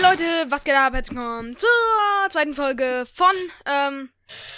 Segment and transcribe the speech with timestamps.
[0.00, 0.94] Hey Leute, was geht ab?
[0.94, 1.68] Herzlich willkommen zur
[2.30, 3.34] zweiten Folge von
[3.66, 4.10] ähm,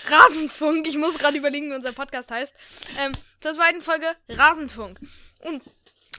[0.04, 0.86] Rasenfunk.
[0.86, 2.54] Ich muss gerade überlegen, wie unser Podcast heißt.
[2.98, 5.00] Ähm, zur zweiten Folge Rasenfunk.
[5.38, 5.62] Und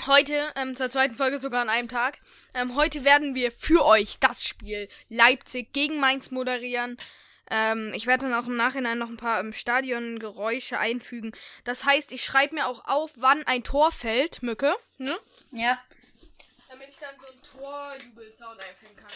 [0.07, 2.17] heute, ähm, zur zweiten Folge sogar an einem Tag.
[2.55, 6.97] Ähm, heute werden wir für euch das Spiel Leipzig gegen Mainz moderieren.
[7.51, 11.31] Ähm, ich werde dann auch im Nachhinein noch ein paar im Stadion Geräusche einfügen.
[11.63, 14.73] Das heißt, ich schreibe mir auch auf, wann ein Tor fällt, Mücke.
[14.97, 15.15] Ne?
[15.51, 15.79] Ja.
[16.81, 19.11] Damit ich dann so einen Torjubelsound einfügen kann.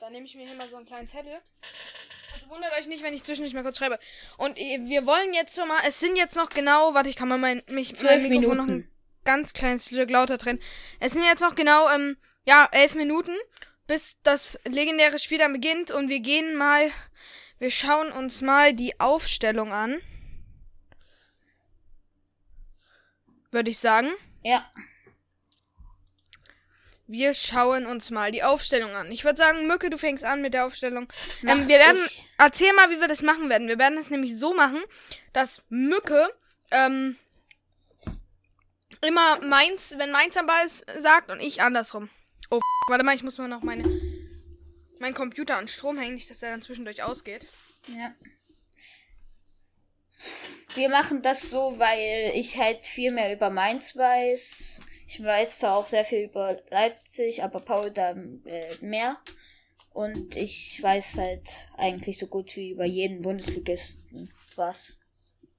[0.00, 1.38] Dann nehme ich mir hier mal so einen kleinen Zettel.
[2.34, 4.00] Also wundert euch nicht, wenn ich zwischendurch mal kurz schreibe.
[4.38, 7.38] Und wir wollen jetzt so mal, es sind jetzt noch genau, warte, ich kann mal
[7.38, 8.90] mein, mich, mein Zwölf Mikrofon noch ein Minuten.
[9.24, 10.60] ganz kleines Stück lauter drehen.
[10.98, 13.36] Es sind jetzt noch genau, ähm, ja, elf Minuten,
[13.86, 16.90] bis das legendäre Spiel dann beginnt und wir gehen mal,
[17.60, 19.96] wir schauen uns mal die Aufstellung an.
[23.52, 24.10] Würde ich sagen.
[24.42, 24.68] Ja.
[27.10, 29.10] Wir schauen uns mal die Aufstellung an.
[29.10, 31.08] Ich würde sagen, Mücke, du fängst an mit der Aufstellung.
[31.42, 32.24] Ähm, wir werden, ich.
[32.38, 33.66] erzähl mal, wie wir das machen werden.
[33.66, 34.80] Wir werden es nämlich so machen,
[35.32, 36.32] dass Mücke
[36.70, 37.16] ähm,
[39.00, 42.08] immer Mainz, wenn Mainz am Ball ist, sagt und ich andersrum.
[42.48, 43.82] Oh, f warte mal, ich muss mal noch meine,
[45.00, 47.44] meinen Computer an Strom hängen, nicht, dass er dann zwischendurch ausgeht.
[47.88, 48.14] Ja.
[50.76, 54.78] Wir machen das so, weil ich halt viel mehr über Mainz weiß.
[55.10, 59.20] Ich weiß zwar auch sehr viel über Leipzig, aber Paul da äh, mehr.
[59.92, 65.00] Und ich weiß halt eigentlich so gut wie über jeden Bundesligisten was.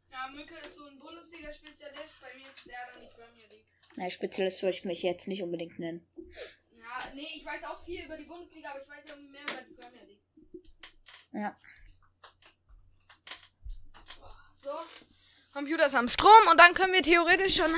[0.09, 2.21] Ja, Mücke ist so ein Bundesliga-Spezialist.
[2.21, 3.65] Bei mir ist es eher dann die Premier League.
[3.97, 6.07] Na, Spezialist würde ich mich jetzt nicht unbedingt nennen.
[6.71, 9.61] Ja, nee, ich weiß auch viel über die Bundesliga, aber ich weiß ja mehr über
[9.67, 10.23] die Premier League.
[11.33, 11.57] Ja.
[14.63, 14.71] So.
[15.51, 17.75] Computer ist am Strom und dann können wir theoretisch schon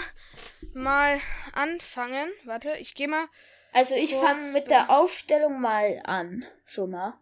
[0.75, 1.19] mal
[1.53, 2.29] anfangen.
[2.45, 3.27] Warte, ich gehe mal.
[3.71, 6.45] Also ich fange mit der Aufstellung mal an.
[6.65, 7.19] Schon mal.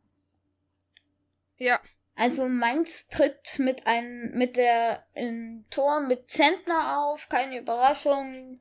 [1.57, 1.79] Ja.
[2.15, 8.59] Also Mainz tritt mit einem mit der im Tor mit Zentner auf, keine Überraschung.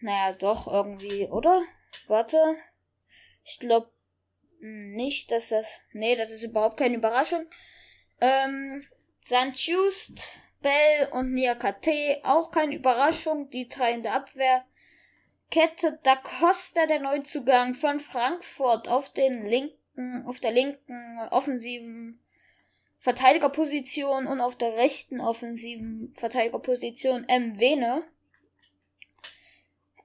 [0.00, 1.62] Naja, doch irgendwie, oder?
[2.06, 2.56] Warte.
[3.44, 3.90] Ich glaube
[4.60, 5.66] nicht, dass das.
[5.92, 7.46] Nee, das ist überhaupt keine Überraschung.
[8.20, 8.82] Ähm,
[9.24, 9.54] St.
[9.54, 13.50] Just, Bell und Niakate, auch keine Überraschung.
[13.50, 14.64] Die drei in der Abwehr.
[15.50, 22.20] Kette Da Costa, der Neuzugang von Frankfurt auf den linken, auf der linken offensiven
[23.00, 27.58] Verteidigerposition und auf der rechten offensiven Verteidigerposition M.
[27.58, 28.04] Vene.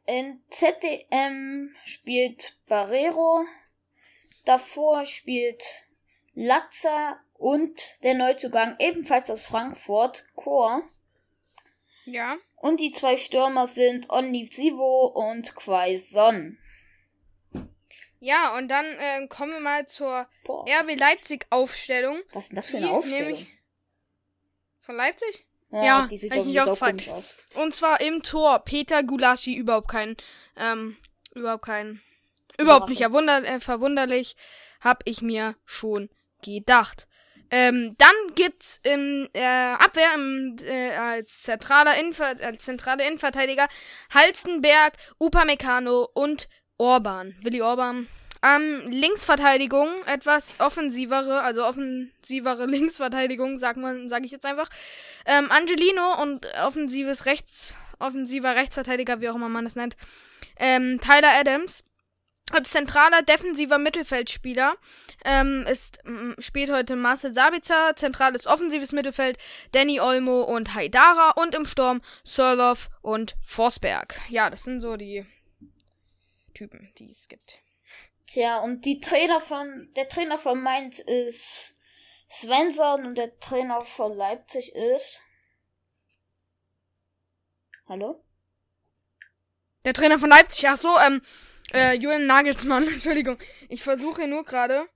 [0.07, 3.45] In ZDM spielt Barrero.
[4.45, 5.63] Davor spielt
[6.33, 10.83] Latza und der Neuzugang ebenfalls aus Frankfurt, Chor.
[12.05, 12.35] Ja.
[12.55, 16.57] Und die zwei Stürmer sind Onisivo und Quaison.
[18.19, 22.17] Ja, und dann äh, kommen wir mal zur Boah, RB Leipzig Aufstellung.
[22.33, 23.27] was ist denn das für eine Die Aufstellung?
[23.29, 23.51] nämlich-
[24.79, 25.45] Von Leipzig?
[25.71, 26.97] ja, ja, die sieht hab ich irgendwie nicht so aufgefallen.
[26.97, 27.33] komisch aus.
[27.55, 30.15] Und zwar im Tor Peter Gulaschi überhaupt kein
[30.57, 30.97] ähm
[31.33, 32.01] überhaupt kein
[32.57, 34.37] überhaupt nicht erwunder äh, verwunderlich,
[34.79, 36.09] hab ich mir schon
[36.43, 37.07] gedacht.
[37.57, 43.69] Ähm, dann gibt's im äh, Abwehr im, äh, als zentraler Innenver als zentrale Innenverteidiger
[44.13, 48.09] Halstenberg, Upamecano und Orban, Willi Orban.
[48.43, 54.67] Ähm, Linksverteidigung, etwas offensivere, also offensivere Linksverteidigung, sagt man, sage ich jetzt einfach.
[55.25, 59.95] Ähm, Angelino und offensives Rechts, offensiver Rechtsverteidiger, wie auch immer man das nennt.
[60.59, 61.85] Ähm, Tyler Adams.
[62.51, 64.77] Als zentraler defensiver Mittelfeldspieler
[65.25, 69.39] ähm, ist, m, spielt heute Marcel Sabitzer, zentrales offensives Mittelfeld
[69.71, 74.19] Danny Olmo und Haidara und im Sturm Sörloff und Forsberg.
[74.29, 75.25] Ja, das sind so die
[76.53, 77.57] Typen, die es gibt.
[78.27, 81.75] Tja, und die Trainer von, der Trainer von Mainz ist
[82.29, 85.21] Svensson und der Trainer von Leipzig ist.
[87.87, 88.23] Hallo?
[89.83, 91.21] Der Trainer von Leipzig, ach so, ähm,
[91.75, 93.37] äh, Julian Nagelsmann, Entschuldigung.
[93.69, 94.87] Ich versuche nur gerade was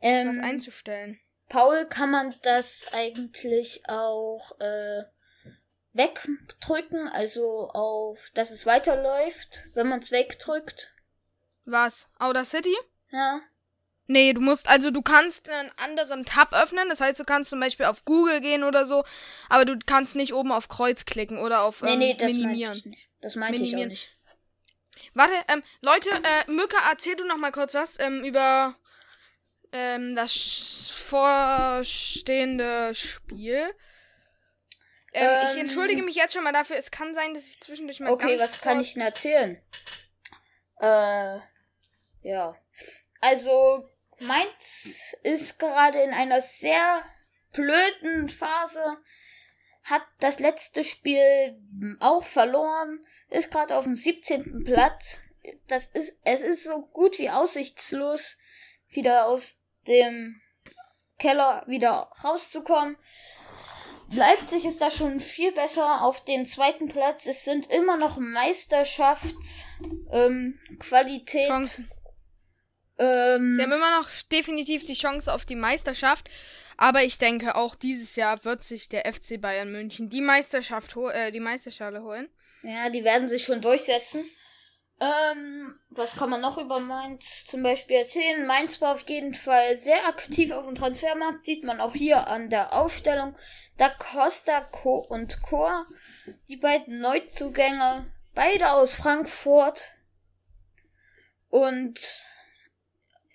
[0.00, 1.20] Ähm, einzustellen.
[1.48, 5.02] Paul, kann man das eigentlich auch äh,
[5.92, 10.92] wegdrücken, also auf, dass es weiterläuft, wenn man es wegdrückt?
[11.66, 12.08] Was?
[12.18, 12.74] Outer City?
[13.10, 13.40] Ja.
[14.06, 17.60] Nee, du musst, also du kannst einen anderen Tab öffnen, das heißt, du kannst zum
[17.60, 19.04] Beispiel auf Google gehen oder so,
[19.48, 22.70] aber du kannst nicht oben auf Kreuz klicken oder auf Nee, ähm, nee, das Minimieren.
[22.72, 23.08] meinte ich nicht.
[23.20, 23.88] Das meinte ich Minimieren.
[23.88, 24.16] auch nicht.
[25.14, 28.74] Warte, ähm, Leute, äh, Mücke, erzähl du noch mal kurz was ähm, über
[29.72, 33.74] ähm, das vorstehende Spiel.
[35.12, 35.60] Ähm, ich Ähm.
[35.62, 36.76] entschuldige mich jetzt schon mal dafür.
[36.76, 39.60] Es kann sein, dass ich zwischendurch mal Okay, was kann ich denn erzählen?
[40.80, 41.38] Äh,
[42.22, 42.56] Ja.
[43.20, 43.88] Also,
[44.18, 47.02] Mainz ist gerade in einer sehr
[47.52, 48.98] blöden Phase.
[49.82, 51.56] Hat das letzte Spiel
[52.00, 53.04] auch verloren.
[53.30, 54.64] Ist gerade auf dem 17.
[54.64, 55.20] Platz.
[55.68, 58.36] Das ist, es ist so gut wie aussichtslos,
[58.88, 60.40] wieder aus dem
[61.18, 62.96] Keller wieder rauszukommen.
[64.12, 67.26] Leipzig ist da schon viel besser auf den zweiten Platz.
[67.26, 69.68] Es sind immer noch Meisterschaftsqualität.
[70.12, 71.88] Ähm, Chancen.
[72.98, 76.28] ähm, Sie haben immer noch definitiv die Chance auf die Meisterschaft.
[76.80, 81.30] Aber ich denke, auch dieses Jahr wird sich der FC Bayern München die Meisterschaft äh,
[81.30, 82.30] die Meisterschale holen.
[82.62, 84.24] ja, die werden sich schon durchsetzen.
[84.98, 88.46] Ähm, was kann man noch über Mainz zum Beispiel erzählen?
[88.46, 91.44] Mainz war auf jeden Fall sehr aktiv auf dem Transfermarkt.
[91.44, 93.36] Sieht man auch hier an der Aufstellung.
[93.76, 95.84] Da Costa Co und Chor,
[96.48, 99.82] die beiden Neuzugänge, beide aus Frankfurt.
[101.50, 102.00] Und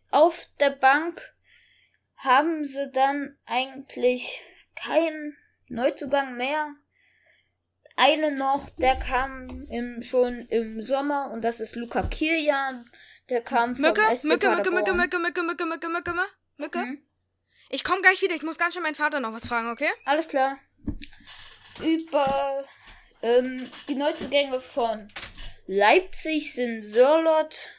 [0.09, 1.35] auf der Bank
[2.25, 4.42] haben sie dann eigentlich
[4.75, 5.38] keinen
[5.68, 6.75] Neuzugang mehr.
[7.95, 12.89] Eine noch, der kam im, schon im Sommer und das ist Luca Kilian.
[13.30, 14.72] Der kam Mücke, Mücke, Mücke, Mücke.
[14.72, 16.13] Mücke, Mücke, Mücke, Mücke, Mücke, Mücke,
[16.57, 16.80] Mücke.
[16.80, 17.01] Mhm.
[17.69, 18.36] Ich komme gleich wieder.
[18.36, 19.89] Ich muss ganz schön meinen Vater noch was fragen, okay?
[20.06, 20.60] Alles klar.
[21.81, 22.66] Über
[23.22, 25.07] ähm, die Neuzugänge von
[25.68, 27.72] Leipzig sind Sörlot.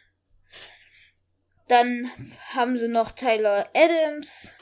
[1.69, 2.11] Dann
[2.55, 4.55] haben sie noch Tyler Adams.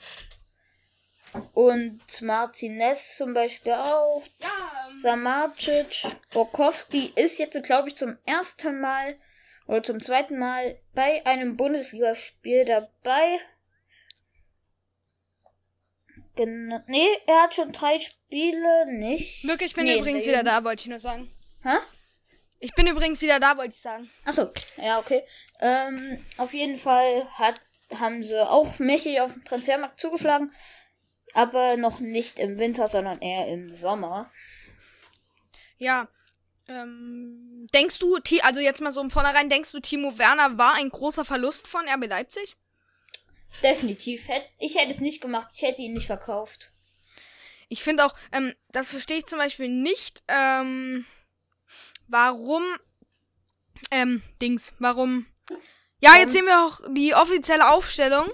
[1.52, 4.22] Und Martinez zum Beispiel auch.
[4.40, 6.04] Ja, Samarcic.
[6.32, 9.16] Borkowski ist jetzt, glaube ich, zum ersten Mal
[9.66, 13.40] oder zum zweiten Mal bei einem Bundesligaspiel dabei.
[16.36, 16.80] Genau.
[16.86, 19.44] Nee, er hat schon drei Spiele nicht.
[19.44, 21.30] Mücke, ich bin Nee, übrigens wieder da, wollte ich nur sagen.
[21.62, 21.76] Hä?
[22.64, 24.08] Ich bin übrigens wieder da, wollte ich sagen.
[24.24, 25.22] Achso, ja, okay.
[25.60, 27.60] Ähm, auf jeden Fall hat,
[27.94, 30.50] haben sie auch mächtig auf dem Transfermarkt zugeschlagen.
[31.34, 34.30] Aber noch nicht im Winter, sondern eher im Sommer.
[35.76, 36.08] Ja.
[36.66, 40.88] Ähm, denkst du, also jetzt mal so im Vornherein, denkst du, Timo Werner war ein
[40.88, 42.56] großer Verlust von RB Leipzig?
[43.62, 44.26] Definitiv.
[44.58, 45.50] Ich hätte es nicht gemacht.
[45.54, 46.72] Ich hätte ihn nicht verkauft.
[47.68, 51.04] Ich finde auch, ähm, das verstehe ich zum Beispiel nicht, ähm,
[52.08, 52.62] warum,
[53.90, 55.26] ähm, Dings, warum.
[56.00, 58.26] Ja, jetzt sehen wir auch die offizielle Aufstellung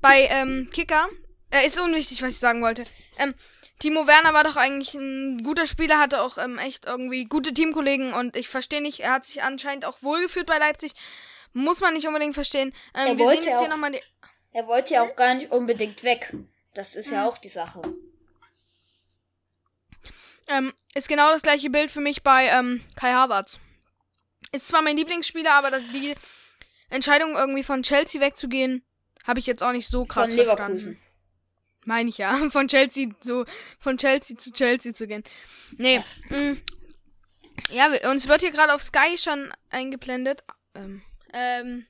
[0.00, 1.08] bei, ähm, Kicker.
[1.50, 2.84] Äh, ist unwichtig, was ich sagen wollte.
[3.18, 3.34] Ähm,
[3.78, 8.12] Timo Werner war doch eigentlich ein guter Spieler, hatte auch ähm, echt irgendwie gute Teamkollegen
[8.14, 10.92] und ich verstehe nicht, er hat sich anscheinend auch wohlgefühlt bei Leipzig.
[11.52, 12.74] Muss man nicht unbedingt verstehen.
[12.94, 14.00] Er Ähm, wir wollte sehen jetzt hier auch- nochmal die.
[14.52, 16.32] Er wollte ja auch gar nicht unbedingt weg.
[16.74, 17.14] Das ist Hm.
[17.14, 17.82] ja auch die Sache.
[20.48, 23.58] Ähm, ist genau das gleiche Bild für mich bei ähm, Kai Havertz.
[24.52, 26.14] Ist zwar mein Lieblingsspieler, aber das, die
[26.88, 28.84] Entscheidung irgendwie von Chelsea wegzugehen,
[29.26, 30.68] habe ich jetzt auch nicht so krass Von Leverkusen.
[30.68, 31.02] verstanden.
[31.84, 32.36] Meine ich ja.
[32.50, 33.44] Von Chelsea so
[33.78, 35.22] von Chelsea zu Chelsea zu gehen.
[35.78, 36.02] Nee.
[36.30, 36.56] Ja,
[37.70, 40.42] ja wir- uns wird hier gerade auf Sky schon eingeblendet.
[40.74, 41.02] Ähm,
[41.32, 41.86] ähm,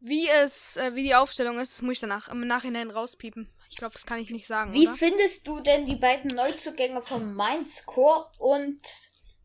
[0.00, 3.48] wie es, äh, wie die Aufstellung ist, das muss ich danach im Nachhinein rauspiepen.
[3.70, 4.72] Ich glaube, das kann ich nicht sagen.
[4.72, 4.96] Wie oder?
[4.96, 8.80] findest du denn die beiden Neuzugänge von Mainz Chor und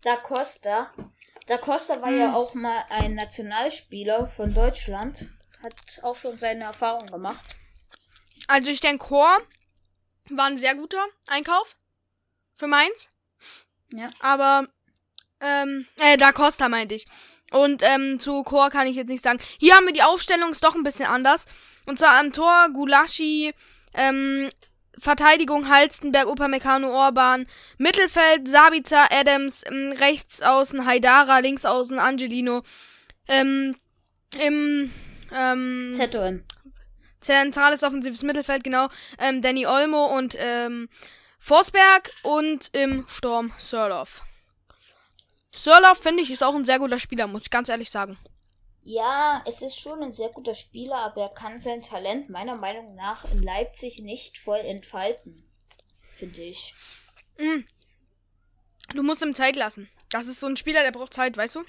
[0.02, 0.92] Da Costa?
[1.46, 2.20] Da Costa war Hm.
[2.20, 5.30] ja auch mal ein Nationalspieler von Deutschland.
[5.64, 7.56] Hat auch schon seine Erfahrung gemacht.
[8.48, 9.38] Also ich denke, Chor
[10.32, 11.76] war ein sehr guter Einkauf
[12.56, 13.10] für Mainz.
[13.94, 14.10] Ja.
[14.20, 14.68] Aber,
[15.40, 17.08] ähm, äh, Da Costa meinte ich.
[17.52, 19.40] Und ähm, zu Chor kann ich jetzt nicht sagen.
[19.60, 21.46] Hier haben wir die Aufstellung, ist doch ein bisschen anders.
[21.86, 23.54] Und zwar am Tor Gulaschi,
[23.96, 24.50] ähm,
[24.98, 27.48] Verteidigung Halstenberg, Upamecano, Orban,
[27.78, 32.64] Mittelfeld Sabica, Adams, ähm, rechts außen Haidara, links außen Angelino,
[33.28, 33.76] ähm,
[34.40, 34.92] im,
[35.34, 36.44] ähm, ZOM.
[37.20, 38.88] zentrales offensives Mittelfeld, genau.
[39.20, 40.90] Ähm, Danny Olmo und ähm,
[41.40, 44.22] Forsberg und im Sturm Sörloff.
[45.54, 48.18] Sörloff, finde ich, ist auch ein sehr guter Spieler, muss ich ganz ehrlich sagen.
[48.88, 52.94] Ja, es ist schon ein sehr guter Spieler, aber er kann sein Talent meiner Meinung
[52.94, 55.44] nach in Leipzig nicht voll entfalten.
[56.16, 56.72] Finde ich.
[58.94, 59.90] Du musst ihm Zeit lassen.
[60.10, 61.64] Das ist so ein Spieler, der braucht Zeit, weißt du?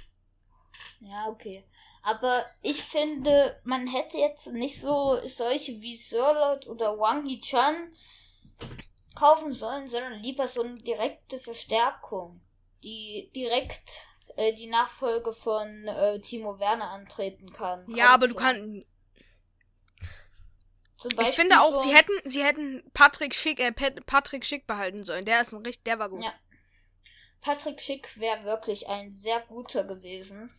[1.01, 1.65] Ja, okay.
[2.03, 7.97] Aber ich finde, man hätte jetzt nicht so solche wie Sörlot oder Wang Hee-chan
[9.15, 12.43] kaufen sollen, sondern lieber so eine direkte Verstärkung,
[12.83, 14.03] die direkt
[14.37, 17.85] äh, die Nachfolge von äh, Timo Werner antreten kann.
[17.89, 18.87] Ja, aber du kannst.
[21.21, 25.05] Ich finde auch, so, sie hätten, sie hätten Patrick Schick, äh, Pat- Patrick Schick behalten
[25.05, 25.25] sollen.
[25.25, 26.23] Der ist ein richtig, der war gut.
[26.25, 26.33] Ja.
[27.43, 30.51] Patrick Schick wäre wirklich ein sehr guter gewesen.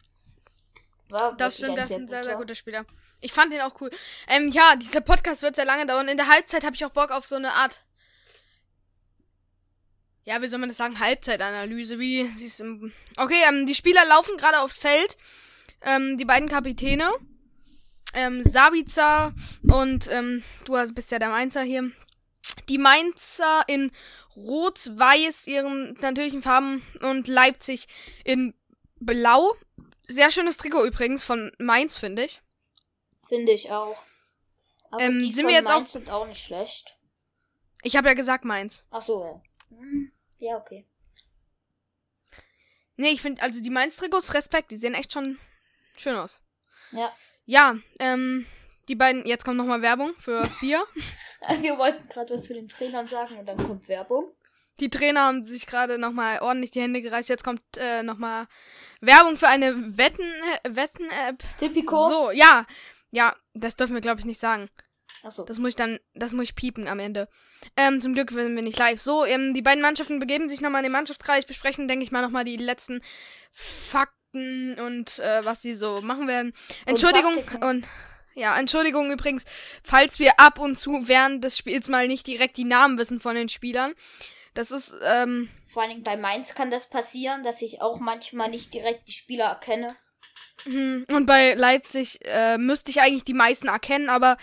[1.10, 2.54] war Das stimmt, das ist ein sehr, sehr guter.
[2.56, 2.86] Spieler.
[3.20, 3.90] Ich fand ihn auch cool.
[4.28, 6.08] Ähm, ja, dieser Podcast wird sehr lange dauern.
[6.08, 7.82] In der Halbzeit habe ich auch Bock auf so eine Art.
[10.28, 11.00] Ja, wie soll man das sagen?
[11.00, 12.00] Halbzeitanalyse.
[12.00, 12.92] Wie siehst du.
[13.16, 15.16] Okay, ähm, die Spieler laufen gerade aufs Feld.
[15.84, 17.10] Ähm, die beiden Kapitäne.
[18.14, 19.34] Ähm, Sabica
[19.70, 21.92] und ähm, du hast, bist ja der Mainzer hier.
[22.68, 23.92] Die Mainzer in
[24.36, 27.88] Rot-Weiß, ihren natürlichen Farben und Leipzig
[28.26, 28.54] in
[29.00, 29.54] Blau.
[30.08, 32.42] Sehr schönes Trikot übrigens von Mainz, finde ich.
[33.30, 33.98] Finde ich auch.
[34.92, 36.98] Aber Ähm, die sind wir jetzt auch- Mainz sind auch nicht schlecht.
[37.84, 38.84] Ich habe ja gesagt Mainz.
[38.90, 39.78] Ach so, ja.
[39.78, 40.86] Hm, Ja, okay.
[42.96, 45.38] Nee, ich finde, also die Mainz-Trikots, Respekt, die sehen echt schon
[45.96, 46.42] schön aus.
[46.92, 47.14] Ja.
[47.46, 48.46] Ja, ähm,
[48.88, 50.84] die beiden, jetzt kommt nochmal Werbung für Bier.
[51.62, 54.32] Wir wollten gerade was zu den Trainern sagen und dann kommt Werbung.
[54.80, 57.30] Die Trainer haben sich gerade nochmal ordentlich die Hände gereicht.
[57.30, 58.48] Jetzt kommt äh, nochmal
[59.02, 60.30] Werbung für eine Wetten,
[60.68, 61.44] Wetten-App.
[61.58, 62.10] Tipico.
[62.10, 62.66] So, ja.
[63.10, 64.70] Ja, das dürfen wir, glaube ich, nicht sagen.
[65.24, 65.44] Ach so.
[65.44, 67.28] Das muss ich dann, das muss ich piepen am Ende.
[67.76, 69.00] Ähm, zum Glück sind wir nicht live.
[69.00, 72.22] So, ähm, die beiden Mannschaften begeben sich nochmal in den Mannschaftskreis, besprechen, denke ich mal,
[72.22, 73.02] nochmal die letzten
[73.52, 76.54] Fakten und äh, was sie so machen werden.
[76.86, 77.64] Entschuldigung Taktiken.
[77.64, 77.88] und
[78.36, 79.46] ja, Entschuldigung übrigens,
[79.84, 83.34] falls wir ab und zu während des Spiels mal nicht direkt die Namen wissen von
[83.34, 83.94] den Spielern.
[84.54, 88.50] Das ist, ähm, Vor allen Dingen bei Mainz kann das passieren, dass ich auch manchmal
[88.50, 89.96] nicht direkt die Spieler erkenne.
[90.64, 94.38] hm, und bei Leipzig äh, müsste ich eigentlich die meisten erkennen, aber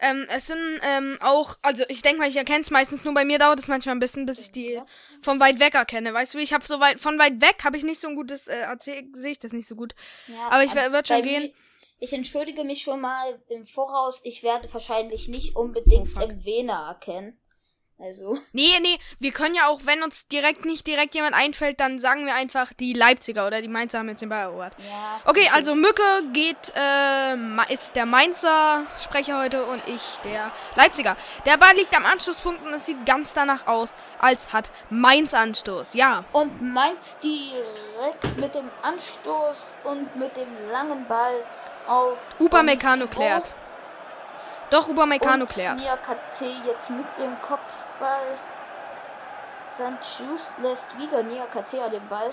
[0.00, 3.24] ähm, es sind ähm, auch, also ich denke mal, ich erkenne es meistens nur bei
[3.24, 4.80] mir, dauert es manchmal ein bisschen, bis ich die
[5.22, 6.12] von weit weg erkenne.
[6.14, 8.48] Weißt du, ich habe so weit, von weit weg habe ich nicht so ein gutes,
[8.48, 9.94] äh, erzähl- sehe ich das nicht so gut.
[10.28, 11.42] Ja, Aber ich werd schon gehen.
[11.44, 11.52] mir-
[12.00, 14.20] Ich entschuldige mich schon mal im Voraus.
[14.22, 16.32] Ich werde wahrscheinlich nicht unbedingt Oh, fuck.
[16.44, 17.36] Mwena erkennen.
[18.00, 21.98] Also, Nee, nee, wir können ja auch, wenn uns direkt nicht direkt jemand einfällt, dann
[21.98, 24.76] sagen wir einfach die Leipziger oder die Mainzer haben jetzt den Ball erobert.
[24.88, 25.20] ja.
[25.24, 26.02] Okay, also Mücke
[26.32, 27.34] geht, äh,
[27.74, 31.16] ist der Mainzer Sprecher heute und ich der Leipziger.
[31.44, 35.94] Der Ball liegt am Anschlusspunkt und es sieht ganz danach aus, als hat Mainz Anstoß.
[35.94, 36.24] Ja.
[36.32, 41.44] Und Mainz direkt mit dem Anstoß und mit dem langen Ball
[41.88, 42.34] auf.
[42.38, 43.52] Upamecano klärt.
[44.70, 45.80] Doch, Upamecano und klärt.
[45.80, 48.38] Nia KT jetzt mit dem Kopfball.
[49.64, 52.32] Sanchus lässt wieder Nia KT an den Ball.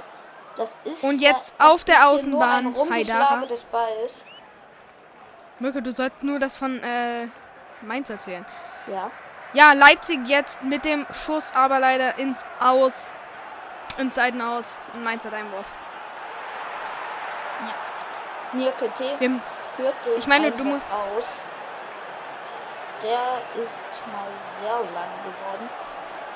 [0.56, 3.46] Das ist Und jetzt ja- auf der nur Außenbahn Rumgeschlage Haidara.
[3.46, 4.26] des Balls.
[5.60, 7.28] Mücke, du sollst nur das von, äh,
[7.82, 8.46] Mainz erzählen.
[8.88, 9.12] Ja.
[9.54, 13.10] Ja, Leipzig jetzt mit dem Schuss, aber leider ins Aus.
[13.98, 14.76] Ins Seitenaus.
[14.94, 15.66] Und Mainz hat Einwurf.
[18.54, 19.42] Nia KT Wir,
[19.76, 20.86] führt den Ich meine, du musst-
[21.18, 21.42] aus.
[23.06, 24.28] Der ist mal
[24.60, 25.70] sehr lang geworden.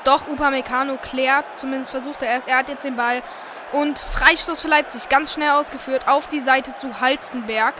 [0.03, 2.45] Doch, Upamecano klärt, zumindest versucht er es.
[2.45, 3.23] Er hat jetzt den Ball.
[3.71, 7.73] Und Freistoß für Leipzig, ganz schnell ausgeführt, auf die Seite zu Halstenberg.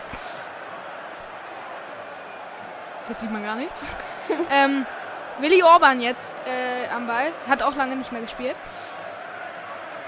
[3.08, 3.92] Jetzt sieht man gar nichts.
[4.50, 4.86] ähm,
[5.38, 8.56] Willi Orban jetzt äh, am Ball, hat auch lange nicht mehr gespielt.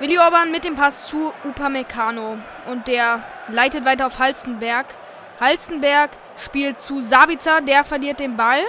[0.00, 2.38] Willi Orban mit dem Pass zu Upamecano.
[2.66, 4.86] Und der leitet weiter auf Halstenberg.
[5.40, 8.60] Halstenberg spielt zu Sabica, der verliert den Ball.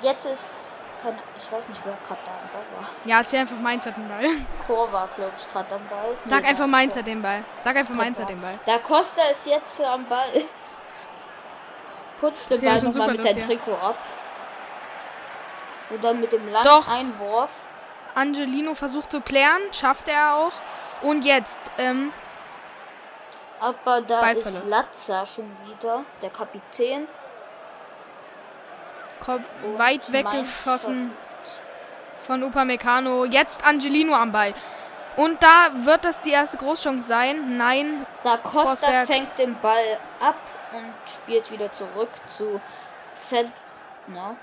[0.00, 0.70] Jetzt ist.
[1.02, 2.88] Keine, ich weiß nicht, wer gerade da am Ball war.
[3.04, 4.24] Ja, erzähl einfach Mainz hat den Ball.
[4.66, 6.16] Tor war, glaube ich, gerade am Ball.
[6.24, 7.44] Sag Nee, einfach Mainz hat den Ball.
[7.60, 8.58] Sag einfach Mainz hat den Ball.
[8.66, 10.28] Da Costa ist jetzt am Ball.
[12.20, 13.40] Putzt den Ball nochmal mit seinem.
[13.40, 13.96] Trikot ab.
[15.90, 16.88] Und dann mit dem langen Doch.
[16.92, 17.60] Einwurf.
[18.14, 20.52] Angelino versucht zu klären, schafft er auch.
[21.02, 22.12] Und jetzt, ähm,
[23.60, 27.08] Aber da ist Latza schon wieder, der Kapitän.
[29.20, 31.10] kommt Und weit weggeschossen
[32.20, 33.24] von Upamecano.
[33.24, 34.54] Jetzt Angelino am Ball.
[35.16, 37.56] Und da wird das die erste Großchance sein.
[37.56, 39.06] Nein, Da Costa Forsberg.
[39.06, 40.36] fängt den Ball ab
[40.72, 42.60] und spielt wieder zurück zu
[43.16, 44.36] Zentner.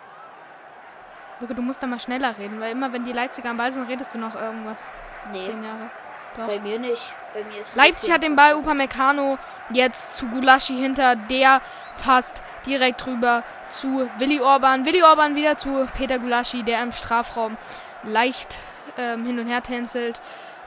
[1.39, 3.87] Luke, du musst da mal schneller reden, weil immer wenn die Leipziger am Ball sind,
[3.89, 4.91] redest du noch irgendwas.
[5.31, 5.89] Nee, Zehn Jahre.
[6.35, 6.47] Doch.
[6.47, 7.01] bei mir nicht.
[7.33, 9.37] Bei mir ist Leipzig hat den Ball, Upamecano
[9.71, 11.61] jetzt zu Gulaschi hinter, der
[12.03, 14.85] passt direkt rüber zu Willi Orban.
[14.85, 17.57] Willi Orban wieder zu Peter Gulaschi, der im Strafraum
[18.03, 18.57] leicht
[18.97, 20.21] ähm, hin und her tänzelt.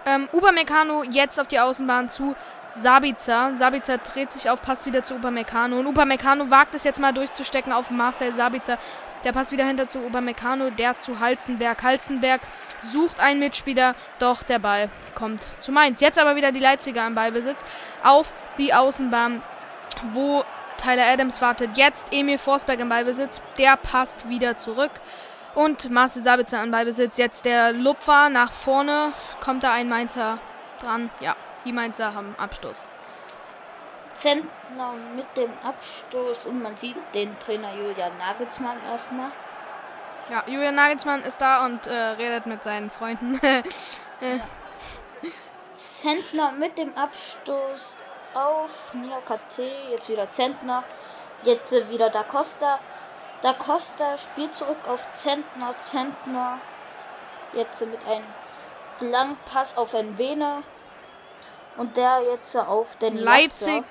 [0.06, 2.34] Ähm, Upamecano jetzt auf die Außenbahn zu
[2.82, 3.56] Sabica.
[3.56, 5.78] Sabica dreht sich auf, passt wieder zu Upamecano.
[5.78, 8.78] Und Upamecano wagt es jetzt mal durchzustecken auf Marcel Sabica.
[9.25, 11.82] Der passt wieder hinter zu Upamecano, der zu Halstenberg.
[11.82, 12.40] Halstenberg
[12.82, 16.00] sucht einen Mitspieler, doch der Ball kommt zu Mainz.
[16.00, 17.64] Jetzt aber wieder die Leipziger im Ballbesitz
[18.04, 19.42] auf die Außenbahn,
[20.12, 20.44] wo
[20.76, 21.76] Tyler Adams wartet.
[21.76, 24.92] Jetzt Emil Forsberg im Ballbesitz, der passt wieder zurück.
[25.54, 27.16] Und Marcel Sabitzer im Ballbesitz.
[27.16, 29.12] Jetzt der Lupfer nach vorne.
[29.40, 30.38] Kommt da ein Mainzer
[30.78, 31.11] dran?
[31.18, 31.35] Ja,
[31.68, 32.87] die Mainzer haben Abstoß.
[34.14, 39.30] Zentner mit dem Abstoß und man sieht den Trainer Julian Nagelsmann erstmal.
[40.30, 43.38] Ja, Julian Nagelsmann ist da und äh, redet mit seinen Freunden.
[44.20, 44.40] ja.
[45.75, 47.96] Zentner mit dem Abstoß
[48.32, 48.92] auf
[49.26, 49.58] KT,
[49.90, 50.84] jetzt wieder Zentner,
[51.42, 52.78] jetzt äh, wieder Da Costa.
[53.42, 56.60] Da Costa spielt zurück auf Zentner, Zentner,
[57.52, 58.25] jetzt äh, mit einem
[58.98, 60.62] Blankpass auf ein Vene
[61.78, 63.76] und der jetzt auf den Leipzig.
[63.76, 63.85] Latzer.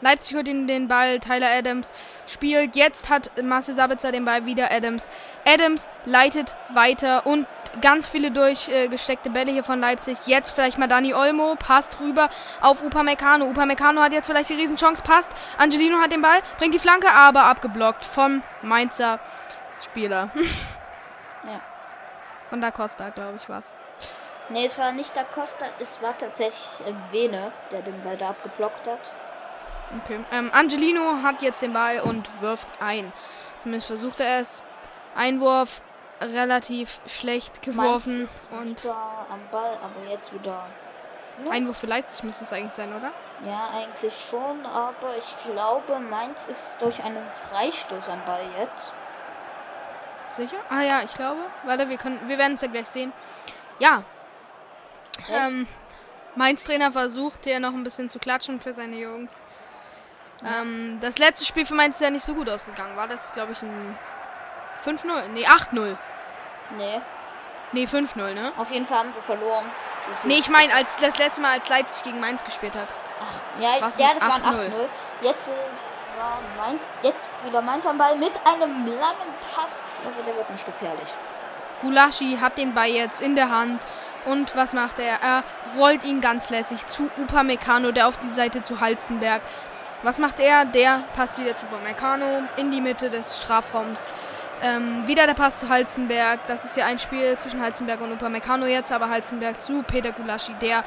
[0.00, 1.18] Leipzig holt ihn den Ball.
[1.18, 1.90] Tyler Adams
[2.26, 2.76] spielt.
[2.76, 4.70] Jetzt hat Marcel Sabitzer den Ball wieder.
[4.70, 5.08] Adams.
[5.46, 7.46] Adams leitet weiter und
[7.80, 10.18] ganz viele durchgesteckte Bälle hier von Leipzig.
[10.26, 11.56] Jetzt vielleicht mal Dani Olmo.
[11.56, 12.28] Passt rüber
[12.60, 13.46] auf Upamecano.
[13.46, 15.02] Upamecano hat jetzt vielleicht die Riesenchance.
[15.02, 15.30] Passt.
[15.56, 16.42] Angelino hat den Ball.
[16.58, 19.20] Bringt die Flanke, aber abgeblockt vom Mainzer
[19.82, 20.28] Spieler.
[21.44, 21.60] ja.
[22.50, 23.74] Von Da Costa, glaube ich, was.
[24.50, 28.86] Nee, es war nicht Da Costa, es war tatsächlich Vene, der den Ball da abgeblockt
[28.86, 29.12] hat.
[30.02, 30.20] Okay.
[30.32, 33.12] Ähm, Angelino hat jetzt den Ball und wirft ein.
[33.62, 34.62] Zumindest versucht er es.
[35.14, 35.80] Einwurf
[36.20, 38.28] relativ schlecht geworfen.
[38.50, 40.66] und am Ball, aber jetzt wieder.
[41.42, 41.50] Ne?
[41.50, 43.12] Einwurf für Leipzig müsste es eigentlich sein, oder?
[43.44, 48.92] Ja, eigentlich schon, aber ich glaube, Mainz ist durch einen Freistoß am Ball jetzt.
[50.28, 50.58] Sicher?
[50.68, 51.40] Ah ja, ich glaube.
[51.64, 53.12] Warte, wir können, wir werden es ja gleich sehen.
[53.78, 54.02] Ja.
[55.30, 55.66] Ähm,
[56.36, 59.42] Mainz Trainer versucht hier noch ein bisschen zu klatschen für seine Jungs.
[60.44, 62.96] Ähm, das letzte Spiel für Mainz ist ja nicht so gut ausgegangen.
[62.96, 63.96] War das, glaube ich, ein
[64.84, 65.28] 5-0?
[65.32, 65.96] Nee, 8-0.
[66.76, 67.00] Nee.
[67.72, 68.52] Nee, 5-0, ne?
[68.56, 69.64] Auf jeden Fall haben sie verloren.
[70.24, 72.88] Nee, ich meine, als das letzte Mal, als Leipzig gegen Mainz gespielt hat.
[73.20, 74.70] Ach, ja, ja, das waren 8-0.
[75.22, 75.52] Jetzt, äh,
[76.18, 80.02] war Mainz, jetzt wieder Mainz am Ball mit einem langen Pass.
[80.04, 81.08] Aber der wird nicht gefährlich.
[81.80, 83.84] Gulaschi hat den Ball jetzt in der Hand.
[84.24, 85.20] Und was macht er?
[85.22, 85.44] Er
[85.78, 89.42] rollt ihn ganz lässig zu Upamecano, der auf die Seite zu Halstenberg.
[90.02, 90.64] Was macht er?
[90.66, 94.10] Der passt wieder zu Bomecano in die Mitte des Strafraums.
[94.62, 96.40] Ähm, wieder der Pass zu Halzenberg.
[96.46, 100.54] Das ist ja ein Spiel zwischen Halzenberg und Upamecano jetzt, aber Halzenberg zu Peter Gulaschi.
[100.60, 100.84] Der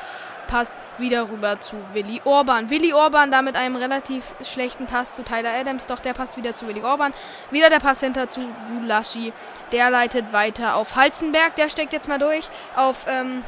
[0.48, 2.70] passt wieder rüber zu Willi Orban.
[2.70, 6.56] Willi Orban da mit einem relativ schlechten Pass zu Tyler Adams, doch der passt wieder
[6.56, 7.14] zu Willi Orban.
[7.52, 9.34] Wieder der Pass hinter zu Gulaschi.
[9.72, 11.56] Der leitet weiter auf Halzenberg.
[11.56, 13.44] Der steckt jetzt mal durch auf, ähm,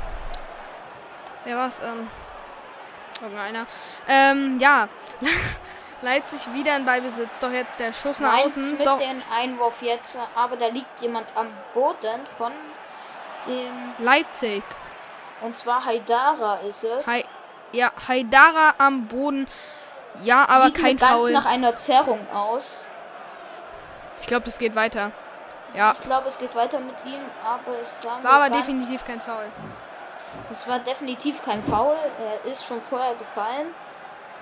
[1.45, 1.81] wer war's?
[1.81, 2.07] Ähm,
[3.21, 3.65] Irgendeiner.
[4.07, 4.87] Ähm, ja.
[6.01, 7.39] Leipzig wieder in Ballbesitz.
[7.39, 8.77] Doch jetzt der Schuss nach Mainz außen.
[8.77, 8.97] mit doch.
[8.97, 10.17] den Einwurf jetzt.
[10.35, 12.53] Aber da liegt jemand am Boden von
[13.45, 13.73] den.
[13.99, 14.63] Leipzig.
[15.41, 17.07] Und zwar Haidara ist es.
[17.07, 17.23] Hai
[17.71, 19.47] ja, Haidara am Boden.
[20.23, 21.31] Ja, Sieht aber kein ganz Foul.
[21.31, 22.83] nach einer Zerrung aus.
[24.21, 25.11] Ich glaube, das geht weiter.
[25.73, 25.93] Ja.
[25.93, 29.45] Ich glaube, es geht weiter mit ihm, aber es war aber definitiv kein Foul.
[30.51, 31.95] Es war definitiv kein Foul.
[32.43, 33.67] Er ist schon vorher gefallen.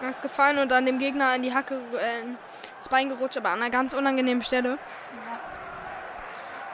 [0.02, 2.22] Er ist gefallen und dann dem Gegner in die Hacke, äh,
[2.78, 4.78] ins Bein gerutscht, aber an einer ganz unangenehmen Stelle.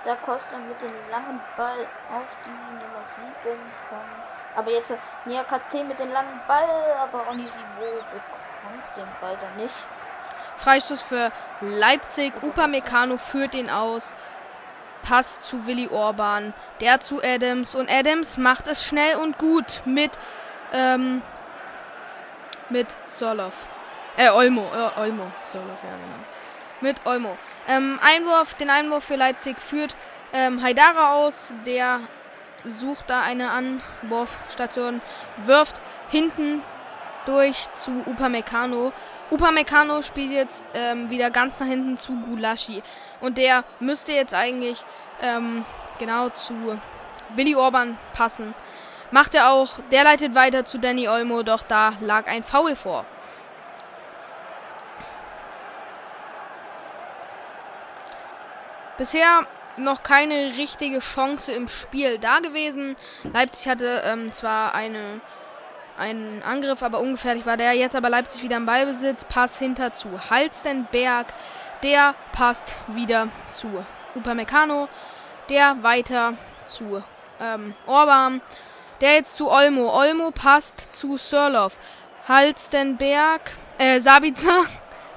[0.04, 3.26] Da Costa mit dem langen Ball auf die Nummer 7
[3.88, 4.00] von.
[4.56, 7.63] Aber jetzt äh, Nia KT mit dem langen Ball, aber Onisivo
[8.12, 9.76] bekommt den Ball dann nicht.
[10.58, 12.34] Freistoß für Leipzig.
[12.42, 14.13] Upamecano führt ihn aus.
[15.04, 20.12] Pass zu Willi Orban, der zu Adams und Adams macht es schnell und gut mit
[20.72, 21.22] ähm,
[22.70, 23.68] mit Solov.
[24.16, 26.26] Äh, Olmo, äh, Olmo, Solov, ja genau.
[26.84, 27.38] Mit Olmo.
[27.69, 29.96] Ähm, Einwurf, den Einwurf für Leipzig führt
[30.34, 32.02] ähm, Haidara aus, der
[32.65, 35.02] sucht da eine Anwurfstation,
[35.46, 36.62] wirft hinten
[37.26, 38.91] durch zu Upamecano.
[39.32, 42.84] Upamecano spielt jetzt ähm, wieder ganz nach hinten zu Gulaschi.
[43.22, 44.84] Und der müsste jetzt eigentlich
[45.22, 45.63] ähm,
[46.00, 46.78] genau zu
[47.34, 48.54] Willi Orban passen.
[49.10, 49.80] Macht er auch.
[49.89, 53.06] Der leitet weiter zu Danny Olmo, doch da lag ein Foul vor.
[58.97, 62.95] Bisher noch keine richtige Chance im Spiel da gewesen.
[63.34, 65.21] Leipzig hatte ähm, zwar eine
[65.97, 67.73] ein Angriff, aber ungefährlich war der.
[67.73, 69.25] Jetzt aber Leipzig wieder im Ballbesitz.
[69.25, 71.27] Pass hinter zu Halstenberg.
[71.84, 74.88] Der passt wieder zu Upamecano.
[75.49, 76.34] Der weiter
[76.65, 77.03] zu
[77.39, 78.41] ähm, Orban.
[79.01, 79.95] Der jetzt zu Olmo.
[79.95, 81.77] Olmo passt zu Sörloff.
[82.27, 83.51] Halstenberg.
[83.77, 84.63] Äh, Sabitzer.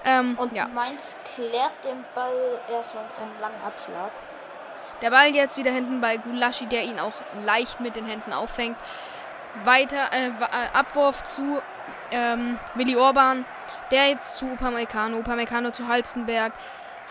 [0.06, 0.68] Ähm, Und ja.
[0.68, 4.10] Mainz klärt den Ball erstmal mit einem langen Abschlag.
[5.02, 7.12] Der Ball jetzt wieder hinten bei Gulaschi, der ihn auch
[7.44, 8.76] leicht mit den Händen auffängt
[9.64, 10.32] weiter äh, äh,
[10.72, 11.60] Abwurf zu
[12.10, 13.44] ähm, Willi Orban,
[13.90, 16.52] der jetzt zu Upamecano, Upamecano zu Halstenberg,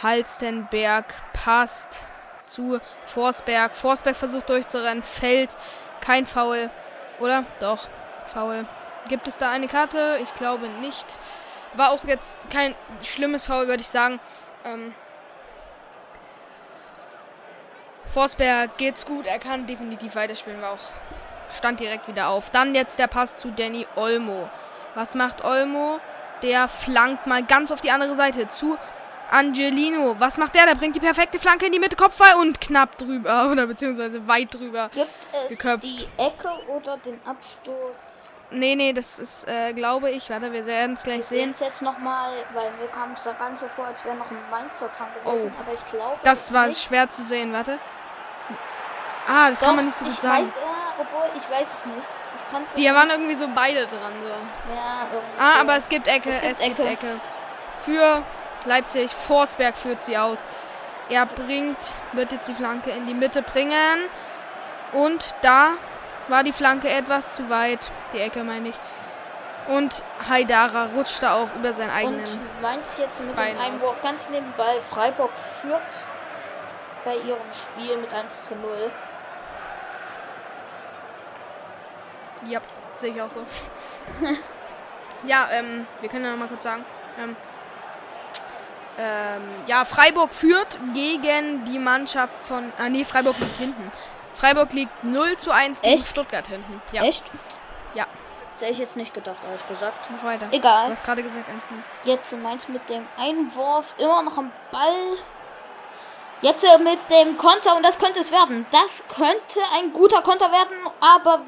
[0.01, 2.03] Halstenberg passt
[2.45, 5.57] zu Forsberg, Forsberg versucht durchzurennen, fällt,
[6.01, 6.69] kein Foul,
[7.19, 7.43] oder?
[7.59, 7.87] Doch,
[8.27, 8.65] Foul.
[9.07, 10.19] Gibt es da eine Karte?
[10.23, 11.19] Ich glaube nicht.
[11.73, 14.19] War auch jetzt kein schlimmes Foul, würde ich sagen.
[14.65, 14.93] Ähm,
[18.05, 22.49] Forsberg geht's gut, er kann definitiv weiterspielen, war auch stand direkt wieder auf.
[22.49, 24.49] Dann jetzt der Pass zu Danny Olmo.
[24.93, 25.99] Was macht Olmo?
[26.41, 28.77] Der flankt mal ganz auf die andere Seite zu
[29.31, 30.15] Angelino.
[30.19, 30.65] Was macht der?
[30.65, 34.53] Der bringt die perfekte Flanke in die Mitte, Kopfball und knapp drüber oder beziehungsweise weit
[34.53, 34.89] drüber.
[34.93, 35.09] Gibt
[35.49, 35.83] es Geköpft.
[35.83, 38.23] die Ecke oder den Abstoß?
[38.51, 41.51] Nee, nee, das ist, äh, glaube ich, warte, wir werden es gleich Wir sehen sehen.
[41.51, 44.37] es jetzt nochmal, weil mir kam es da ganz so vor, als wäre noch ein
[44.51, 45.53] Mainzer dran gewesen.
[45.59, 46.19] Aber ich glaube.
[46.23, 46.81] Das es war nicht.
[46.83, 47.79] schwer zu sehen, warte.
[49.27, 50.45] Ah, das Doch, kann man nicht so gut sagen.
[50.45, 52.07] Weiß, ja, obwohl, ich weiß es nicht.
[52.37, 54.73] Ich kann es Die waren irgendwie so beide dran, so.
[54.75, 55.39] Ja, irgendwie.
[55.39, 57.07] Ah, aber es gibt Ecke, Es es gibt gibt, Ecke.
[57.07, 57.19] Ecke.
[57.79, 58.21] Für
[58.65, 60.45] Leipzig, Forsberg führt sie aus.
[61.09, 61.77] Er bringt,
[62.13, 64.05] wird jetzt die Flanke in die Mitte bringen.
[64.91, 65.71] Und da
[66.27, 67.91] war die Flanke etwas zu weit.
[68.13, 68.75] Die Ecke meine ich.
[69.67, 72.19] Und Haidara rutscht da auch über seinen eigenen.
[72.19, 73.61] Und Mainz jetzt mit Bein dem.
[73.61, 74.79] Einwurf ganz nebenbei.
[74.89, 75.99] Freiburg führt
[77.03, 78.91] bei ihrem Spiel mit 1 zu 0.
[82.47, 82.59] Ja,
[82.95, 83.43] sehe ich auch so.
[85.25, 86.85] ja, ähm, wir können ja noch mal kurz sagen.
[87.19, 87.35] Ähm,
[88.97, 92.71] ähm, ja, Freiburg führt gegen die Mannschaft von.
[92.77, 93.91] Ah, nee, Freiburg liegt hinten.
[94.35, 96.07] Freiburg liegt 0 zu 1 gegen Echt?
[96.07, 96.81] Stuttgart hinten.
[96.91, 97.23] Ja, Echt?
[97.93, 98.05] Ja.
[98.51, 100.09] Das hätte ich jetzt nicht gedacht, ehrlich gesagt.
[100.11, 100.47] mach weiter.
[100.51, 100.85] Egal.
[100.87, 101.79] Du hast gerade gesagt 1 0.
[102.05, 103.93] Jetzt Mainz mit dem Einwurf.
[103.97, 105.17] Immer noch am Ball.
[106.41, 108.65] Jetzt äh, mit dem Konter und das könnte es werden.
[108.71, 111.41] Das könnte ein guter Konter werden, aber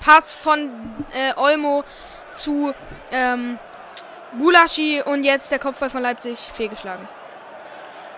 [0.00, 1.82] Pass von äh, Olmo
[2.30, 2.72] zu
[3.10, 3.58] ähm,
[4.38, 7.08] Gulaschi und jetzt der Kopfball von Leipzig fehlgeschlagen.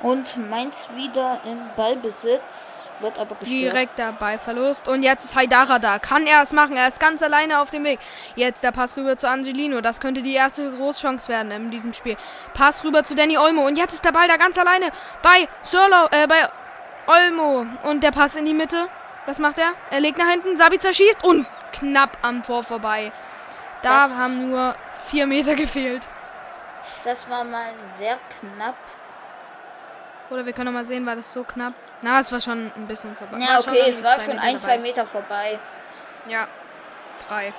[0.02, 2.77] und Mainz wieder im Ballbesitz.
[3.00, 3.48] Wird aber gestört.
[3.74, 4.88] Direkter Ballverlust.
[4.88, 5.98] Und jetzt ist Haidara da.
[5.98, 6.76] Kann er es machen?
[6.76, 8.00] Er ist ganz alleine auf dem Weg.
[8.34, 9.80] Jetzt der Pass rüber zu Angelino.
[9.80, 12.16] Das könnte die erste Großchance werden in diesem Spiel.
[12.54, 13.66] Pass rüber zu Danny Olmo.
[13.66, 14.90] Und jetzt ist der Ball da ganz alleine
[15.22, 16.48] bei Sörlo, äh, bei
[17.06, 17.66] Olmo.
[17.84, 18.88] Und der Pass in die Mitte.
[19.26, 19.72] Was macht er?
[19.90, 20.56] Er legt nach hinten.
[20.56, 23.12] Sabitzer schießt und knapp am Tor vorbei.
[23.82, 26.08] Da Das- haben nur vier Meter gefehlt.
[27.04, 28.74] Das war mal sehr knapp.
[30.30, 31.72] Oder wir können noch mal sehen, war das so knapp?
[32.02, 33.38] Na, es war schon ein bisschen vorbei.
[33.38, 34.58] Ja, okay, es war zwei schon Meter ein, dabei.
[34.66, 35.58] zwei Meter vorbei.
[36.26, 36.46] Ja,
[37.26, 37.52] drei.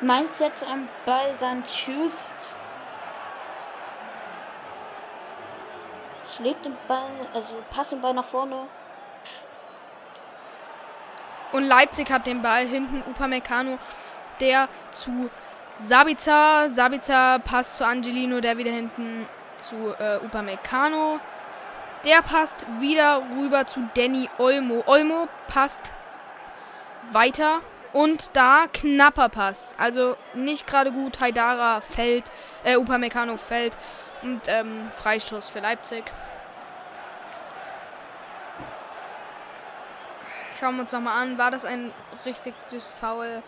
[0.00, 2.36] Mainz jetzt am Ball sein Just.
[6.34, 8.66] Schlägt den Ball, also passt den Ball nach vorne.
[11.52, 13.78] Und Leipzig hat den Ball hinten, Upamecano,
[14.40, 15.30] der zu
[15.78, 16.70] Sabitzer.
[16.70, 21.20] Sabitzer passt zu Angelino, der wieder hinten zu äh, Upamecano.
[22.04, 24.82] Der passt wieder rüber zu Danny Olmo.
[24.86, 25.92] Olmo passt
[27.12, 27.60] weiter.
[27.92, 29.74] Und da knapper Pass.
[29.78, 31.20] Also nicht gerade gut.
[31.20, 32.32] Haidara fällt.
[32.64, 33.76] Äh, Upamecano fällt.
[34.22, 36.04] Und ähm, Freistoß für Leipzig.
[40.62, 41.38] Schauen wir uns nochmal an.
[41.38, 41.92] War das ein
[42.24, 43.42] richtiges Foul?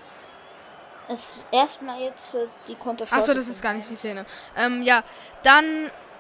[1.09, 3.23] Es erstmal jetzt äh, die Konterchance.
[3.23, 4.27] Achso, das ist gar nicht die Szene.
[4.57, 5.05] Ähm, ja,
[5.45, 5.65] dann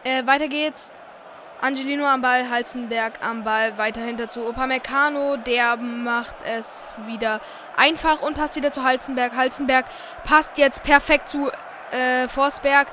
[0.04, 0.92] äh, weiter geht's.
[1.61, 5.37] Angelino am Ball, Halzenberg am Ball, weiter hinter zu Upamecano.
[5.38, 7.40] Der macht es wieder
[7.76, 9.35] einfach und passt wieder zu Halzenberg.
[9.35, 9.87] Halzenberg
[10.24, 11.50] passt jetzt perfekt zu
[11.90, 12.87] äh, Forsberg.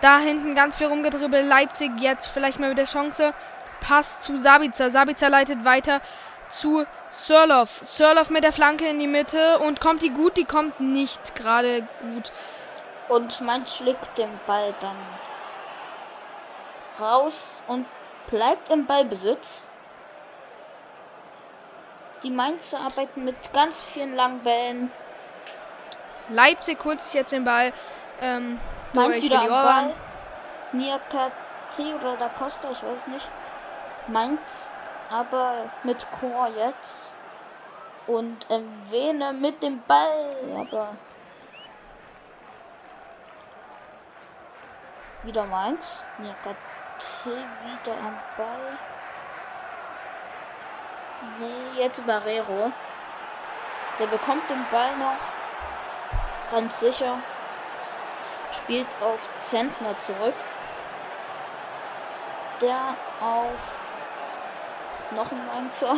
[0.00, 1.44] Da hinten ganz viel rumgedribbelt.
[1.46, 3.34] Leipzig jetzt vielleicht mal mit der Chance.
[3.82, 4.90] Passt zu Sabitzer.
[4.90, 6.00] Sabitzer leitet weiter
[6.48, 7.80] zu Sörloff.
[7.84, 10.36] Sörloff mit der Flanke in die Mitte und kommt die gut?
[10.36, 12.32] Die kommt nicht gerade gut.
[13.08, 14.96] Und Mainz schlägt den Ball dann
[17.00, 17.86] raus und
[18.28, 19.64] bleibt im Ballbesitz.
[22.22, 24.90] Die Mainzer arbeiten mit ganz vielen langen Bällen.
[26.28, 27.72] Leipzig holt sich jetzt den Ball.
[28.20, 28.58] Ähm,
[28.94, 29.48] Mainz wieder am.
[29.48, 29.94] Ball.
[30.72, 31.32] Niakate
[32.00, 33.30] oder Da Costa, ich weiß nicht.
[34.08, 34.72] Mainz
[35.10, 37.16] aber mit Chor jetzt.
[38.06, 38.46] Und
[38.88, 40.36] Vene mit dem Ball.
[40.56, 40.94] Aber
[45.24, 46.04] wieder Mainz.
[46.18, 46.56] Niakate
[47.26, 48.78] wieder am Ball.
[51.38, 52.70] Nee, jetzt Barrero.
[53.98, 55.16] Der bekommt den Ball noch.
[56.50, 57.18] Ganz sicher.
[58.52, 60.34] Spielt auf Zentner zurück.
[62.60, 63.85] Der auf
[65.14, 65.96] noch ein Mainzer.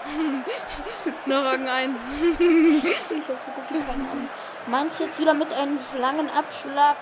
[1.26, 1.94] Noch irgendein.
[2.38, 4.28] Ich hab so gut wie keine Ahnung.
[4.66, 6.96] Mainz jetzt wieder mit einem langen Abschlag.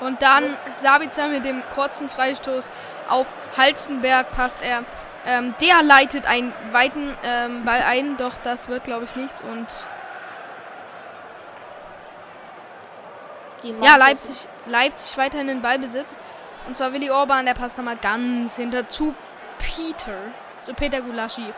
[0.00, 2.68] Und dann Sabitzer mit dem kurzen Freistoß
[3.08, 4.84] auf Halstenberg passt er.
[5.26, 9.40] Ähm, der leitet einen weiten ähm, Ball ein, doch das wird, glaube ich, nichts.
[9.42, 9.66] Und
[13.82, 16.16] ja, Leipzig, Leipzig weiterhin in Ballbesitz.
[16.66, 19.14] Und zwar Willi Orban, der passt nochmal ganz hinter zu
[19.58, 21.52] Peter, zu Peter Gulaschi.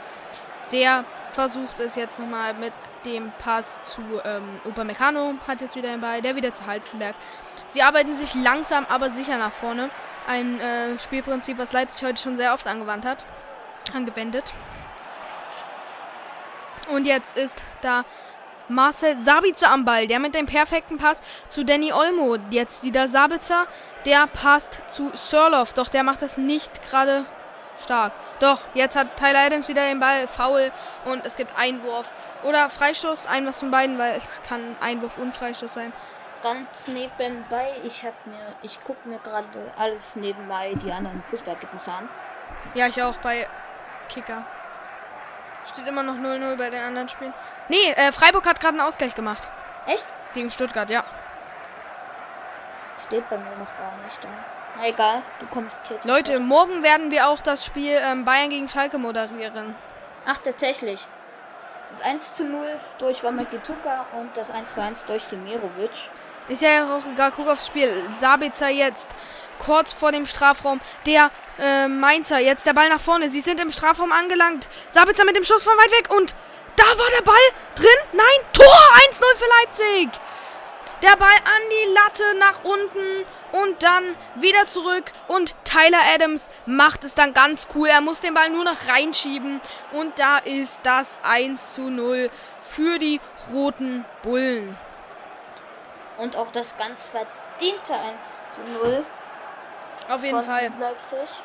[0.72, 2.72] Der versucht es jetzt nochmal mit
[3.04, 7.14] dem Pass zu ähm, Upamecano, hat jetzt wieder den Ball, der wieder zu Halzenberg.
[7.68, 9.90] Sie arbeiten sich langsam, aber sicher nach vorne.
[10.26, 13.24] Ein äh, Spielprinzip, was Leipzig heute schon sehr oft angewandt hat,
[13.94, 14.52] angewendet.
[16.88, 18.04] Und jetzt ist da
[18.68, 22.36] Marcel Sabitzer am Ball, der mit dem perfekten Pass zu Danny Olmo.
[22.50, 23.66] Jetzt wieder Sabitzer,
[24.04, 27.24] der passt zu Surloff, doch der macht das nicht gerade
[27.78, 28.12] stark.
[28.40, 30.70] Doch, jetzt hat Tyler Adams wieder den Ball, faul
[31.04, 32.12] und es gibt Einwurf.
[32.42, 35.92] Oder Freistoß, ein was von beiden, weil es kann Einwurf und Freistoß sein.
[36.42, 42.08] Ganz nebenbei, ich hab mir, ich guck mir gerade alles nebenbei die anderen Fußballgipfels an.
[42.74, 43.48] Ja, ich auch bei
[44.08, 44.44] Kicker.
[45.64, 47.34] Steht immer noch 0-0 bei den anderen Spielen.
[47.68, 49.48] Nee, äh, Freiburg hat gerade einen Ausgleich gemacht.
[49.86, 50.06] Echt?
[50.34, 51.04] Gegen Stuttgart, ja.
[53.06, 54.55] Steht bei mir noch gar nicht da.
[54.76, 56.04] Na egal, du kommst jetzt.
[56.04, 56.40] Leute, weiter.
[56.40, 59.74] morgen werden wir auch das Spiel ähm, Bayern gegen Schalke moderieren.
[60.26, 61.06] Ach, tatsächlich.
[61.90, 62.66] Das 1 zu 0
[62.98, 66.10] durch Wamekizuka und das 1 zu 1 durch Demirovic.
[66.48, 67.88] Ist ja auch egal, guck aufs Spiel.
[68.10, 69.08] Sabitzer jetzt
[69.58, 70.80] kurz vor dem Strafraum.
[71.06, 73.30] Der äh, Mainzer, jetzt der Ball nach vorne.
[73.30, 74.68] Sie sind im Strafraum angelangt.
[74.90, 76.34] Sabitzer mit dem Schuss von weit weg und
[76.76, 77.34] da war der Ball
[77.74, 77.88] drin.
[78.12, 80.20] Nein, Tor 1-0 für Leipzig.
[81.02, 83.26] Der Ball an die Latte nach unten
[83.62, 87.88] und dann wieder zurück und Tyler Adams macht es dann ganz cool.
[87.88, 89.60] Er muss den Ball nur noch reinschieben
[89.92, 93.20] und da ist das 1 zu 0 für die
[93.52, 94.76] roten Bullen.
[96.18, 99.04] Und auch das ganz verdiente 1 zu 0.
[100.08, 100.72] Auf jeden Fall.
[100.78, 101.42] Leipzig.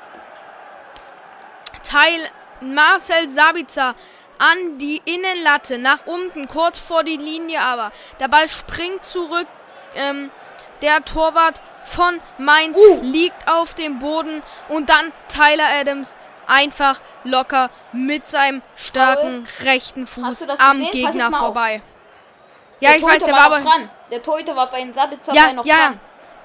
[1.83, 2.29] Teil
[2.61, 3.95] Marcel Sabitzer
[4.37, 7.91] an die Innenlatte, nach unten, kurz vor die Linie aber.
[8.19, 9.47] Der Ball springt zurück.
[9.95, 10.31] Ähm,
[10.81, 12.99] der Torwart von Mainz uh.
[13.01, 16.17] liegt auf dem Boden und dann Tyler Adams
[16.47, 20.91] einfach locker mit seinem starken Paul, rechten Fuß am gesehen?
[20.91, 21.81] Gegner vorbei.
[22.79, 23.89] Ja, der ich Torhüter weiß, der war, war aber dran.
[24.11, 25.99] Der Torhüter war bei den Sabitzer ja, noch ja, dran.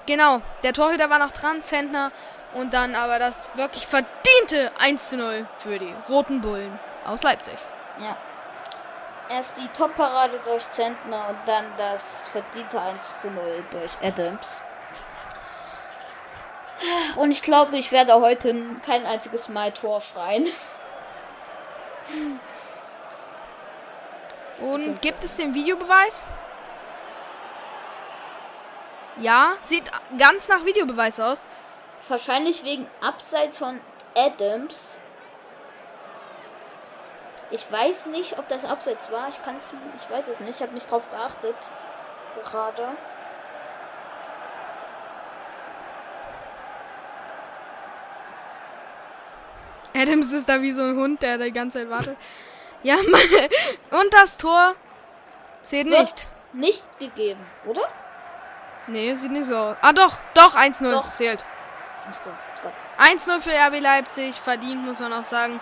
[0.05, 2.11] Genau, der Torhüter war noch dran, Zentner
[2.53, 7.57] und dann aber das wirklich verdiente 1 zu 0 für die Roten Bullen aus Leipzig.
[7.99, 8.15] Ja.
[9.29, 14.61] Erst die Top-Parade durch Zentner und dann das verdiente 1 zu 0 durch Adams.
[17.15, 20.47] Und ich glaube, ich werde heute kein einziges Mal Tor schreien.
[24.59, 26.25] Und gibt es den Videobeweis?
[29.19, 29.83] Ja, sieht
[30.17, 31.45] ganz nach Videobeweis aus.
[32.07, 33.79] Wahrscheinlich wegen Abseits von
[34.15, 34.99] Adams.
[37.49, 39.29] Ich weiß nicht, ob das Abseits war.
[39.29, 40.55] Ich kann es, ich weiß es nicht.
[40.55, 41.55] Ich habe nicht drauf geachtet.
[42.43, 42.89] Gerade.
[49.97, 52.17] Adams ist da wie so ein Hund, der die ganze Zeit wartet.
[52.83, 52.95] Ja,
[53.91, 54.75] und das Tor
[55.61, 56.27] zählt nicht.
[56.53, 57.81] Nicht gegeben, oder?
[58.87, 59.75] Nee, sieht nicht so aus.
[59.81, 61.43] Ah, doch, doch, 1-0 zählt.
[62.09, 62.31] Ach so,
[63.31, 65.59] 1-0 für RB Leipzig, verdient, muss man auch sagen.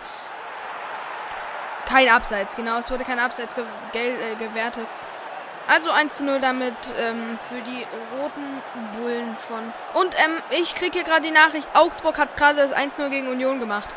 [1.86, 2.78] Kein Abseits, genau.
[2.78, 4.86] Es wurde kein Abseits ge äh, gewertet.
[5.68, 8.62] Also 1 zu 0 damit ähm, für die roten
[8.96, 9.72] Bullen von.
[9.94, 13.58] Und ähm, ich kriege hier gerade die Nachricht, Augsburg hat gerade das 1-0 gegen Union
[13.58, 13.90] gemacht.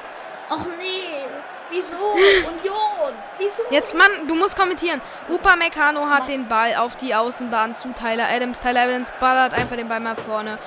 [0.50, 1.26] Ach nee,
[1.70, 1.96] wieso?
[2.50, 3.62] Union, wieso?
[3.70, 5.02] Jetzt, Mann, du musst kommentieren.
[5.30, 6.28] Upa Meccano hat Mann.
[6.28, 8.60] den Ball auf die Außenbahn zu Tyler Adams.
[8.60, 10.58] Tyler Adams ballert einfach den Ball mal vorne.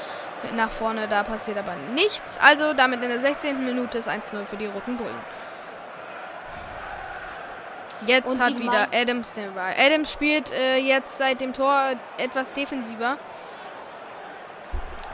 [0.55, 2.38] Nach vorne, da passiert aber nichts.
[2.42, 3.64] Also damit in der 16.
[3.64, 5.21] Minute ist 1-0 für die roten Bullen.
[8.07, 9.75] Jetzt und hat wieder Mann Adams den Ball.
[9.79, 13.16] Adams spielt äh, jetzt seit dem Tor etwas defensiver.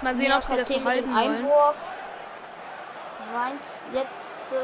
[0.01, 1.47] Mal sehen, ob sie das so halten wollen.
[3.33, 4.53] Mainz jetzt.
[4.53, 4.57] Äh,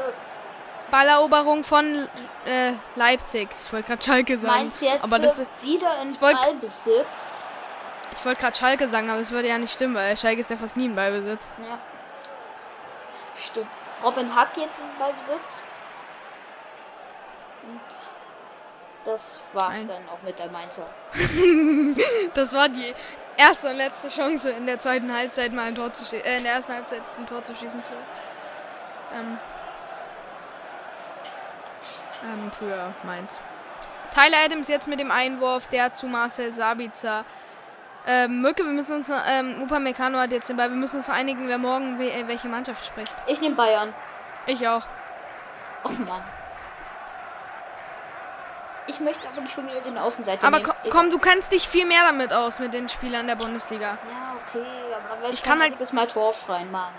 [0.91, 2.07] Balleroberung von
[2.45, 3.49] äh, Leipzig.
[3.65, 4.47] Ich wollte gerade Schalke sagen.
[4.47, 7.47] Mainz jetzt aber das ist, wieder in Ballbesitz.
[8.13, 10.57] Ich wollte gerade Schalke sagen, aber es würde ja nicht stimmen, weil Schalke ist ja
[10.57, 11.49] fast nie in Ballbesitz.
[11.59, 11.79] Ja.
[13.43, 13.67] Stimmt.
[14.03, 15.59] Robin Hack jetzt in Ballbesitz.
[17.63, 17.81] Und
[19.03, 19.87] das war's Ein.
[19.87, 20.87] dann auch mit der Mainzer.
[22.33, 22.93] das war die
[23.37, 26.23] erste und letzte Chance in der zweiten Halbzeit mal ein Tor zu schießen.
[26.25, 27.97] Äh, in der ersten Halbzeit ein Tor zu schießen für,
[29.15, 29.37] ähm,
[32.23, 33.39] ähm, für Mainz.
[34.13, 37.25] Tyler Adams jetzt mit dem Einwurf, der zu Marcel Sabitzer.
[38.07, 41.47] Ähm, Mücke, wir müssen uns, ähm, Upamecano hat jetzt den Ball, wir müssen uns einigen,
[41.47, 43.15] wer morgen we äh, welche Mannschaft spricht.
[43.27, 43.93] Ich nehme Bayern.
[44.45, 44.83] Ich auch.
[45.83, 46.23] Oh Mann.
[48.87, 50.69] Ich möchte aber nicht schon wieder den Außenseiter Aber nehmen.
[50.69, 53.97] ko komm, du kennst dich viel mehr damit aus mit den Spielern der Bundesliga.
[54.09, 56.93] Ja, okay, aber dann werde ich, Ich kann halt- einziges Mal Tor schreien, Mann.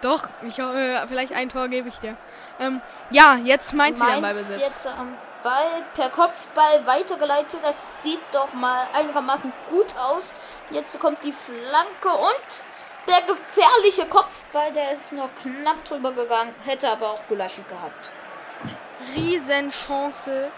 [0.00, 2.16] Doch, ich, äh, vielleicht ein Tor gebe ich dir.
[2.58, 4.58] Ähm, ja, jetzt Mainz wieder im Ballbesitz.
[4.60, 7.60] jetzt am Ball per Kopfball weitergeleitet.
[7.62, 10.32] Das sieht doch mal einigermaßen gut aus.
[10.70, 12.64] Jetzt kommt die Flanke und
[13.06, 18.10] der gefährliche Kopfball, der ist nur knapp drüber gegangen, hätte aber auch Gulaschi gehabt.
[19.14, 20.50] Riesenchance.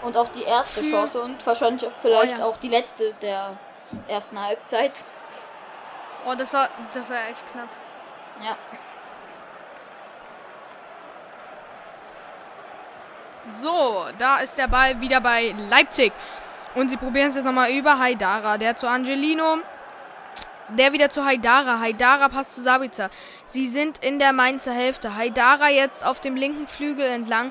[0.00, 2.46] Und auch die erste Für- Chance und wahrscheinlich vielleicht Oh ja.
[2.46, 3.56] auch die letzte der
[4.08, 5.04] ersten Halbzeit.
[6.24, 7.68] Oh, das war, das war echt knapp.
[8.40, 8.56] Ja.
[13.50, 16.12] So, da ist der Ball wieder bei Leipzig.
[16.74, 18.56] Und sie probieren es jetzt nochmal über Haidara.
[18.56, 19.58] Der zu Angelino.
[20.68, 21.80] Der wieder zu Haidara.
[21.80, 23.10] Haidara passt zu Sabitzer.
[23.44, 25.16] Sie sind in der Mainzer Hälfte.
[25.16, 27.50] Haidara jetzt auf dem linken Flügel entlang.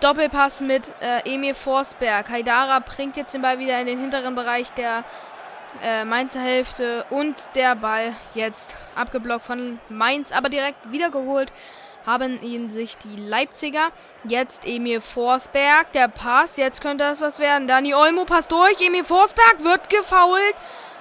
[0.00, 2.28] Doppelpass mit äh, Emil Forsberg.
[2.28, 5.04] Haidara bringt jetzt den Ball wieder in den hinteren Bereich der
[5.82, 7.04] äh, Mainzer Hälfte.
[7.10, 11.52] Und der Ball jetzt abgeblockt von Mainz, aber direkt wiedergeholt
[12.06, 13.90] haben ihn sich die Leipziger.
[14.24, 16.56] Jetzt Emil Forsberg, der Pass.
[16.56, 17.68] Jetzt könnte das was werden.
[17.68, 18.80] Dani Olmo passt durch.
[18.80, 20.54] Emil Forsberg wird gefoult.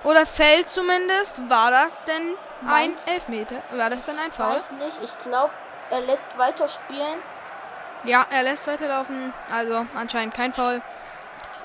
[0.03, 1.49] Oder fällt zumindest.
[1.49, 3.07] War das denn ein Mainz?
[3.07, 3.61] Elfmeter?
[3.71, 4.55] War das denn ein Foul?
[4.55, 5.51] Weiß nicht, ich glaube,
[5.89, 7.19] er lässt weiterspielen.
[8.05, 9.33] Ja, er lässt weiterlaufen.
[9.51, 10.81] Also anscheinend kein Foul.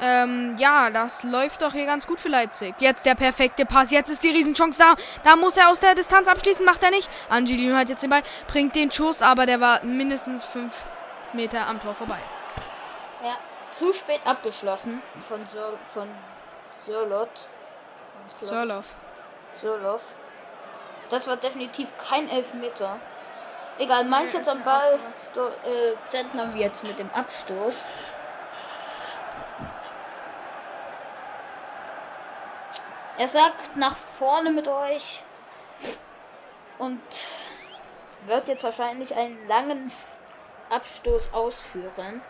[0.01, 2.75] Ähm, ja, das läuft doch hier ganz gut für Leipzig.
[2.79, 3.91] Jetzt der perfekte Pass.
[3.91, 4.95] Jetzt ist die Riesenchance da.
[5.23, 6.65] Da muss er aus der Distanz abschließen.
[6.67, 7.09] Macht er nicht.
[7.29, 8.23] Angelino hat jetzt den Ball.
[8.49, 10.89] Bringt den Schuss, aber der war mindestens fünf
[11.33, 12.19] Meter am Tor vorbei.
[13.23, 13.37] Ja,
[13.71, 16.09] zu spät abgeschlossen von Sir, von
[16.85, 17.29] Sirlot.
[18.39, 18.95] Von Sir- Sörloff.
[19.55, 20.15] Sirloff.
[21.11, 22.99] Das war definitiv kein Elfmeter.
[23.79, 24.99] Egal, Mainz jetzt am Ball.
[25.37, 27.85] Äh, Zentner jetzt mit dem Abstoß.
[33.25, 35.23] Er sagt nach vorne mit euch
[36.77, 37.01] und
[38.27, 39.91] wird jetzt wahrscheinlich einen langen
[40.69, 42.21] Abstoß ausführen.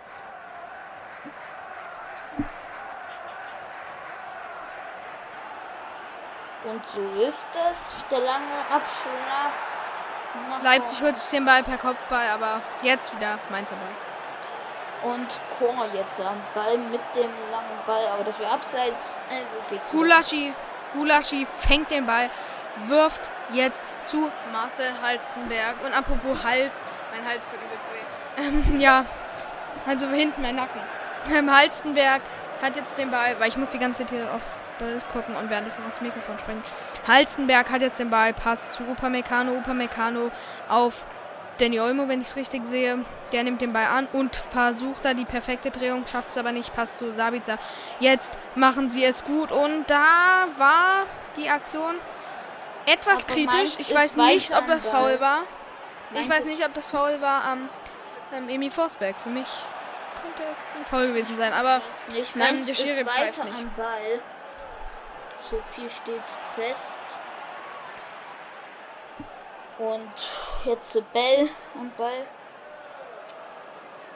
[6.62, 7.92] Und so ist es.
[8.09, 9.50] Der lange Abschlag.
[10.48, 15.12] nach Leipzig holt sich den Ball per Kopfball, aber jetzt wieder Mainzer Ball.
[15.12, 18.07] Und Chor jetzt am Ball mit dem langen Ball.
[18.12, 19.18] Aber das wäre abseits.
[19.28, 19.90] Also geht's.
[19.90, 20.52] wieder.
[20.94, 22.30] Gulaschi, fängt den Ball,
[22.87, 25.76] wirft jetzt zu Marcel Halstenberg.
[25.85, 26.72] Und apropos Hals,
[27.12, 28.42] mein Hals tut übelst weh.
[28.42, 29.04] Ähm, ja,
[29.87, 30.80] also hinten mein Nacken.
[31.33, 32.22] Ähm, Halstenberg
[32.62, 35.50] hat jetzt den Ball, weil ich muss die ganze Zeit hier aufs Bild gucken und
[35.50, 36.62] währenddessen ins Mikrofon sprechen.
[37.07, 40.30] Halstenberg hat jetzt den Ball, passt zu Upamecano, Upamecano
[40.68, 41.04] auf
[41.58, 43.04] Danny Olmo, wenn ich es richtig sehe.
[43.32, 46.74] Der nimmt den Ball an und versucht da die perfekte Drehung, schafft es aber nicht,
[46.74, 47.58] passt zu Sabitzer.
[48.00, 51.94] Jetzt machen sie es gut und da war die Aktion
[52.86, 53.76] etwas Aber kritisch.
[53.78, 55.42] Ich weiß nicht, ob das faul war.
[56.10, 57.68] Ich Mainz weiß nicht, ob das faul war am
[58.32, 59.16] ähm, Emi Forsberg.
[59.16, 59.48] Für mich
[60.22, 61.82] könnte es ein Faul gewesen sein, aber
[62.14, 63.56] Ich Nein, meine, der Schiri pfeift nicht.
[63.56, 64.20] am Ball.
[65.50, 66.22] So viel steht
[66.54, 66.82] fest.
[69.78, 70.12] Und
[70.64, 72.26] jetzt Bell am Ball.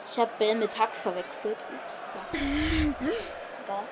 [0.09, 1.57] Ich habe Bell mit Hack verwechselt.
[1.75, 2.11] Ups.
[2.33, 3.83] Egal.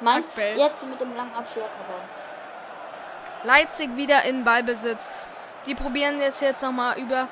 [0.00, 2.00] Mainz jetzt mit dem langen Abschlag, aber
[3.44, 5.10] Leipzig wieder in Ballbesitz.
[5.66, 7.28] Die probieren jetzt jetzt nochmal über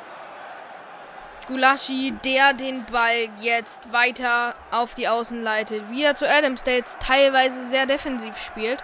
[1.46, 5.90] Gulaschi, der den Ball jetzt weiter auf die Außen leitet.
[5.90, 8.82] Wieder zu Adams, der jetzt teilweise sehr defensiv spielt.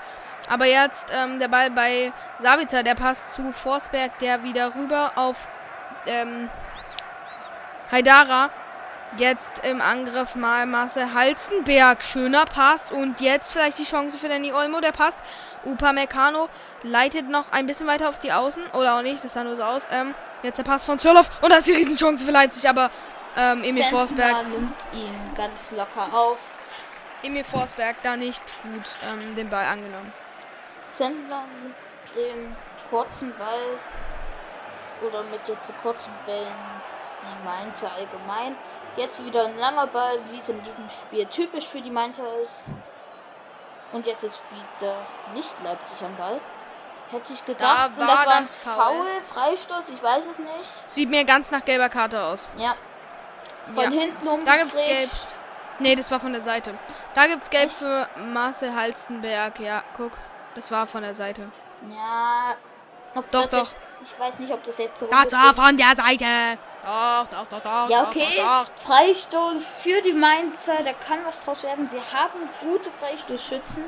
[0.51, 5.47] Aber jetzt ähm, der Ball bei Sabitzer, der passt zu Forsberg, der wieder rüber auf
[6.07, 6.51] ähm,
[7.93, 8.51] Haidara.
[9.17, 12.03] Jetzt im Angriff mal Marcel Halstenberg.
[12.03, 12.91] Schöner Pass.
[12.91, 14.81] Und jetzt vielleicht die Chance für Danny Olmo.
[14.81, 15.19] Der passt.
[15.65, 16.49] Upamecano
[16.83, 18.63] leitet noch ein bisschen weiter auf die Außen.
[18.73, 19.87] Oder auch nicht, das sah nur so aus.
[19.93, 21.31] Ähm, jetzt der Pass von Zolov.
[21.43, 22.69] Und da ist die Riesenchance für Leipzig.
[22.69, 22.91] Aber
[23.37, 26.39] ähm, Emil Zentner Forsberg, nimmt ihn ganz locker auf.
[27.23, 30.13] Emil Forsberg da nicht gut ähm, den Ball angenommen.
[30.91, 32.57] Zentner mit dem
[32.89, 33.79] kurzen Ball
[35.07, 36.53] oder mit jetzt kurzen Bällen
[37.23, 38.57] die Mainzer allgemein.
[38.97, 42.67] Jetzt wieder ein langer Ball, wie es in diesem Spiel typisch für die Mainzer ist.
[43.93, 44.97] Und jetzt ist wieder
[45.35, 46.41] nicht Leipzig am Ball.
[47.11, 47.91] Hätte ich gedacht.
[47.97, 48.75] Da Und das war war ein das Foul.
[48.75, 50.89] Foul, Freistoß, ich weiß es nicht.
[50.89, 52.51] Sieht mir ganz nach gelber Karte aus.
[52.57, 52.75] Ja.
[53.75, 53.91] Von Ja.
[53.91, 55.11] hinten Da gibt's gelb.
[55.81, 56.75] Nee, das war von der Seite.
[57.15, 59.59] Da gibt's Gelb für Marcel Halstenberg.
[59.61, 60.13] Ja, guck.
[60.55, 61.51] Das war von der Seite.
[61.89, 62.57] Ja.
[63.15, 63.59] Ob Doch, doch.
[63.59, 65.07] Jetzt, ich weiß nicht, ob das jetzt so.
[65.07, 65.33] Das ist.
[65.33, 66.59] war von der Seite.
[66.83, 67.91] Doch, doch, doch, doch.
[67.91, 68.37] Ja, doch, okay.
[68.37, 68.83] Doch, doch.
[68.83, 70.83] Freistoß für die Mainzer.
[70.83, 71.87] Da kann was draus werden.
[71.87, 73.85] Sie haben gute Freistoßschützen.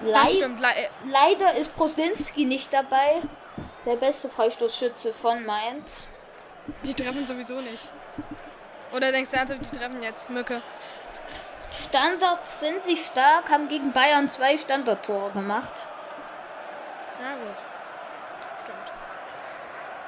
[0.00, 0.60] Das Leid stimmt.
[0.60, 0.68] Le
[1.04, 3.22] leider ist Prosinski nicht dabei.
[3.84, 6.06] Der beste Freistoßschütze von Mainz.
[6.84, 7.88] Die treffen sowieso nicht.
[8.92, 10.30] Oder denkst du ernsthaft, die treffen jetzt?
[10.30, 10.60] Mücke.
[11.72, 15.86] Standards sind sie stark, haben gegen Bayern zwei Standardtore gemacht.
[17.20, 17.56] Na gut.
[18.62, 18.92] Stimmt.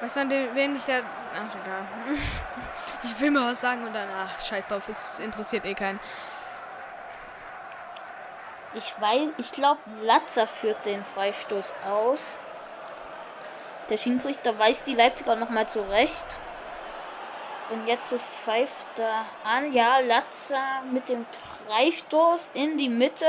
[0.01, 1.01] Weißt du, an dem, wen ich da.
[1.33, 1.87] Ach, egal.
[3.03, 5.99] ich will mal was sagen und dann, ach, scheiß drauf, es interessiert eh keinen.
[8.73, 12.39] Ich weiß, ich glaube, Latzer führt den Freistoß aus.
[13.89, 16.39] Der Schiedsrichter weist die Leipziger nochmal zurecht.
[17.69, 19.73] Und jetzt pfeift er an.
[19.73, 21.25] Ja, Latzer mit dem
[21.67, 23.27] Freistoß in die Mitte.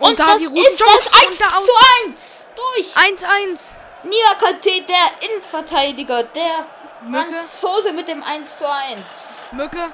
[0.00, 1.72] Und da das die roten ist das Jungs 1 und da aus- zu
[2.06, 2.96] 1 durch.
[2.96, 3.74] 1-1.
[4.02, 6.66] Niakate, der Innenverteidiger, der
[7.02, 7.32] Mücke?
[7.32, 9.44] Franzose mit dem 1 zu 1.
[9.52, 9.92] Mücke.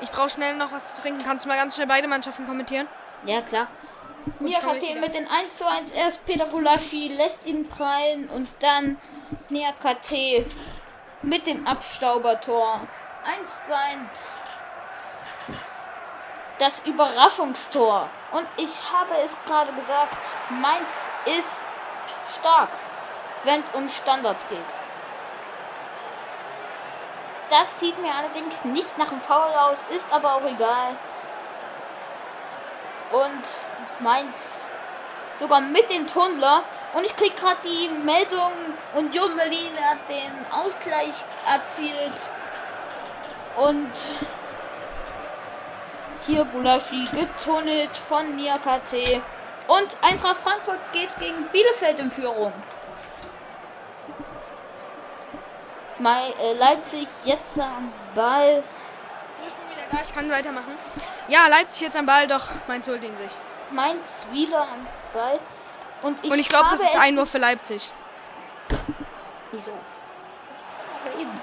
[0.00, 1.22] Ich brauche schnell noch was zu trinken.
[1.24, 2.86] Kannst du mal ganz schnell beide Mannschaften kommentieren?
[3.24, 3.68] Ja, klar.
[4.24, 8.48] Gut, komm Niakate mit den 1 zu 1 erst Peter Gulaschi lässt ihn prallen und
[8.60, 8.98] dann
[9.50, 10.46] Niakate
[11.22, 12.86] mit dem Abstaubertor.
[13.24, 14.38] 1 zu 1.
[16.58, 18.08] Das Überraschungstor.
[18.32, 21.62] Und ich habe es gerade gesagt, Mainz ist
[22.38, 22.70] stark,
[23.42, 24.58] wenn es um Standards geht.
[27.50, 30.96] Das sieht mir allerdings nicht nach einem Foul aus, ist aber auch egal.
[33.12, 33.60] Und
[34.00, 34.64] Mainz
[35.38, 36.62] sogar mit den Tunnler.
[36.94, 38.52] Und ich krieg gerade die Meldung,
[38.94, 42.30] Union Berlin hat den Ausgleich erzielt.
[43.56, 43.92] Und
[46.26, 49.22] hier Gulaschi getunnelt von Niakate.
[49.66, 52.52] Und Eintracht Frankfurt geht gegen Bielefeld in Führung.
[56.44, 58.62] Äh, Leipzig jetzt am Ball.
[59.32, 59.98] So, ich bin wieder da.
[60.02, 60.76] Ich kann weitermachen.
[61.28, 63.30] Ja, Leipzig jetzt am Ball, doch Mainz holt ihn sich.
[63.70, 65.40] Mainz wieder am Ball.
[66.02, 67.90] Und ich, Und ich glaube, das ist es Einwurf für Leipzig.
[69.52, 69.72] Wieso?
[69.72, 71.40] Aber eben.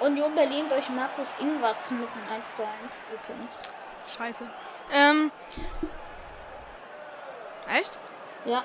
[0.00, 3.58] Union Berlin durch Markus Ingwarzen mit einem 1 zu 1 übrigens.
[4.16, 4.48] Scheiße.
[4.92, 5.30] Ähm.
[7.68, 7.98] Echt?
[8.44, 8.64] Ja,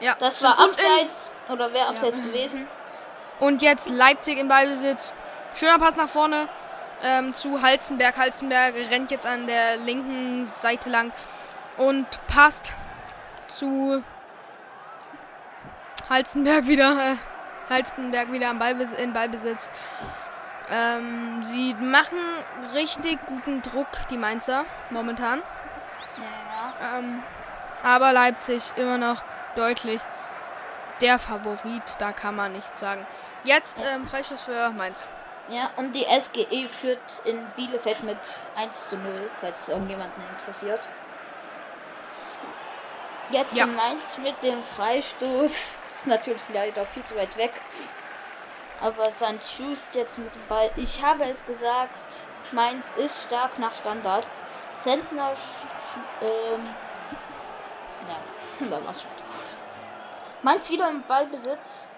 [0.00, 0.14] Ja.
[0.18, 2.66] das war in- abseits oder wäre abseits gewesen.
[3.40, 5.14] Und jetzt Leipzig im Ballbesitz.
[5.54, 6.48] Schöner Pass nach vorne
[7.02, 8.16] ähm, zu Halzenberg.
[8.16, 11.12] Halzenberg rennt jetzt an der linken Seite lang
[11.76, 12.72] und passt
[13.48, 14.02] zu
[16.08, 17.16] Halzenberg wieder.
[17.72, 19.70] Halzenberg wieder am Ballbes in Ballbesitz.
[20.70, 22.18] Ähm, sie machen
[22.74, 25.42] richtig guten Druck, die Mainzer, momentan.
[26.16, 27.22] Ja, Ähm,
[27.82, 29.22] aber Leipzig immer noch
[29.56, 30.00] deutlich
[31.00, 33.04] der Favorit, da kann man nichts sagen.
[33.44, 35.04] Jetzt ähm, Freischuss für Mainz.
[35.48, 38.18] ja, und die SGE führt in Bielefeld mit
[38.56, 40.80] 1 zu 0, falls es irgendjemanden interessiert.
[43.30, 43.64] Jetzt Ja.
[43.64, 45.78] in Mainz mit dem Freistoß.
[45.94, 47.52] Ist natürlich leider viel zu weit weg.
[48.80, 49.38] Aber St.
[49.58, 50.70] Just jetzt mit dem Ball.
[50.76, 52.22] Ich habe es gesagt,
[52.52, 54.40] Mainz ist stark nach Standards.
[54.78, 55.32] Zentner,
[56.20, 56.64] ähm,
[58.08, 59.10] ja, da war's schon.
[60.42, 61.90] Mainz wieder im Ballbesitz.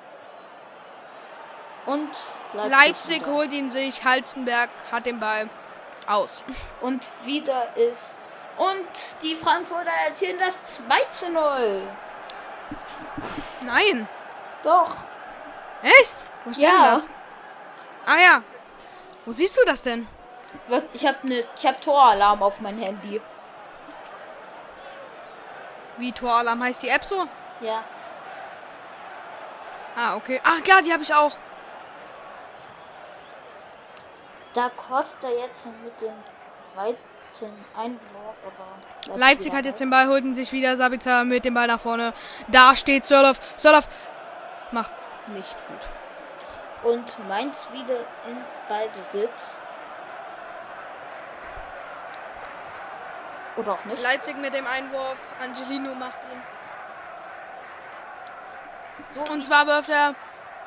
[1.87, 2.11] Und
[2.53, 5.49] Leipzig, Leipzig holt ihn sich, Halzenberg hat den Ball
[6.07, 6.45] aus.
[6.81, 8.19] Und wieder ist.
[8.57, 11.89] Und die Frankfurter erzielen das 2 zu 0.
[13.63, 14.09] Nein,
[14.63, 14.95] Doch.
[15.83, 16.27] echt?
[16.45, 16.71] Wo steht Ja.
[16.71, 17.11] denn das?
[18.07, 18.43] Ah ja.
[19.25, 20.07] Wo siehst du das denn?
[20.93, 23.21] Ich habe ne, ich hab Toralarm auf mein Handy.
[25.97, 27.27] Wie Toralarm heißt die App so?
[27.61, 27.83] Ja.
[29.97, 30.41] Ah, okay.
[30.45, 31.37] Ach klar, die habe ich auch.
[34.53, 36.15] Da Costa jetzt mit dem
[37.43, 39.17] weiten Einwurf, aber.
[39.19, 40.77] Leipzig hat jetzt den Ball, holt ihn sich wieder.
[40.77, 42.13] Sabitzer mit dem Ball nach vorne.
[42.49, 43.41] Da steht Sörloff.
[43.57, 43.89] Sörloff
[44.73, 46.93] macht's nicht gut.
[46.93, 48.37] Und Mainz wieder in
[48.69, 49.61] Ballbesitz.
[53.57, 54.03] Oder auch nicht.
[54.03, 55.31] Leipzig mit dem Einwurf.
[55.41, 56.43] Angelino macht ihn.
[59.11, 60.15] So Und zwar wirft er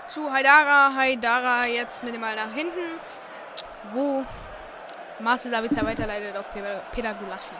[0.07, 0.93] zu Haidara.
[0.95, 2.99] Haidara jetzt mit dem Ball nach hinten.
[3.91, 4.25] Wo
[5.19, 7.51] Marcel Sabitzer weiterleitet auf Peter Gulaschi.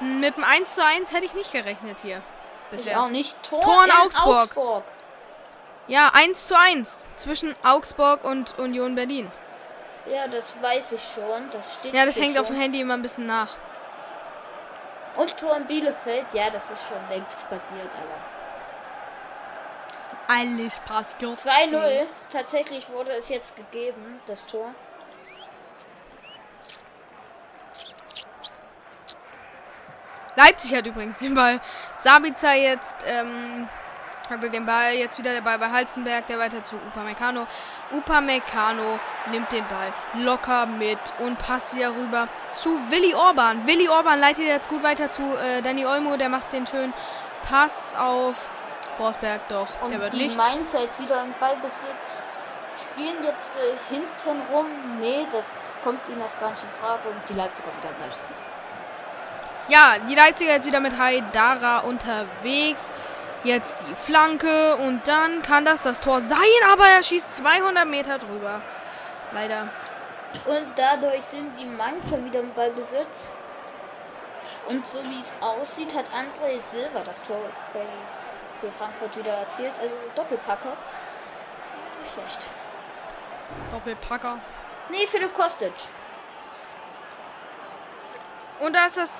[0.00, 2.22] Mit dem 1 zu 1 hätte ich nicht gerechnet hier.
[2.70, 3.00] ich Bisher.
[3.02, 3.40] auch nicht.
[3.42, 4.42] Tor, Tor in in Augsburg.
[4.42, 4.84] Augsburg.
[5.88, 9.30] Ja, 1 zu 1 zwischen Augsburg und Union Berlin.
[10.06, 11.50] Ja, das weiß ich schon.
[11.50, 12.42] Das steht Ja, das hängt schon.
[12.42, 13.56] auf dem Handy immer ein bisschen nach.
[15.16, 18.18] Und Tor in Bielefeld, ja, das ist schon längst passiert, Alter.
[20.28, 21.36] Alles passiert.
[21.38, 22.06] 2-0.
[22.30, 24.74] Tatsächlich wurde es jetzt gegeben, das Tor.
[30.38, 31.60] Leipzig hat übrigens den Ball.
[31.96, 33.68] Sabitzer jetzt ähm,
[34.30, 34.92] hatte den Ball.
[34.92, 37.48] Jetzt wieder der Ball bei Halzenberg, der weiter zu Upamecano.
[37.90, 39.00] Upamecano
[39.32, 43.66] nimmt den Ball locker mit und passt wieder rüber zu Willi Orban.
[43.66, 46.16] Willi Orban leitet jetzt gut weiter zu äh, Danny Olmo.
[46.16, 46.94] Der macht den schönen
[47.42, 48.48] Pass auf
[48.96, 49.40] Forsberg.
[49.48, 50.36] Doch, Und der wird die nicht.
[50.36, 52.32] Mainzer jetzt wieder im Ballbesitz.
[52.80, 54.66] Spielen jetzt äh, hinten rum.
[55.00, 57.08] Nee, das kommt ihnen das gar nicht in Frage.
[57.08, 58.44] Und die Leipziger wieder im Ballbesitz.
[59.68, 62.92] Ja, die Leipziger jetzt wieder mit Haidara unterwegs.
[63.44, 66.38] Jetzt die Flanke und dann kann das das Tor sein,
[66.68, 68.62] aber er schießt 200 Meter drüber.
[69.32, 69.68] Leider.
[70.46, 73.30] Und dadurch sind die Mainzer wieder im Ballbesitz.
[74.66, 77.40] Und so wie es aussieht, hat André Silva das Tor
[77.72, 77.86] bei,
[78.60, 79.72] für Frankfurt wieder erzielt.
[79.78, 80.76] Also Doppelpacker.
[82.02, 82.40] Nicht schlecht.
[83.70, 84.38] Doppelpacker.
[84.90, 85.72] Nee, Philipp Kostic.
[88.60, 89.18] Und da ist das.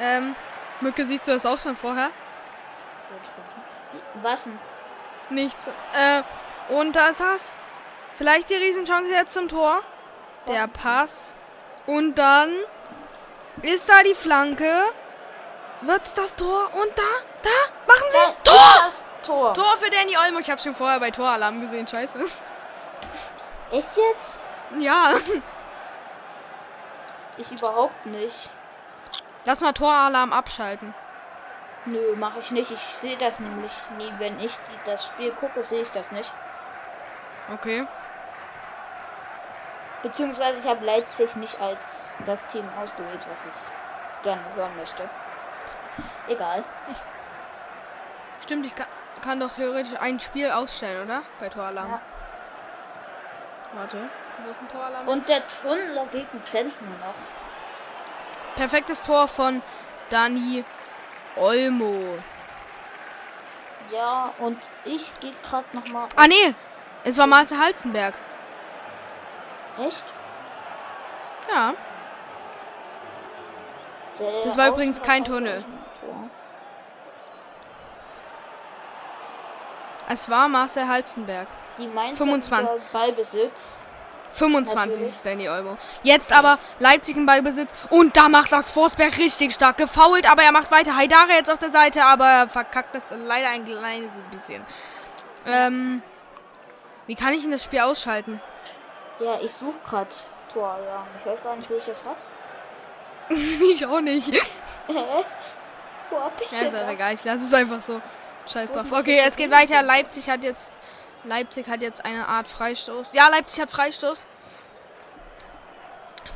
[0.00, 0.34] Ähm,
[0.80, 2.10] Mücke, siehst du das auch schon vorher?
[4.22, 4.58] Was denn?
[5.30, 5.68] Nichts.
[5.68, 6.22] Äh,
[6.72, 7.54] und da ist das.
[8.14, 9.82] Vielleicht die Riesenchance jetzt zum Tor.
[10.48, 11.34] Der Pass.
[11.86, 12.50] Und dann
[13.62, 14.70] ist da die Flanke.
[15.82, 16.70] Wird's das Tor?
[16.74, 17.02] Und da,
[17.42, 17.50] da,
[17.86, 18.38] machen sie es.
[18.44, 18.84] Da Tor!
[18.84, 19.54] Das Tor.
[19.54, 20.38] Tor für Danny Olmo.
[20.38, 21.86] Ich habe schon vorher bei Toralarm gesehen.
[21.86, 22.18] Scheiße.
[23.70, 24.40] Echt jetzt?
[24.78, 25.12] Ja.
[27.38, 28.50] Ich überhaupt nicht.
[29.46, 30.92] Lass mal Toralarm abschalten.
[31.84, 32.72] Nö, mache ich nicht.
[32.72, 34.12] Ich sehe das nämlich nie.
[34.18, 36.32] Wenn ich die, das Spiel gucke, sehe ich das nicht.
[37.52, 37.86] Okay.
[40.02, 45.08] Beziehungsweise ich habe Leipzig nicht als das Team ausgewählt, was ich gerne hören möchte.
[46.26, 46.64] Egal.
[48.42, 48.88] Stimmt, ich kann,
[49.22, 51.22] kann doch theoretisch ein Spiel ausstellen, oder?
[51.38, 51.90] Bei Toralarm.
[51.92, 52.00] Ja.
[53.74, 54.10] Warte.
[54.72, 55.06] Toralarm?
[55.06, 57.14] Und der Tunnler gegen Zentner noch.
[58.56, 59.62] Perfektes Tor von
[60.10, 60.64] Dani
[61.36, 62.18] Olmo.
[63.92, 66.08] Ja, und ich gehe gerade noch mal.
[66.16, 66.54] Ah, nee.
[67.04, 68.14] Es war Marcel Halzenberg.
[69.78, 70.04] Echt?
[71.52, 71.74] Ja.
[74.18, 75.64] Der Das war übrigens kein Tunnel.
[76.00, 76.30] Tor.
[80.08, 81.48] Es war Marcel Halzenberg.
[81.78, 82.68] Die Mainzer 25.
[82.68, 83.76] wieder Ballbesitz.
[84.32, 85.08] 25 Natürlich.
[85.14, 85.76] ist Danny Olmo.
[86.02, 87.72] Jetzt aber Leipzig im Ballbesitz.
[87.90, 89.78] Und da macht das Forsberg richtig stark.
[89.78, 90.96] Gefault, aber er macht weiter.
[90.96, 94.64] Haidara jetzt auf der Seite, aber er verkackt das leider ein kleines bisschen.
[95.46, 96.02] Ähm,
[97.06, 98.40] wie kann ich denn das Spiel ausschalten?
[99.20, 100.10] Ja, ich suche gerade
[100.52, 101.06] Toralarm.
[101.20, 102.16] Ich weiß gar nicht, wo ich das hab.
[103.30, 104.32] ich auch nicht.
[106.08, 106.88] Wo hab ich Ja, ist das?
[106.88, 107.14] egal.
[107.14, 108.00] Ich lasse es einfach so.
[108.46, 108.84] Scheiß drauf.
[108.92, 109.82] Okay, es geht weiter.
[109.82, 110.76] Leipzig hat jetzt.
[111.26, 113.12] Leipzig hat jetzt eine Art Freistoß.
[113.12, 114.26] Ja, Leipzig hat Freistoß.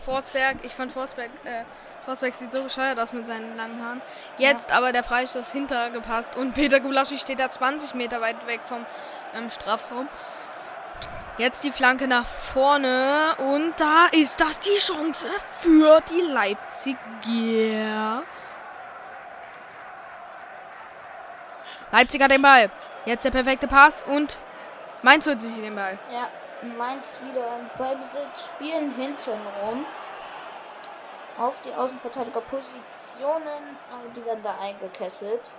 [0.01, 1.64] Forsberg, ich fand Forsberg, äh,
[2.05, 4.01] Forsberg sieht so bescheuert aus mit seinen langen Haaren.
[4.38, 8.84] Jetzt aber der Freistoß hintergepasst und Peter Gulaschi steht da 20 Meter weit weg vom
[9.34, 10.09] ähm, Strafraum.
[11.38, 15.26] Jetzt die Flanke nach vorne und da ist das die Chance
[15.61, 18.22] für die Leipziger.
[21.93, 22.70] Leipzig hat den Ball.
[23.07, 24.38] Jetzt der perfekte Pass und
[25.03, 25.98] Mainz holt sich den Ball.
[26.12, 26.28] Ja,
[26.76, 29.86] Mainz wieder im Ballbesitz, spielen hinten rum.
[31.38, 35.53] Auf die Außenverteidigerpositionen, aber die werden da eingekesselt.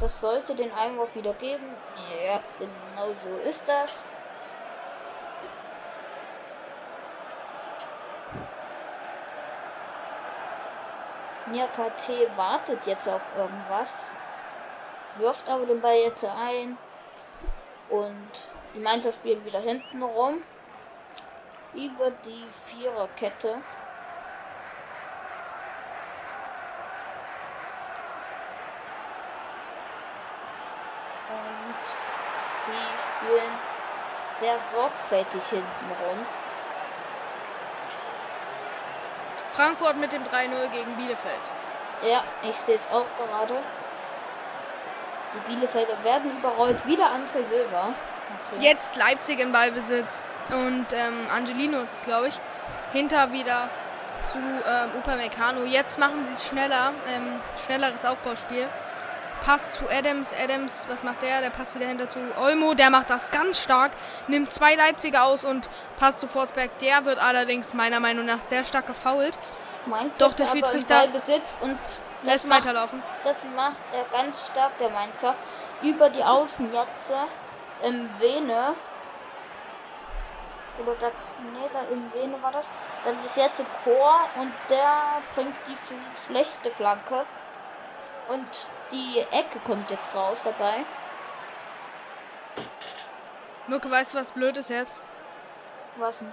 [0.00, 1.74] Das sollte den Einwurf wieder geben.
[2.24, 4.04] Ja, genau so ist das.
[11.46, 14.10] Niakate wartet jetzt auf irgendwas.
[15.16, 16.78] Wirft aber den Ball jetzt ein.
[17.90, 18.44] Und
[18.74, 20.42] die Mainzer spielen wieder hinten rum.
[21.74, 23.54] Über die Viererkette.
[31.28, 31.84] Und
[32.66, 33.52] sie spielen
[34.38, 36.26] sehr sorgfältig hinten rum.
[39.52, 41.40] Frankfurt mit dem 3-0 gegen Bielefeld.
[42.02, 43.56] Ja, ich sehe es auch gerade.
[45.34, 46.84] Die Bielefelder werden überrollt.
[46.86, 47.94] Wieder André Silva.
[48.60, 52.38] Jetzt Leipzig im Ballbesitz und ähm, Angelino ist es, glaube ich.
[52.92, 53.70] Hinter wieder
[54.20, 55.64] zu ähm, Upamecano.
[55.64, 56.92] Jetzt machen sie es schneller.
[57.14, 58.68] Ähm, schnelleres Aufbauspiel.
[59.44, 60.32] Pass zu Adams.
[60.32, 61.40] Adams, was macht der?
[61.40, 62.74] Der passt wieder hinter zu Olmo.
[62.74, 63.92] Der macht das ganz stark.
[64.28, 66.78] Nimmt zwei Leipziger aus und passt zu Forsberg.
[66.78, 69.38] Der wird allerdings meiner Meinung nach sehr stark gefault.
[69.86, 71.78] Mainz Doch, der Schiedsrichter Ballbesitz und
[72.22, 73.02] Lässt macht, weiterlaufen.
[73.24, 75.34] das macht er ganz stark, der Mainzer.
[75.82, 77.08] Über die Außen jetzt
[77.82, 78.74] im Vene.
[80.78, 81.10] Oder da,
[81.52, 82.70] nee, da im Vene war das.
[83.04, 85.76] Dann ist jetzt ein Chor und der bringt die
[86.26, 87.24] schlechte Flanke.
[88.28, 90.84] Und die Ecke kommt jetzt raus dabei.
[93.66, 94.98] Mirke, weißt du, was blöd ist jetzt?
[95.96, 96.32] Was denn?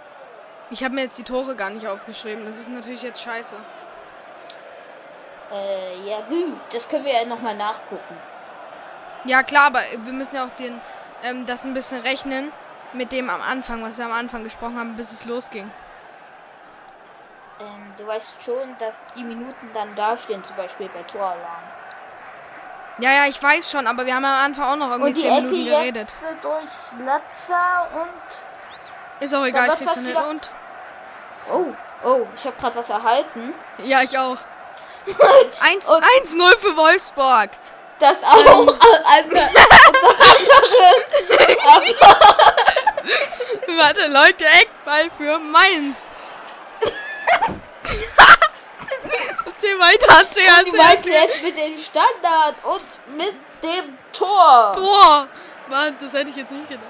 [0.71, 2.45] Ich habe mir jetzt die Tore gar nicht aufgeschrieben.
[2.45, 3.55] Das ist natürlich jetzt scheiße.
[5.51, 8.17] Äh, ja gut, das können wir ja nochmal nachgucken.
[9.25, 10.79] Ja, klar, aber wir müssen ja auch den,
[11.23, 12.51] ähm, das ein bisschen rechnen
[12.93, 15.69] mit dem am Anfang, was wir am Anfang gesprochen haben, bis es losging.
[17.59, 21.63] Ähm, du weißt schon, dass die Minuten dann dastehen, zum Beispiel bei Toralarm.
[22.99, 25.21] Ja, ja, ich weiß schon, aber wir haben am Anfang auch noch irgendwie Und die
[25.21, 25.95] 10 Ecke Minuten geredet.
[26.01, 29.23] jetzt äh, durch Latza und...
[29.25, 30.51] Ist auch egal, ich krieg's wieder- Und?
[31.51, 31.65] Oh,
[32.03, 33.53] oh, ich habe gerade was erhalten.
[33.83, 34.37] Ja, ich auch.
[35.61, 37.49] 1 Und- 1-0 für Wolfsburg.
[37.99, 38.45] Das auch Ähm.
[38.47, 39.49] äh, unter, anderem.
[43.77, 46.07] Warte, Leute, Eckball für Mainz.
[49.45, 51.13] erzähl weiter, erzähl, Die erzähl, meinte erzähl.
[51.13, 53.33] jetzt mit dem Standard und mit
[53.63, 54.71] dem Tor.
[54.73, 55.27] Tor.
[55.67, 56.85] Mann, das hätte ich jetzt nicht gedacht.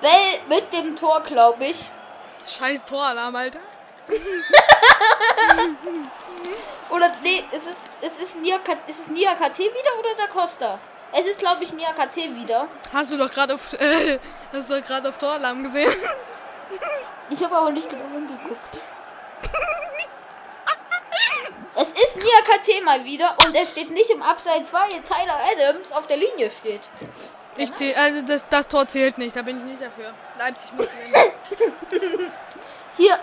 [0.00, 1.90] Bell mit dem Tor, glaube ich.
[2.46, 3.58] Scheiß Toralarm, Alter.
[6.90, 10.78] Oder nee, ist es, es ist Nia, ist es Nia KT wieder oder Da Costa?
[11.12, 12.68] Es ist, glaube ich, Nia KT wieder.
[12.92, 14.18] Hast du doch gerade auf, äh,
[14.52, 15.92] hast du gerade auf Toralarm gesehen?
[17.30, 18.78] Ich habe auch nicht genau hingeguckt.
[21.78, 25.92] Es ist Nia KT mal wieder und er steht nicht im Abseits, weil Tyler Adams
[25.92, 26.80] auf der Linie steht.
[27.58, 30.12] Ich zähl, also das, das Tor zählt nicht, da bin ich nicht dafür.
[30.38, 30.86] Leipzig muss
[31.90, 32.32] gewinnen.
[32.96, 33.18] Hier,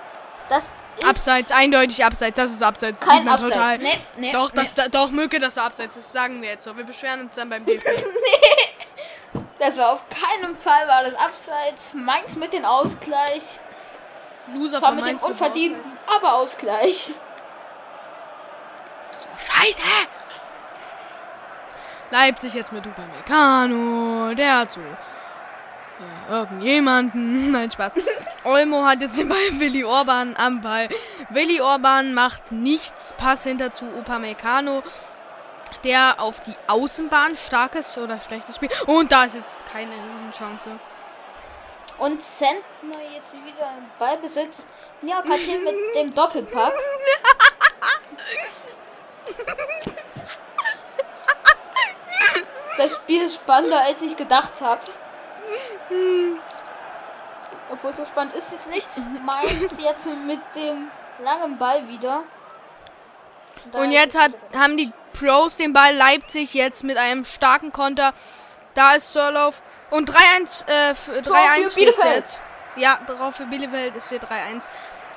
[0.50, 0.72] das
[1.08, 3.00] Abseits, eindeutig Abseits, das ist Abseits.
[3.00, 3.54] das kein sieht man Abseits.
[3.54, 3.78] Total.
[3.80, 4.62] Nee, nee, Doch, nee.
[4.62, 6.76] das, da, doch, Mücke, das ist Abseits, das sagen wir jetzt so.
[6.76, 7.88] Wir beschweren uns dann beim DFB.
[9.60, 11.94] Das war auf keinen Fall war das Abseits.
[11.94, 13.60] Mainz mit dem Ausgleich.
[14.54, 17.12] Loser Zwar mit dem Mainz unverdienten, aber Ausgleich.
[19.48, 19.82] Scheiße!
[22.12, 24.82] Leipzig jetzt mit Upamecano, der hat so
[26.00, 27.52] ja, irgendjemanden.
[27.52, 27.94] Nein, Spaß.
[28.44, 30.90] Olmo hat jetzt den Ball Willi Orban am Ball.
[31.30, 33.14] Willi Orban macht nichts.
[33.18, 34.84] Pass hinter zu Upamecano,
[35.84, 38.70] der auf die Außenbahn starkes oder schlechtes Spiel.
[38.88, 40.70] Und da ist jetzt keine Riesenchance.
[42.00, 44.66] Und Sentner jetzt wieder im Ballbesitz.
[45.04, 46.74] Ja, Katin mit dem Doppelpack.
[52.76, 54.82] Das Spiel ist spannender, als ich gedacht habe.
[57.72, 58.88] Obwohl so spannend ist es nicht.
[59.24, 60.90] Mainz jetzt mit dem
[61.24, 62.24] langen Ball wieder.
[63.72, 68.14] Da Und jetzt hat, haben die Pros den Ball Leipzig jetzt mit einem starken Konter.
[68.74, 69.62] Da ist Sörloff.
[69.92, 72.16] Und 3-1 äh, f- 3-1 steht's Bielefeld.
[72.16, 72.40] jetzt.
[72.76, 74.68] Ja, drauf für Bielefeld ist steht 3-1.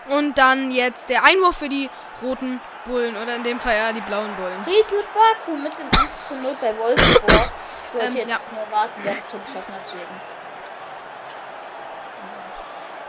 [0.09, 1.89] Und dann jetzt der Einwurf für die
[2.23, 3.17] roten Bullen.
[3.17, 4.63] Oder in dem Fall ja die blauen Bullen.
[4.67, 7.51] Riedel Baku mit dem 1 zu 0 bei Wolfsburg.
[7.97, 8.39] Ich wollte Ähm, jetzt ja.
[8.59, 9.81] nur warten, wer das Tor geschossen hat.
[9.87, 10.21] Deswegen.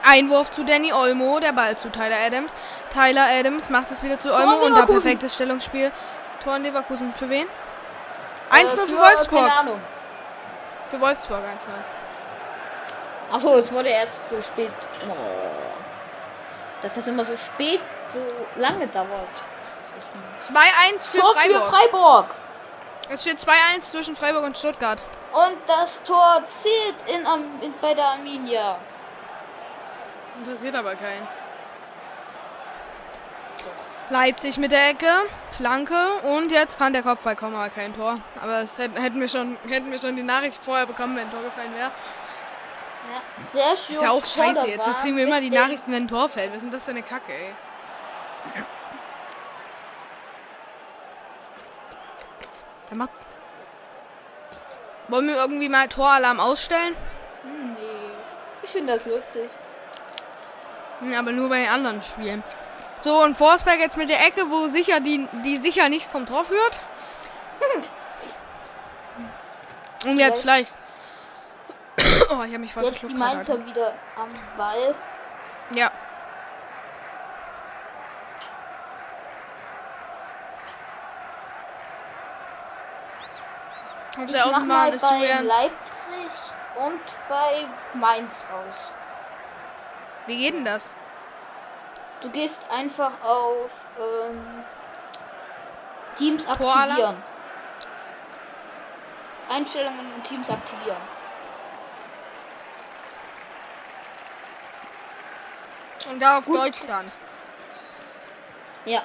[0.10, 2.54] Einwurf zu Danny Olmo, der Ball zu Tyler Adams.
[2.94, 5.92] Tyler Adams macht es wieder zu Tor Olmo und da perfektes Stellungsspiel.
[6.44, 7.14] Tor in Leverkusen.
[7.14, 7.46] Für wen?
[8.50, 9.40] 1-0 Äh, für Wolfsburg.
[9.42, 9.82] Keine Ahnung.
[10.90, 13.36] Für Wolfsburg 1-0.
[13.36, 14.72] Achso, es wurde erst so spät.
[15.10, 15.14] Oh.
[16.82, 18.20] Dass das immer so spät, so
[18.56, 19.10] lange dauert.
[19.64, 21.64] Das ist echt ein 2-1 für Tor Freiburg.
[21.64, 22.36] für Freiburg.
[23.10, 25.02] Es steht 2-1 zwischen Freiburg und Stuttgart.
[25.32, 27.26] Und das Tor zählt in,
[27.62, 28.80] in, bei der Arminia.
[30.40, 31.28] Interessiert aber keinen.
[34.10, 35.12] Leipzig mit der Ecke,
[35.52, 38.18] Flanke und jetzt kann der Kopfball kommen, aber kein Tor.
[38.42, 41.32] Aber das hätten, hätten, wir schon, hätten wir schon die Nachricht vorher bekommen, wenn ein
[41.32, 41.92] Tor gefallen wäre.
[43.12, 43.96] Ja, sehr schön.
[43.96, 44.88] Ist ja auch scheiße jetzt.
[44.88, 46.50] Jetzt kriegen wir immer die Nachrichten, wenn ein Tor fällt.
[46.50, 48.64] Was ist denn das für eine Kacke, ey?
[52.90, 53.12] Der macht.
[55.08, 56.96] Wollen wir irgendwie mal Toralarm ausstellen?
[57.44, 58.12] Nee.
[58.64, 59.50] Ich finde das lustig.
[61.00, 62.44] Hm, Aber nur bei den anderen Spielen.
[63.02, 66.44] So, und Forsberg jetzt mit der Ecke, wo sicher die, die sicher nicht zum Tor
[66.44, 66.80] führt.
[70.06, 70.76] Und jetzt vielleicht.
[72.30, 73.14] Oh, ich habe mich fast Jetzt die.
[73.14, 74.28] Mainzer wieder am
[74.58, 74.94] Ball.
[75.72, 75.90] Ja.
[84.18, 85.46] Auf Ich der mach mal bei Julian.
[85.46, 88.92] Leipzig und bei Mainz aus.
[90.26, 90.92] Wie geht denn das?
[92.22, 94.64] Du gehst einfach auf ähm,
[96.16, 97.24] Teams aktivieren.
[99.50, 100.98] Einstellungen und Teams aktivieren.
[106.10, 106.58] Und da auf Gut.
[106.58, 107.12] Deutschland.
[108.86, 109.04] Ja.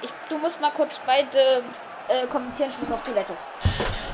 [0.00, 1.62] Ich, du musst mal kurz beide
[2.08, 3.36] äh, kommentieren, ich muss auf Toilette.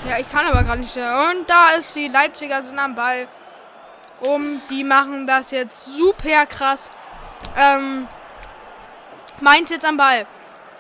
[0.09, 0.97] Ja, ich kann aber gerade nicht.
[0.97, 3.27] Und da ist die Leipziger sind am Ball.
[4.21, 6.91] Um, die machen das jetzt super krass.
[7.57, 8.07] Ähm,
[9.41, 10.27] Mainz jetzt am Ball.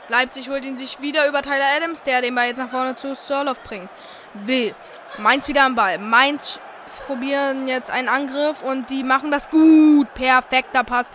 [0.09, 3.15] Leipzig holt ihn sich wieder über Tyler Adams, der den Ball jetzt nach vorne zu
[3.15, 3.89] Sörloff bringen
[4.35, 4.75] will.
[5.19, 5.99] Mainz wieder am Ball.
[5.99, 6.61] Mainz
[7.07, 10.12] probieren jetzt einen Angriff und die machen das gut.
[10.15, 11.09] Perfekter Pass.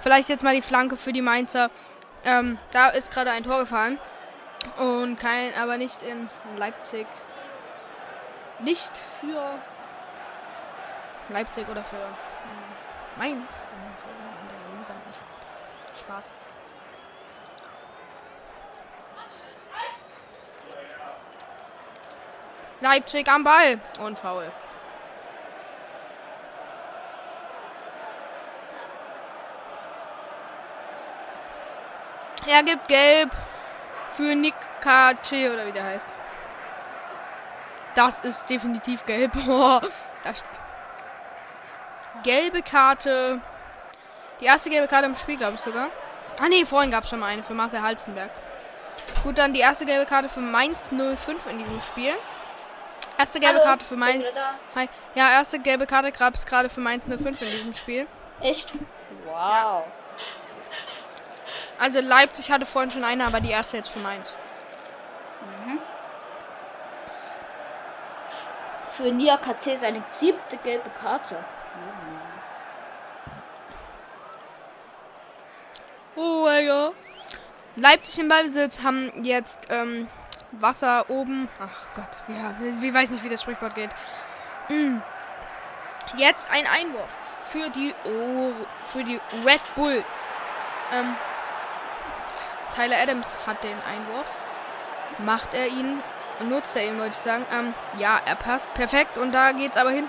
[0.00, 1.70] Vielleicht jetzt mal die Flanke für die Mainzer.
[2.24, 3.98] Ähm, da ist gerade ein Tor gefallen.
[4.76, 7.06] Und kein, aber nicht in Leipzig.
[8.60, 9.58] Nicht für
[11.28, 11.96] Leipzig oder für
[13.16, 13.70] Mainz.
[15.98, 16.32] Spaß.
[22.80, 23.78] Leipzig am Ball.
[23.98, 24.50] Und faul.
[32.46, 33.30] Er gibt gelb
[34.12, 36.06] für Nick KC oder wie der heißt.
[37.94, 39.32] Das ist definitiv gelb.
[39.44, 39.80] Boah,
[40.24, 40.44] das
[42.22, 43.40] gelbe Karte.
[44.40, 45.88] Die erste gelbe Karte im Spiel, glaube ich sogar.
[46.40, 48.30] Ah nee, vorhin gab es schon mal eine für Marcel Halzenberg.
[49.22, 52.14] Gut, dann die erste gelbe Karte für Mainz 05 in diesem Spiel.
[53.18, 54.24] Erste gelbe Hallo, Karte für Mainz.
[54.74, 54.88] Hi.
[55.14, 58.06] Ja, erste gelbe Karte gab es gerade für Mainz 05 in diesem Spiel.
[58.40, 58.72] Echt?
[59.26, 59.84] Wow.
[61.80, 64.32] Also Leipzig hatte vorhin schon eine, aber die erste jetzt für Mainz.
[68.90, 71.42] Für Nia KT seine siebte gelbe Karte.
[76.16, 76.94] Oh mein Gott.
[77.76, 80.06] Leipzig im Ballbesitz haben jetzt ähm,
[80.52, 81.48] Wasser oben.
[81.58, 83.90] Ach Gott, ja, ich weiß nicht, wie das Sprichwort geht.
[84.68, 84.98] Mm.
[86.16, 88.52] Jetzt ein Einwurf für die oh,
[88.84, 90.24] für die Red Bulls.
[90.92, 91.14] Ähm,
[92.74, 94.30] Tyler Adams hat den Einwurf.
[95.18, 96.02] Macht er ihn,
[96.48, 97.44] nutzt er ihn, wollte ich sagen.
[97.52, 100.08] Ähm, ja, er passt perfekt und da geht's aber hin,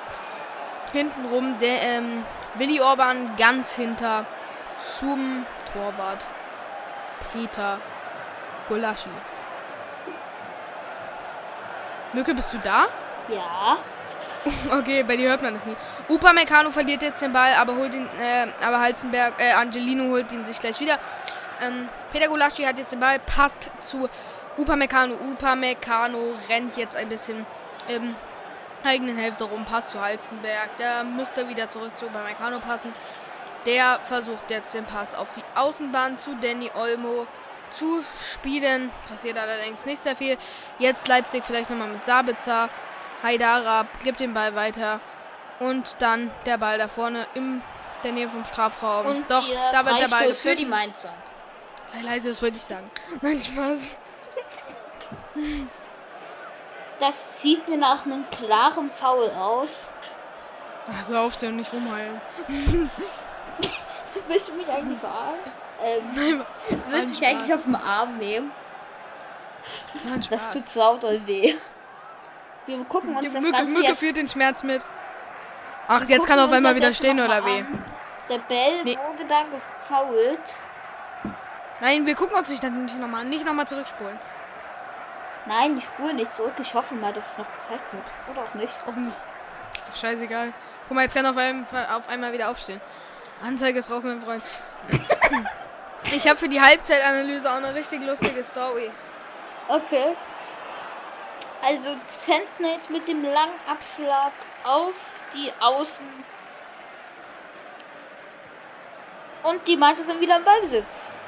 [0.91, 1.57] hinten rum.
[1.59, 2.23] Der ähm,
[2.55, 4.25] Willi Orban ganz hinter
[4.79, 6.27] zum Torwart
[7.31, 7.79] Peter
[8.67, 9.09] Gulaschi.
[12.13, 12.87] Mücke, bist du da?
[13.27, 13.77] Ja.
[14.71, 15.75] Okay, bei dir hört man das nie.
[16.09, 20.45] Upamecano verliert jetzt den Ball, aber holt ihn, äh, aber Halzenberg, äh, Angelino holt ihn
[20.45, 20.97] sich gleich wieder.
[21.61, 24.09] Ähm, Peter Gulaschi hat jetzt den Ball, passt zu
[24.57, 25.15] Upamecano.
[25.15, 27.45] Upamecano rennt jetzt ein bisschen
[27.87, 28.15] im
[28.83, 30.75] eigenen Hälfte rum, passt zu Halzenberg.
[30.77, 32.93] Der müsste wieder zurück zu Upamecano passen.
[33.65, 37.27] Der versucht jetzt den Pass auf die Außenbahn zu Danny Olmo
[37.69, 38.89] zu spielen.
[39.07, 40.37] Passiert allerdings nicht sehr viel.
[40.79, 42.69] Jetzt Leipzig vielleicht nochmal mit Sabitzer.
[43.23, 44.99] Haidara gibt den Ball weiter.
[45.59, 47.61] Und dann der Ball da vorne in
[48.03, 49.05] der Nähe vom Strafraum.
[49.05, 50.65] Und Doch, da wird der Ball für die.
[50.65, 51.13] Mainzer.
[51.91, 52.89] Sei leise, das wollte ich sagen.
[53.21, 53.97] Nein, Spaß.
[56.99, 59.69] Das sieht mir nach einem klaren Foul aus.
[60.97, 62.21] Also aufstehen und nicht rumheulen.
[64.27, 65.51] Willst du mich eigentlich verarschen?
[65.83, 66.45] Ähm, Nein,
[66.89, 67.27] willst du mich Spaß.
[67.29, 68.51] eigentlich auf den Arm nehmen?
[70.03, 71.55] nein, Das tut sau doll weh.
[72.67, 73.99] Wir gucken uns Die das Mücke, Ganze Mücke jetzt...
[73.99, 74.85] führt den Schmerz mit.
[75.87, 77.83] Ach, wir jetzt kann gucken auf einmal wieder stehen oder an.
[78.29, 78.97] Der Bell Nee.
[79.07, 80.39] wurde da gefoult.
[81.81, 83.29] Nein, wir gucken uns nicht dann nicht nochmal an.
[83.29, 84.17] Nicht nochmal zurückspulen.
[85.47, 86.53] Nein, ich spule nicht zurück.
[86.61, 88.05] Ich hoffe mal, dass es noch gezeigt wird.
[88.29, 88.77] Oder auch nicht.
[88.87, 89.07] Auf dem.
[89.07, 90.53] Ist doch scheißegal.
[90.87, 92.79] Guck mal, jetzt kann auf, einem, auf einmal wieder aufstehen.
[93.43, 94.43] Anzeige ist raus, mein Freund.
[96.13, 98.89] Ich habe für die Halbzeitanalyse auch eine richtig lustige Story.
[99.67, 100.17] Okay.
[101.61, 101.95] Also
[102.59, 104.31] jetzt mit dem langen Abschlag
[104.63, 106.05] auf die Außen.
[109.43, 111.21] Und die Mainzer sind wieder im Ballbesitz.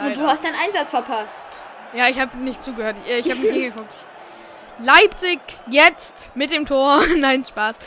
[0.00, 0.26] Und du Leider.
[0.26, 1.46] hast deinen Einsatz verpasst.
[1.92, 2.96] Ja, ich habe nicht zugehört.
[3.06, 3.92] Ich habe nicht hingeguckt.
[4.78, 7.00] Leipzig jetzt mit dem Tor.
[7.16, 7.78] Nein, Spaß.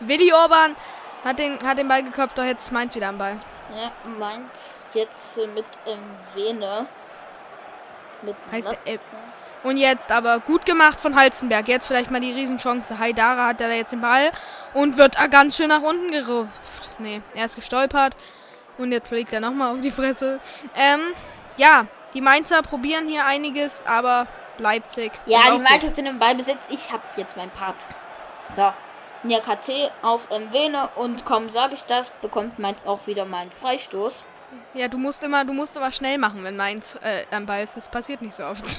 [0.00, 0.76] Willi Orban
[1.24, 3.38] hat den, hat den Ball geköpft, doch jetzt ist Mainz wieder am Ball.
[3.74, 5.98] Ja, Mainz jetzt äh, mit ähm,
[6.34, 6.86] Vene.
[8.22, 9.00] Mit Heißt der Elb.
[9.62, 11.66] Und jetzt aber gut gemacht von Halzenberg.
[11.68, 12.98] Jetzt vielleicht mal die Riesenchance.
[12.98, 14.30] Haidara hat da jetzt den Ball
[14.74, 16.90] und wird ganz schön nach unten gerupft.
[16.98, 18.14] Nee, er ist gestolpert.
[18.76, 20.38] Und jetzt fliegt er nochmal auf die Fresse.
[20.74, 21.00] Ähm,
[21.56, 24.26] ja, die Mainzer probieren hier einiges, aber
[24.58, 25.12] Leipzig.
[25.26, 26.66] Ja, die Mainzer sind im Ballbesitz.
[26.70, 27.76] Ich hab jetzt mein Part.
[28.54, 28.72] So.
[29.24, 34.18] Nia KT auf Mwene und kaum sage ich das, bekommt Mainz auch wieder meinen Freistoß.
[34.18, 34.24] gut.
[34.74, 37.76] Ja, du musst immer, du musst immer schnell machen, wenn Mainz äh, am Ball ist.
[37.76, 38.64] Das passiert nicht so oft.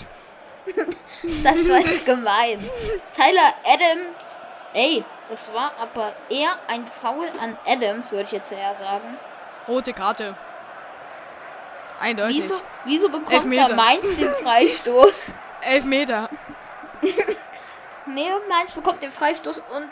[1.43, 2.57] Das war jetzt gemein.
[3.13, 4.55] Tyler Adams.
[4.73, 9.15] Ey, das war aber eher ein Foul an Adams, würde ich jetzt eher sagen.
[9.67, 10.36] Rote Karte.
[11.99, 12.43] Eindeutig.
[12.43, 13.69] Wieso, wieso bekommt Elfmeter.
[13.69, 15.33] da Mainz den Freistoß?
[15.61, 16.29] Elf Meter.
[18.07, 19.89] Nee, Mainz bekommt den Freistoß und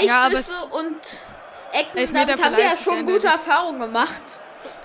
[0.00, 0.96] Ja, Freistöße es- und
[1.72, 1.98] Ecken.
[1.98, 3.26] Elfmeter Damit haben wir ja schon gute.
[3.26, 4.22] Erfahrungen gemacht.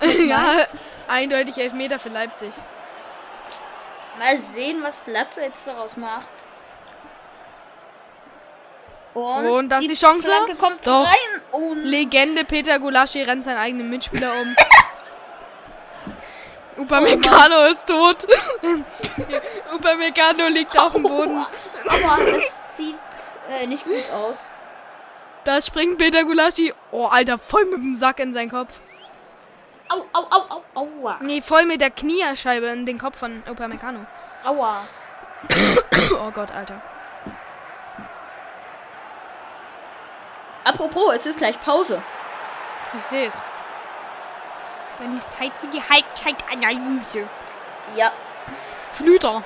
[0.28, 0.64] ja,
[1.06, 2.52] eindeutig elf Meter für Leipzig.
[4.18, 6.30] Mal sehen, was Latze jetzt daraus macht.
[9.14, 10.22] Und, Und das ist die Chance?
[10.22, 11.06] Flanke kommt Doch.
[11.06, 14.56] rein und Legende Peter Gulaschi rennt seinen eigenen Mitspieler um.
[16.76, 18.26] Upamecano ist tot.
[19.74, 21.46] Upamecano liegt auf dem Boden.
[21.86, 22.96] aber das sieht
[23.48, 24.50] äh, nicht gut aus.
[25.44, 26.72] Da springt Peter Gulaschi.
[26.90, 28.80] Oh, Alter, voll mit dem Sack in seinen Kopf.
[29.88, 31.18] Au, au, au, au, aua.
[31.20, 34.06] Nee, voll mit der Kniescheibe in den Kopf von Upamecano.
[34.44, 34.82] Aua.
[36.14, 36.82] Oh Gott, Alter.
[40.64, 42.02] Apropos, es ist gleich Pause.
[42.98, 43.40] Ich sehe es.
[44.98, 47.28] Dann ist Zeit für die Halbzeitanalyse.
[47.96, 48.12] Ja,
[48.92, 49.42] Flüter.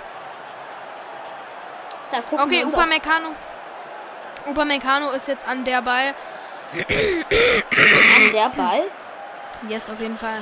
[2.10, 3.28] da gucken wir Okay, uns Upamecano.
[4.46, 6.14] Upamecano ist jetzt an der Ball.
[6.72, 8.82] an der Ball.
[9.68, 10.38] Jetzt auf jeden Fall.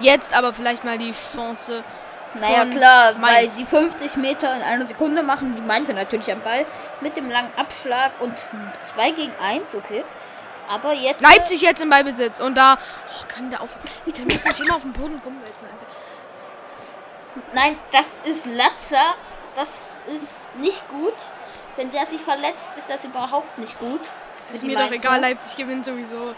[0.00, 1.82] Jetzt aber vielleicht mal die Chance.
[2.34, 3.56] Naja, klar, weil Mainz.
[3.56, 6.66] sie 50 Meter in einer Sekunde machen, die Mainzer natürlich am Ball
[7.00, 8.32] mit dem langen Abschlag und
[8.82, 10.04] 2 gegen 1, okay.
[10.68, 11.20] Aber jetzt.
[11.20, 12.40] Leipzig jetzt im Ballbesitz.
[12.40, 12.78] Und da.
[13.08, 13.76] Oh, kann der auf.
[14.06, 15.86] Ich kann nicht immer auf dem Boden rumwälzen, Alter.
[17.54, 19.14] Nein, das ist Latzer.
[19.56, 21.14] Das ist nicht gut.
[21.76, 24.00] Wenn der sich verletzt, ist das überhaupt nicht gut.
[24.38, 26.34] Das ist die mir doch egal, Leipzig gewinnt sowieso.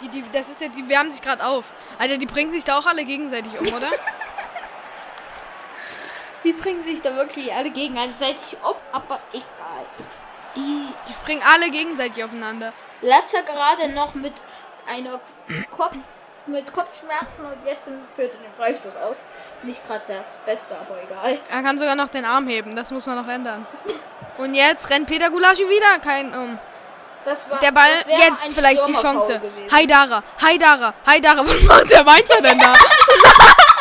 [0.00, 1.72] Die, die, das ist jetzt, die wärmen sich gerade auf.
[1.98, 3.90] Alter, die bringen sich da auch alle gegenseitig um, oder?
[6.44, 9.86] Die bringen sich da wirklich alle gegenseitig um, aber egal.
[10.58, 12.70] Die Die springen alle gegenseitig aufeinander.
[13.00, 14.34] Latzer gerade noch mit
[14.86, 15.20] einer
[15.76, 15.96] Kopf,
[16.46, 17.84] mit Kopfschmerzen und jetzt
[18.16, 19.24] führt er den Freistoß aus.
[19.62, 21.38] Nicht gerade das Beste, aber egal.
[21.50, 22.74] Er kann sogar noch den Arm heben.
[22.74, 23.66] Das muss man noch ändern.
[24.38, 26.58] Und jetzt rennt Peter Gulaschi wieder kein um.
[27.24, 29.38] Das war, Der Ball, jetzt vielleicht die Chance.
[29.38, 29.70] gewesen.
[29.76, 31.40] Haidara, Haidara, Haidara.
[31.46, 32.72] Was macht der Mainzer denn da?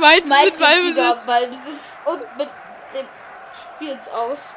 [0.00, 1.26] Mike mit Ballbesitz.
[1.26, 2.48] Ballbesitz und mit
[2.94, 3.06] dem
[3.52, 4.52] Spiels aus.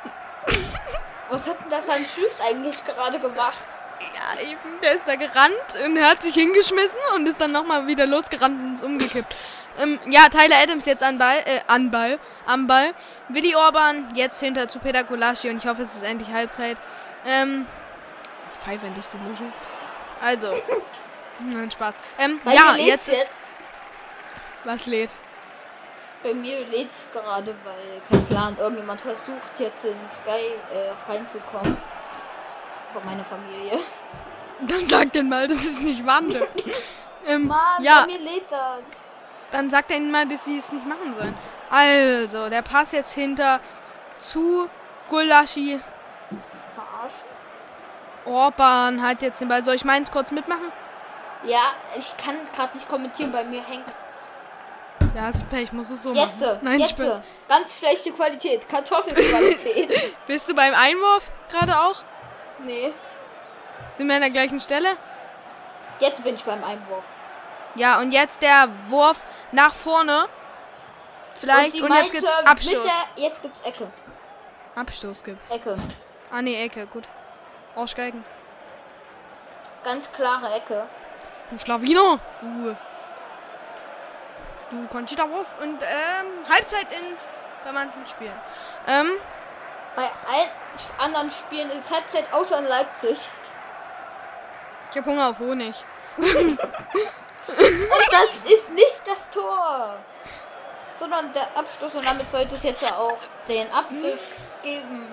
[1.30, 3.64] Was hat denn das an Tschüss eigentlich gerade gemacht?
[4.00, 4.82] Ja, eben.
[4.82, 8.60] Der ist da gerannt und er hat sich hingeschmissen und ist dann nochmal wieder losgerannt
[8.60, 9.36] und ist umgekippt.
[9.80, 12.94] Ähm, ja, Tyler Adams jetzt an Ball, äh, an Ball, am Ball.
[13.30, 16.78] Willi Orban jetzt hinter zu Peter Gulaschi und ich hoffe, es ist endlich Halbzeit.
[17.26, 17.66] Ähm,
[18.48, 19.52] jetzt pfeife endlich, du Muschel.
[20.22, 20.54] Also,
[21.40, 22.00] nein, Spaß.
[22.20, 23.44] Ähm, ja, jetzt jetzt.
[24.64, 25.16] was lädt.
[26.24, 28.58] Bei mir lädt's gerade, weil kein Plan.
[28.58, 31.78] Irgendjemand versucht jetzt in Sky äh, reinzukommen.
[32.94, 33.80] Von meiner Familie.
[34.62, 36.48] Dann sag denn mal, das ist nicht Wande.
[37.28, 39.04] ähm, Mann, ja, bei mir lädt das.
[39.52, 41.36] dann sagt er ihnen mal, dass sie es nicht machen sollen.
[41.70, 43.60] Also, der Pass jetzt hinter
[44.18, 44.70] zu
[45.10, 45.82] Gulaschi.
[48.26, 49.64] Orban hat jetzt den Ball.
[49.64, 50.72] Soll ich meins kurz mitmachen?
[51.44, 53.86] Ja, ich kann gerade nicht kommentieren, bei mir hängt
[55.16, 56.60] Ja, ist Pech, muss es so Jetzt, machen.
[56.62, 56.92] Nein, jetzt.
[56.92, 57.22] Spaß.
[57.48, 58.68] Ganz schlechte Qualität.
[58.68, 60.16] Kartoffelqualität.
[60.28, 62.04] Bist du beim Einwurf gerade auch?
[62.66, 62.94] nee.
[63.92, 64.90] Sind wir an der gleichen Stelle?
[66.00, 67.04] Jetzt bin ich beim Einwurf.
[67.76, 70.26] Ja, und jetzt der Wurf nach vorne.
[71.36, 71.80] Vielleicht.
[71.82, 72.84] Und, jetzt gibt's Abstoß.
[72.84, 73.88] Der, jetzt gibt's Ecke.
[74.76, 75.52] Abstoß gibt's.
[75.52, 75.76] Ecke.
[76.32, 77.08] Ah, nee, Ecke, gut.
[77.76, 78.24] Aussteigen.
[79.84, 80.88] Ganz klare Ecke.
[81.50, 82.20] Du Schlawiner.
[82.40, 82.76] Du.
[84.90, 85.54] Conchita Wurst.
[85.62, 87.18] Und, ähm, Halbzeit in
[87.64, 88.34] bei manchen Spielen.
[88.88, 89.12] Ähm,
[89.96, 90.50] Bei allen
[90.98, 93.18] anderen Spielen ist es Halbzeit außer in Leipzig.
[94.92, 95.76] ich hab Hunger auf Honig.
[96.18, 96.60] Und
[98.12, 99.96] das ist nicht das Tor.
[100.94, 103.18] Sondern der Abschluss und damit sollte es jetzt auch
[103.48, 104.22] den Abpfiff
[104.62, 105.12] geben.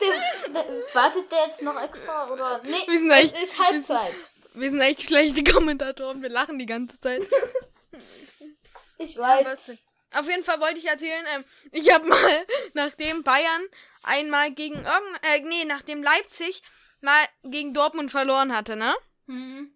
[0.00, 2.60] Der, der, wartet der jetzt noch extra oder?
[2.64, 4.14] Nee, Wir sind es ist Halbzeit.
[4.54, 6.22] Wir sind echt schlechte Kommentatoren.
[6.22, 7.22] Wir lachen die ganze Zeit.
[9.02, 9.78] Ich weiß.
[10.12, 13.62] Auf jeden Fall wollte ich erzählen, ähm, ich habe mal, nachdem Bayern
[14.02, 16.62] einmal gegen irgendein, äh, nee, nachdem Leipzig
[17.00, 18.94] mal gegen Dortmund verloren hatte, ne?
[19.26, 19.72] Hm.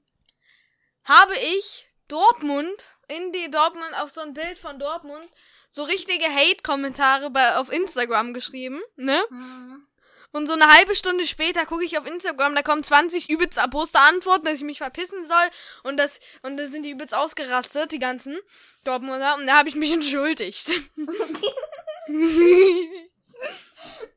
[1.04, 2.74] Habe ich Dortmund,
[3.08, 5.26] in die Dortmund, auf so ein Bild von Dortmund,
[5.70, 9.24] so richtige Hate-Kommentare bei, auf Instagram geschrieben, ne?
[9.28, 9.86] Hm.
[10.34, 14.00] Und so eine halbe Stunde später gucke ich auf Instagram, da kommen 20 übelst erboste
[14.00, 15.48] Antworten, dass ich mich verpissen soll.
[15.84, 18.36] Und das, und das sind die übelst ausgerastet, die ganzen
[18.82, 19.36] Dortmunder.
[19.36, 20.70] Und da habe ich mich entschuldigt.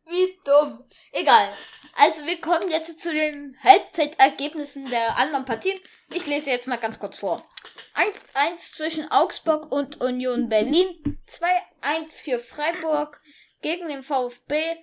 [0.07, 0.83] Wie dumm.
[1.11, 1.53] Egal.
[1.95, 5.79] Also wir kommen jetzt zu den Halbzeitergebnissen der anderen Partien.
[6.11, 7.47] Ich lese jetzt mal ganz kurz vor.
[7.93, 11.19] 1-1 zwischen Augsburg und Union Berlin.
[11.29, 13.21] 2-1 für Freiburg
[13.61, 14.77] gegen den VfB.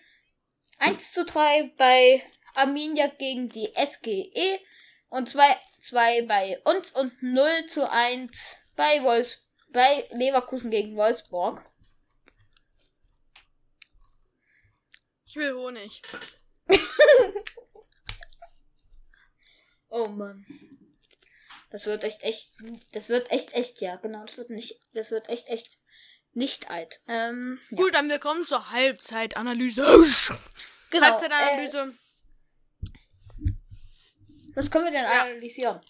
[0.84, 2.22] 1 zu 3 bei
[2.54, 4.60] Arminia gegen die SGE
[5.08, 11.64] und 2 2 bei uns und 0 zu 1 bei Wolfs bei Leverkusen gegen Wolfsburg.
[15.24, 16.02] Ich will Honig.
[19.88, 20.44] Oh Mann.
[21.70, 22.50] Das wird echt echt
[22.90, 25.78] das wird echt echt ja, genau, das wird nicht das wird echt echt
[26.34, 27.00] nicht alt.
[27.08, 27.76] Ähm, ja.
[27.76, 29.82] Gut, dann willkommen zur Halbzeitanalyse.
[30.90, 31.06] genau.
[31.06, 31.94] Halbzeitanalyse.
[32.88, 33.50] Äh,
[34.54, 35.22] was können wir denn Ja.
[35.22, 35.80] analysieren?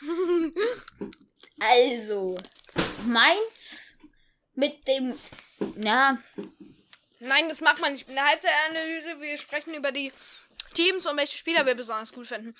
[1.58, 2.38] also,
[3.06, 3.94] Mainz
[4.54, 5.14] mit dem
[5.76, 6.18] ja,
[7.20, 8.08] Nein, das macht man nicht.
[8.08, 10.12] In der Halbzeitanalyse, wir sprechen über die
[10.74, 12.54] Teams und welche Spieler wir besonders gut finden.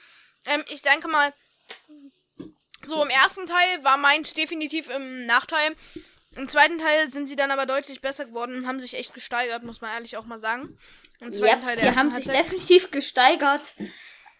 [0.46, 1.32] Ähm, ich denke mal,
[2.86, 5.76] so im ersten Teil war Mainz definitiv im Nachteil.
[6.36, 9.62] Im zweiten Teil sind sie dann aber deutlich besser geworden und haben sich echt gesteigert,
[9.62, 10.78] muss man ehrlich auch mal sagen.
[11.20, 13.74] Im zweiten ja Teil der sie haben sich definitiv gesteigert.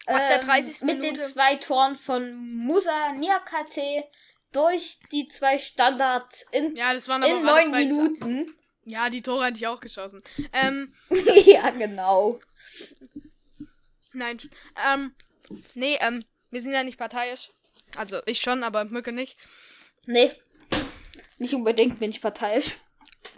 [0.07, 0.81] Ab der Ähm, 30.
[0.81, 1.21] Mit Minute.
[1.21, 4.03] den zwei Toren von Musa Niakate
[4.51, 8.55] durch die zwei Standards in, Ja, das waren aber in neun Minuten.
[8.85, 10.23] Ja, die Tore hatte ich auch geschossen.
[10.53, 10.93] Ähm,
[11.45, 12.39] ja, genau.
[14.13, 14.37] nein.
[14.93, 15.15] Ähm,
[15.73, 17.49] nee, ähm, wir sind ja nicht parteiisch.
[17.97, 19.37] Also ich schon, aber Mücke nicht.
[20.05, 20.31] Nee.
[21.45, 22.77] Nicht unbedingt bin ich parteiisch.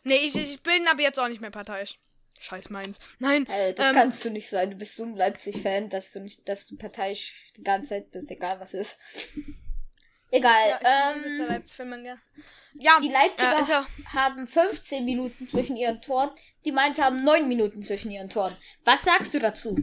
[0.05, 1.99] Nee, ich, ich bin aber jetzt auch nicht mehr parteiisch.
[2.39, 3.01] Scheiß meins.
[3.19, 3.45] Nein.
[3.47, 4.71] Äh, das ähm, kannst du nicht sein.
[4.71, 8.31] Du bist so ein Leipzig-Fan, dass du nicht, dass du parteiisch die ganze Zeit bist,
[8.31, 8.97] egal was ist.
[10.31, 10.79] Egal.
[10.81, 12.17] Ja, ähm, Leipzig-Fan, ja.
[12.75, 16.29] ja, die Leipziger äh, ja, haben 15 Minuten zwischen ihren Toren.
[16.63, 18.55] Die Mainz haben 9 Minuten zwischen ihren Toren.
[18.85, 19.77] Was sagst du dazu?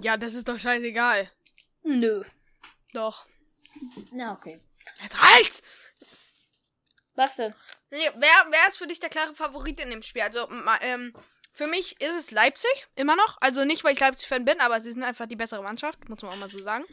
[0.00, 1.30] ja, das ist doch scheißegal.
[1.82, 2.24] Nö.
[2.94, 3.26] Doch.
[4.12, 4.60] Na, okay.
[5.12, 5.62] Reicht's!
[7.18, 7.52] Was denn?
[7.90, 10.22] Nee, wer, wer ist für dich der klare Favorit in dem Spiel?
[10.22, 10.48] Also,
[10.82, 11.12] ähm,
[11.52, 13.36] für mich ist es Leipzig, immer noch.
[13.40, 16.32] Also nicht, weil ich Leipzig-Fan bin, aber sie sind einfach die bessere Mannschaft, muss man
[16.32, 16.84] auch mal so sagen.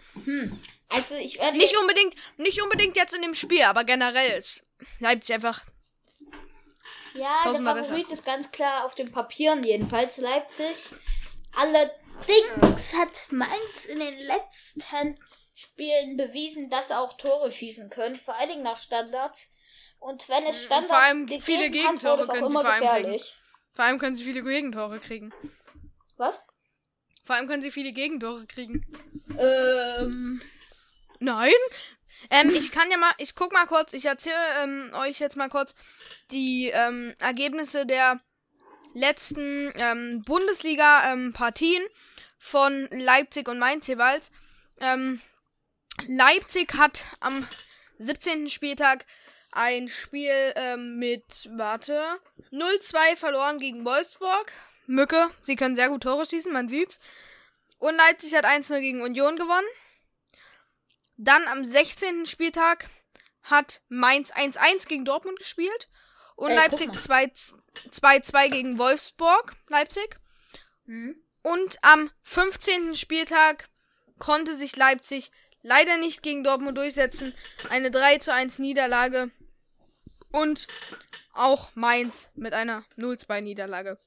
[0.89, 1.57] Also, ich werde.
[1.57, 4.63] Nicht unbedingt, nicht unbedingt jetzt in dem Spiel, aber generell ist
[4.99, 5.61] Leipzig einfach.
[7.13, 10.76] Ja, der Favorit ist ganz klar auf den Papieren, jedenfalls Leipzig.
[11.55, 15.17] Allerdings hat Mainz in den letzten
[15.53, 19.55] Spielen bewiesen, dass sie auch Tore schießen können, vor allen Dingen nach Standards.
[20.06, 23.36] Und wenn es Standards vor allem viele hat, Gegentore auch können sie vor allem gefährlich.
[23.72, 25.34] Vor allem können sie viele Gegentore kriegen.
[26.18, 26.43] Was?
[27.24, 28.86] Vor allem können sie viele Gegentore kriegen.
[29.39, 30.43] Ähm,
[31.20, 31.51] Nein.
[32.30, 35.49] Ähm, ich kann ja mal, ich guck mal kurz, ich erzähle ähm, euch jetzt mal
[35.49, 35.74] kurz
[36.30, 38.20] die ähm, Ergebnisse der
[38.93, 41.84] letzten ähm, Bundesliga-Partien
[42.38, 44.32] von Leipzig und Mainz jeweils.
[44.80, 45.20] Ähm,
[46.06, 47.47] Leipzig hat am
[47.97, 48.51] 17.
[48.51, 49.08] Spieltag
[49.56, 51.99] ein Spiel ähm, mit, warte,
[52.51, 54.51] 0-2 verloren gegen Wolfsburg.
[54.86, 56.99] Mücke, sie können sehr gut Tore schießen, man sieht's.
[57.80, 59.68] Und Leipzig hat 1-0 gegen Union gewonnen.
[61.18, 62.26] Dann am 16.
[62.26, 62.89] Spieltag
[63.43, 65.89] hat Mainz 1-1 gegen Dortmund gespielt.
[66.36, 66.97] Und Ey, Leipzig mal.
[66.97, 69.56] 2-2 gegen Wolfsburg.
[69.70, 70.18] Leipzig.
[70.86, 71.22] hm?
[71.41, 72.95] Und am 15.
[72.95, 73.70] Spieltag
[74.18, 75.32] konnte sich Leipzig
[75.62, 77.34] leider nicht gegen Dortmund durchsetzen.
[77.70, 79.32] Eine 3 zu 1 Niederlage.
[80.36, 80.67] Und
[81.33, 83.97] auch Mainz mit einer 0-2 Niederlage.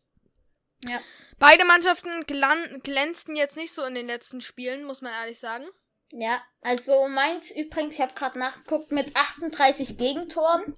[0.84, 1.00] Ja.
[1.38, 5.66] Beide Mannschaften glänzten jetzt nicht so in den letzten Spielen, muss man ehrlich sagen.
[6.10, 10.76] Ja, also Mainz übrigens, ich habe gerade nachgeguckt, mit 38 Gegentoren.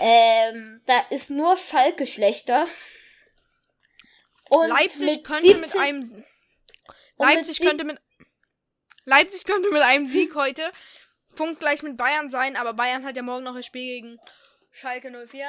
[0.00, 2.66] Ähm, da ist nur Schalke schlechter.
[4.48, 6.24] Und Leipzig mit könnte mit 17 einem
[7.16, 8.00] und Leipzig mit könnte mit
[9.04, 10.70] Leipzig könnte mit einem Sieg heute
[11.36, 14.18] punktgleich mit Bayern sein, aber Bayern hat ja morgen noch ein Spiel gegen
[14.70, 15.46] Schalke 04.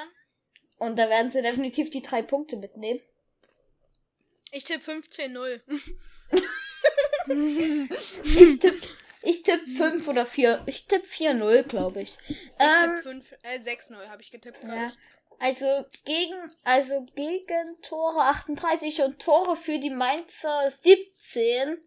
[0.77, 3.01] Und da werden sie definitiv die drei Punkte mitnehmen.
[4.51, 5.61] Ich tippe 15-0.
[8.23, 8.87] Ich tippe
[9.21, 10.63] Ich tippe 5 oder 4.
[10.65, 12.13] Ich tippe 4-0, glaube ich.
[12.27, 14.63] Ich Ähm, tippe 5, äh, 6-0 habe ich getippt.
[14.63, 14.87] ja.
[14.87, 14.93] ich.
[15.39, 15.65] Also
[16.05, 21.77] gegen, also gegen Tore 38 und Tore für die Mainzer 17.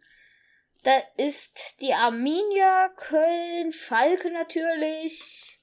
[0.86, 5.58] Da ist die Arminia, Köln, Schalke natürlich.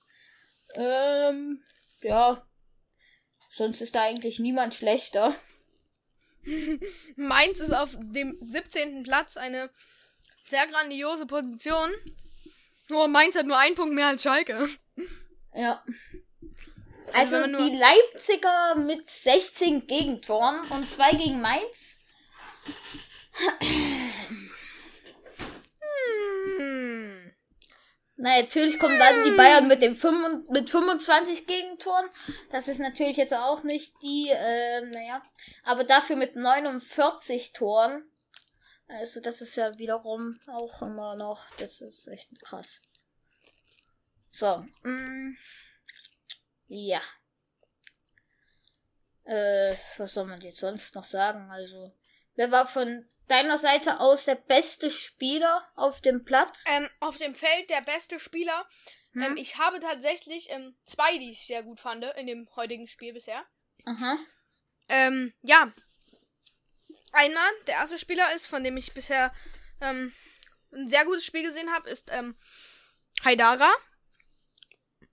[0.75, 1.63] Ähm,
[2.01, 2.45] ja.
[3.49, 5.33] Sonst ist da eigentlich niemand schlechter.
[7.15, 9.03] Mainz ist auf dem 17.
[9.03, 9.69] Platz eine
[10.45, 11.89] sehr grandiose Position.
[12.89, 14.67] Nur Mainz hat nur einen Punkt mehr als Schalke.
[15.53, 15.85] Ja.
[17.13, 21.97] Also Also, die Leipziger mit 16 Gegentoren und 2 gegen Mainz.
[28.15, 32.07] Na, natürlich kommen dann die Bayern mit dem 5, mit 25 Gegentoren.
[32.51, 35.21] Das ist natürlich jetzt auch nicht die, äh, naja,
[35.63, 38.03] aber dafür mit 49 Toren.
[38.87, 42.81] Also das ist ja wiederum auch immer noch, das ist echt krass.
[44.31, 45.37] So, mm,
[46.67, 47.01] ja.
[49.23, 51.49] Äh, was soll man jetzt sonst noch sagen?
[51.49, 51.93] Also,
[52.35, 56.63] wer war von deiner Seite aus der beste Spieler auf dem Platz?
[56.67, 58.67] Ähm, auf dem Feld der beste Spieler.
[59.13, 59.21] Hm?
[59.21, 63.13] Ähm, ich habe tatsächlich ähm, zwei, die ich sehr gut fand in dem heutigen Spiel
[63.13, 63.43] bisher.
[63.85, 64.17] Aha.
[64.89, 65.71] Ähm, ja.
[67.11, 69.33] Einmal, der erste Spieler ist, von dem ich bisher
[69.81, 70.13] ähm,
[70.73, 72.35] ein sehr gutes Spiel gesehen habe, ist ähm,
[73.23, 73.71] Haidara.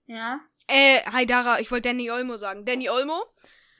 [0.05, 0.41] Ja.
[0.67, 2.65] Äh, Haidara, ich wollte Danny Olmo sagen.
[2.65, 3.23] Danny Olmo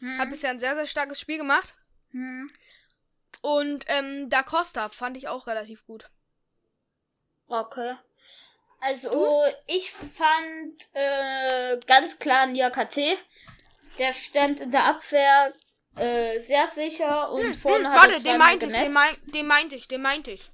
[0.01, 0.17] Hm.
[0.17, 1.75] hat bisher ein sehr, sehr starkes Spiel gemacht.
[2.11, 2.51] Hm.
[3.41, 6.09] Und ähm, Da Costa fand ich auch relativ gut.
[7.47, 7.95] Okay.
[8.79, 13.17] Also, ich fand äh, ganz klar Niakate.
[13.99, 15.53] Der stand in der Abwehr
[15.97, 19.47] äh, sehr sicher und vorne hat er Hm, Warte, den meinte ich, den, mein, den
[19.47, 20.49] meinte ich, den meinte ich.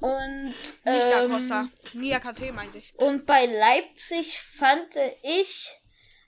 [0.00, 1.60] Und, Nicht Da Costa.
[1.62, 2.94] ähm, Niakate meinte ich.
[2.94, 5.68] und bei Leipzig fand ich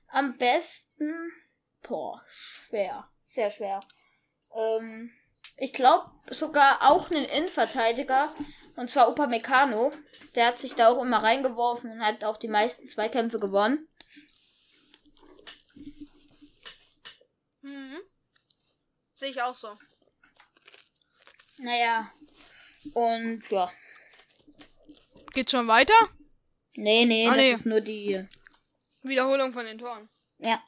[0.08, 1.32] am besten.
[1.82, 3.08] Boah, schwer.
[3.24, 3.80] Sehr schwer.
[4.54, 5.12] Ähm,
[5.56, 8.34] ich glaube sogar auch einen Innenverteidiger.
[8.76, 9.90] Und zwar Upamecano.
[10.34, 13.86] Der hat sich da auch immer reingeworfen und hat auch die meisten Zweikämpfe gewonnen.
[17.60, 18.00] Mhm.
[19.14, 19.76] Sehe ich auch so.
[21.58, 22.10] Naja.
[22.94, 23.70] Und ja.
[25.32, 25.94] Geht schon weiter?
[26.74, 27.52] Nee, nee, Ah, das nee.
[27.52, 28.26] ist nur die.
[29.02, 30.08] Wiederholung von den Toren.
[30.38, 30.62] Ja.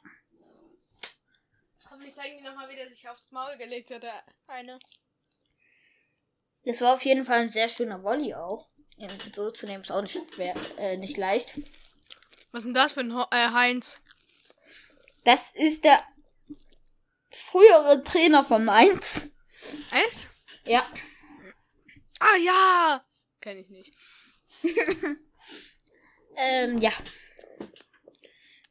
[2.15, 4.79] Zeigen die nochmal, wie der sich aufs Maul gelegt hat, der eine.
[6.63, 8.69] Das war auf jeden Fall ein sehr schöner Volley auch.
[9.33, 11.59] So zu nehmen ist auch nicht schwer, äh, nicht leicht.
[12.51, 14.01] Was ist denn das für ein Ho äh, Heinz?
[15.25, 16.01] Das ist der
[17.31, 19.31] frühere Trainer von Mainz.
[19.91, 20.27] Echt?
[20.65, 20.87] Ja.
[22.19, 23.05] Ah ja!
[23.41, 23.93] Kenn ich nicht.
[26.37, 26.91] Ähm, ja.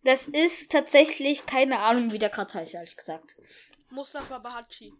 [0.04, 3.36] Das ist tatsächlich keine Ahnung, wie der gerade heißt, ehrlich gesagt.
[3.90, 4.92] Mustafa Bahatschi.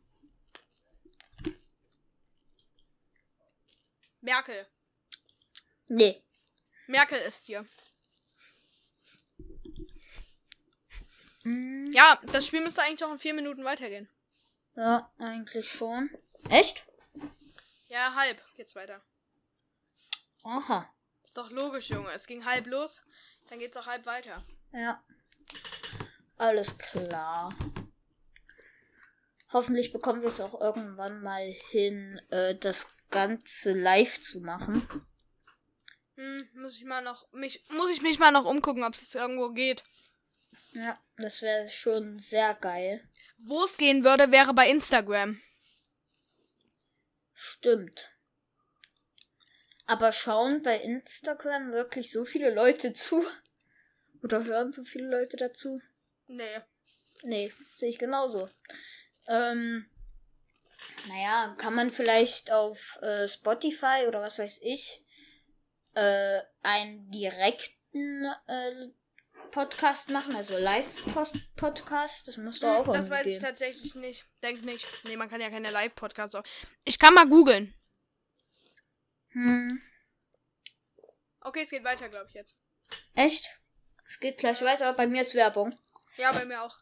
[4.20, 4.66] Merkel.
[5.88, 6.22] Nee.
[6.86, 7.66] Merkel ist hier.
[11.42, 14.09] Hm, Ja, das Spiel müsste eigentlich auch in vier Minuten weitergehen.
[14.76, 16.11] Ja, eigentlich schon.
[16.48, 16.84] Echt?
[17.88, 19.02] Ja, halb geht's weiter.
[20.42, 20.90] Aha.
[21.22, 22.11] Ist doch logisch, Junge.
[22.12, 23.02] Es ging halb los,
[23.48, 24.42] dann geht's auch halb weiter.
[24.75, 25.03] Ja.
[26.37, 27.57] Alles klar.
[29.53, 34.87] Hoffentlich bekommen wir es auch irgendwann mal hin, äh, das Ganze live zu machen.
[36.17, 39.51] Hm, muss ich mal noch mich muss ich mich mal noch umgucken, ob es irgendwo
[39.51, 39.84] geht.
[40.72, 43.09] Ja, das wäre schon sehr geil.
[43.38, 45.41] Wo es gehen würde, wäre bei Instagram.
[47.33, 48.11] Stimmt.
[49.87, 53.25] Aber schauen bei Instagram wirklich so viele Leute zu?
[54.25, 55.83] Oder hören so viele Leute dazu?
[56.26, 56.61] Nee.
[57.22, 58.49] Nee, sehe ich genauso.
[59.26, 59.84] Ähm,
[61.09, 65.05] naja, kann man vielleicht auf äh, Spotify oder was weiß ich
[65.92, 68.88] äh, einen direkten äh,
[69.51, 72.26] Podcast machen, also Live-Podcast?
[72.26, 73.42] Das muss doch auch das weiß ich gehen.
[73.42, 74.25] tatsächlich nicht.
[74.42, 74.87] Denk nicht.
[75.05, 76.45] Nee, man kann ja keine Live-Podcasts auch.
[76.84, 77.75] Ich kann mal googeln.
[79.33, 79.83] Hm,
[81.41, 82.57] Okay, es geht weiter, glaube ich jetzt.
[83.14, 83.51] echt?
[84.07, 85.75] Es geht gleich weiter, bei mir ist Werbung.
[86.17, 86.79] Ja, bei mir auch.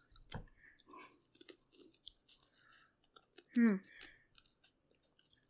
[3.54, 3.82] Hm.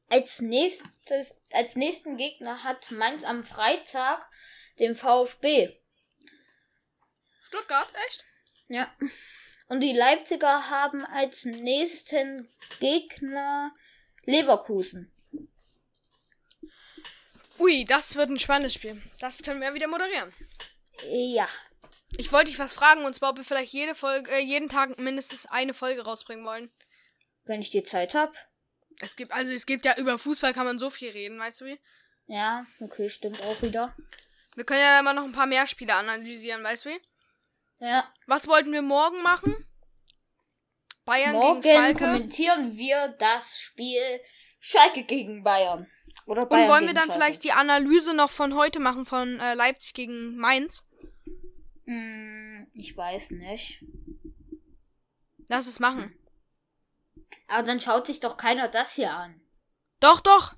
[0.09, 4.29] Als nächstes, als nächsten Gegner hat Mainz am Freitag
[4.79, 5.75] den VfB.
[7.45, 8.25] Stuttgart, echt?
[8.69, 8.95] Ja.
[9.69, 13.75] Und die Leipziger haben als nächsten Gegner
[14.25, 15.11] Leverkusen.
[17.59, 19.03] Ui, das wird ein spannendes Spiel.
[19.21, 20.33] Das können wir wieder moderieren.
[21.09, 21.49] Ja.
[22.17, 24.99] Ich wollte dich was fragen, und zwar, ob wir vielleicht jede Folge, äh, jeden Tag
[24.99, 26.71] mindestens eine Folge rausbringen wollen.
[27.45, 28.35] Wenn ich die Zeit hab.
[29.01, 31.65] Es gibt, also es gibt ja über Fußball kann man so viel reden, weißt du
[31.65, 31.81] wie?
[32.27, 33.97] Ja, okay, stimmt auch wieder.
[34.55, 37.01] Wir können ja immer noch ein paar mehr Spiele analysieren, weißt du wie?
[37.79, 38.13] Ja.
[38.27, 39.57] Was wollten wir morgen machen?
[41.05, 42.05] Bayern Morgen gegen Schalke.
[42.05, 44.21] kommentieren wir das Spiel
[44.61, 45.91] Schalke gegen Bayern.
[46.27, 47.21] Oder Bayern Und wollen wir dann Schalke.
[47.25, 50.87] vielleicht die Analyse noch von heute machen, von äh, Leipzig gegen Mainz?
[51.85, 53.85] Hm, ich weiß nicht.
[55.49, 56.17] Lass es machen.
[57.49, 59.41] Aber dann schaut sich doch keiner das hier an.
[60.01, 60.55] Doch, doch.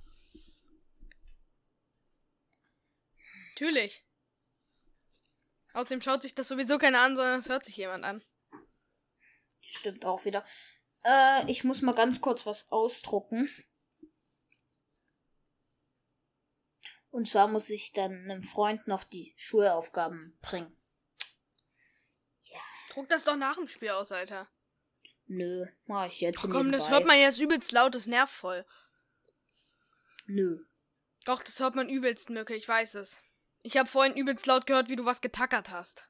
[3.51, 4.05] Natürlich.
[5.73, 8.23] Außerdem schaut sich das sowieso keiner an, sondern es hört sich jemand an.
[9.61, 10.45] Stimmt auch wieder.
[11.05, 13.49] Äh, ich muss mal ganz kurz was ausdrucken.
[17.11, 20.77] Und zwar muss ich dann einem Freund noch die Schulaufgaben bringen.
[22.95, 24.49] Druck das doch nach dem Spiel aus, Alter.
[25.27, 26.91] Nö, mach ich jetzt Ach komm, das nebenbei.
[26.91, 28.65] hört man jetzt übelst laut, das nervt voll.
[30.27, 30.65] Nö.
[31.25, 33.23] Doch, das hört man übelst, Mücke, ich weiß es.
[33.63, 36.09] Ich habe vorhin übelst laut gehört, wie du was getackert hast.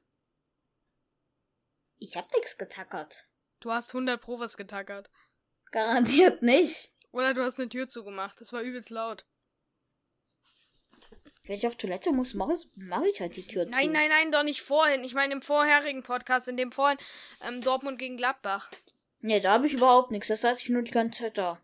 [1.97, 3.25] Ich hab nix getackert.
[3.61, 5.09] Du hast 100 Pro was getackert.
[5.71, 6.93] Garantiert nicht.
[7.11, 8.41] Oder du hast eine Tür zugemacht.
[8.41, 9.25] Das war übelst laut.
[11.45, 13.91] Wenn ich auf Toilette muss, mache ich, mach ich halt die Tür Nein, zu.
[13.91, 15.03] nein, nein, doch nicht vorhin.
[15.03, 16.97] Ich meine im vorherigen Podcast, in dem vorhin
[17.41, 18.71] ähm, Dortmund gegen Gladbach.
[19.19, 20.27] Nee, da habe ich überhaupt nichts.
[20.27, 21.61] Das saß ich nur die ganze Zeit da.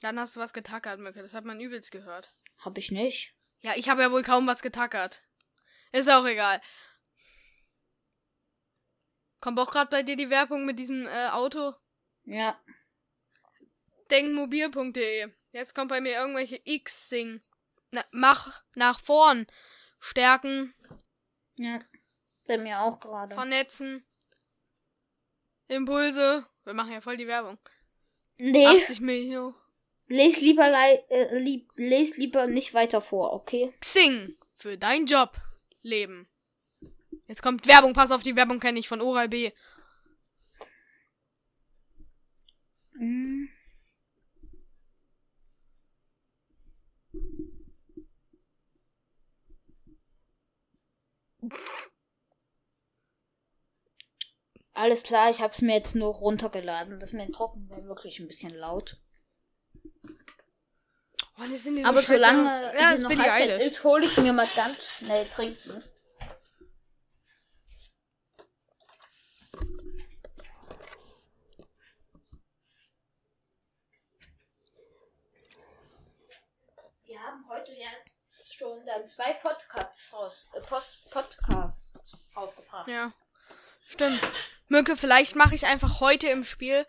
[0.00, 1.22] Dann hast du was getackert, Mücke.
[1.22, 2.30] Das hat man übelst gehört.
[2.58, 3.34] Hab ich nicht.
[3.60, 5.24] Ja, ich habe ja wohl kaum was getackert.
[5.92, 6.60] Ist auch egal.
[9.40, 11.74] Kommt auch gerade bei dir die Werbung mit diesem äh, Auto?
[12.24, 12.58] Ja.
[14.10, 15.28] Denkmobil.de.
[15.52, 17.42] Jetzt kommt bei mir irgendwelche X-Sing.
[17.94, 19.46] Na, mach nach vorn.
[20.00, 20.74] Stärken,
[21.56, 21.78] Ja.
[22.48, 23.34] Bei mir auch gerade.
[23.34, 24.04] vernetzen.
[25.68, 26.44] Impulse.
[26.64, 27.56] Wir machen ja voll die Werbung.
[28.38, 29.54] Nee, 80 Millionen.
[30.08, 30.66] les lieber,
[31.08, 33.72] äh, lieb, les lieber nicht weiter vor, okay?
[33.80, 34.36] Xing.
[34.56, 35.40] Für dein Job.
[35.82, 36.26] Leben.
[37.28, 37.92] Jetzt kommt Werbung.
[37.92, 39.52] Pass auf, die Werbung kenne ich von Oral B.
[42.94, 43.33] Mhm.
[54.72, 56.98] Alles klar, ich hab's mir jetzt nur runtergeladen.
[56.98, 59.00] Das mit dem Trocken war wirklich ein bisschen laut.
[61.36, 62.72] Wann ist denn diese Aber solange?
[62.78, 65.82] Ja, ist noch Billie Halbzeit ist, hole ich mir mal ganz schnell trinken.
[77.04, 77.88] Wir haben heute ja
[78.56, 81.94] schon dann zwei Podcasts, raus, äh, Post, Podcasts
[82.36, 82.88] rausgebracht.
[82.88, 83.12] Ja.
[83.86, 84.20] Stimmt.
[84.68, 86.86] Mücke, vielleicht mache ich einfach heute im Spiel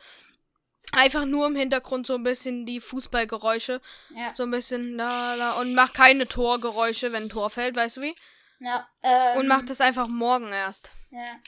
[0.91, 3.81] einfach nur im Hintergrund so ein bisschen die Fußballgeräusche.
[4.15, 4.33] Ja.
[4.33, 8.01] So ein bisschen da, da und mach keine Torgeräusche, wenn ein Tor fällt, weißt du
[8.01, 8.15] wie?
[8.59, 10.91] ja ähm, Und mach das einfach morgen erst.
[11.11, 11.39] Ja.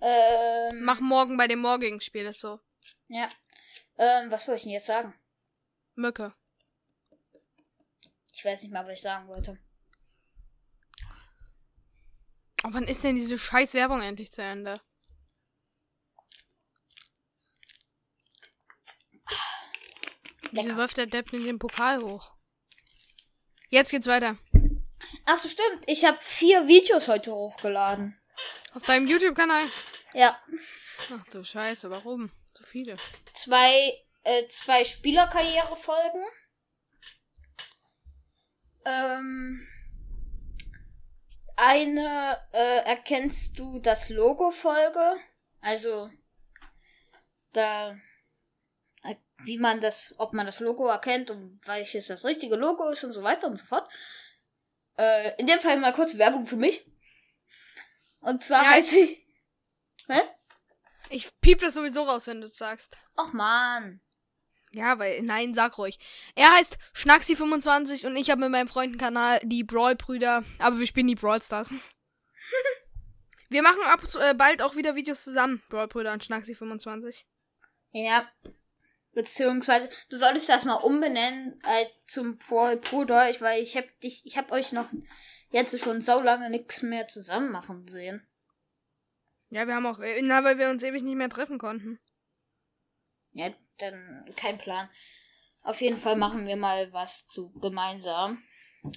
[0.00, 2.60] Ähm, Mach morgen bei dem morgigen Spiel das so.
[3.08, 3.28] Ja.
[3.98, 5.14] Ähm, was wollte ich denn jetzt sagen?
[5.94, 6.34] Mücke.
[8.36, 9.58] Ich weiß nicht mal, was ich sagen wollte.
[12.64, 14.78] Oh, wann ist denn diese scheiß Werbung endlich zu Ende?
[20.52, 22.34] Wieso wirft der Depp denn den Pokal hoch?
[23.68, 24.36] Jetzt geht's weiter.
[25.24, 25.84] Ach so, stimmt.
[25.86, 28.20] Ich habe vier Videos heute hochgeladen.
[28.74, 29.64] Auf deinem YouTube-Kanal.
[30.12, 30.38] Ja.
[31.10, 32.30] Ach du Scheiße, warum?
[32.52, 32.96] So viele.
[33.32, 36.22] Zwei, äh, zwei Spielerkarrierefolgen.
[38.86, 39.66] Ähm,
[41.56, 45.16] eine äh, erkennst du das Logo-Folge.
[45.60, 46.08] Also,
[47.52, 47.96] da,
[49.02, 53.02] äh, wie man das, ob man das Logo erkennt und welches das richtige Logo ist
[53.02, 53.88] und so weiter und so fort.
[54.96, 56.86] Äh, in dem Fall mal kurz Werbung für mich.
[58.20, 59.26] Und zwar Ja, heißt sie.
[60.06, 60.20] Hä?
[61.10, 62.98] Ich piep das sowieso raus, wenn du sagst.
[63.16, 64.00] Och man.
[64.72, 65.98] Ja, weil, nein, sag ruhig.
[66.34, 71.14] Er heißt Schnaxi25 und ich habe mit meinem Freundenkanal die Brawl-Brüder, aber wir spielen die
[71.14, 71.74] Brawl Stars.
[73.48, 77.22] wir machen ab äh, bald auch wieder Videos zusammen, Brawl-Brüder und Schnaxi25.
[77.92, 78.28] Ja.
[79.12, 84.36] Beziehungsweise, du solltest das mal umbenennen äh, zum Bruder, ich, weil ich hab dich, ich
[84.36, 84.90] hab euch noch
[85.50, 88.26] jetzt schon so lange nichts mehr zusammen machen sehen.
[89.48, 91.98] Ja, wir haben auch, äh, na, weil wir uns ewig nicht mehr treffen konnten.
[93.32, 94.88] Ja, dann kein Plan.
[95.62, 98.42] Auf jeden Fall machen wir mal was zu gemeinsam.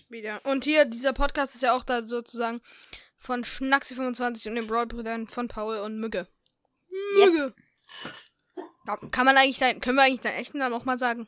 [0.07, 0.39] Wieder.
[0.45, 2.61] Und hier, dieser Podcast ist ja auch da sozusagen
[3.17, 6.27] von Schnaxi25 und den Brawl-Brüdern von Paul und Mücke.
[7.15, 7.55] Mücke.
[8.85, 11.27] Ja, Kann man eigentlich dein, können wir eigentlich deinen echten Namen auch mal sagen?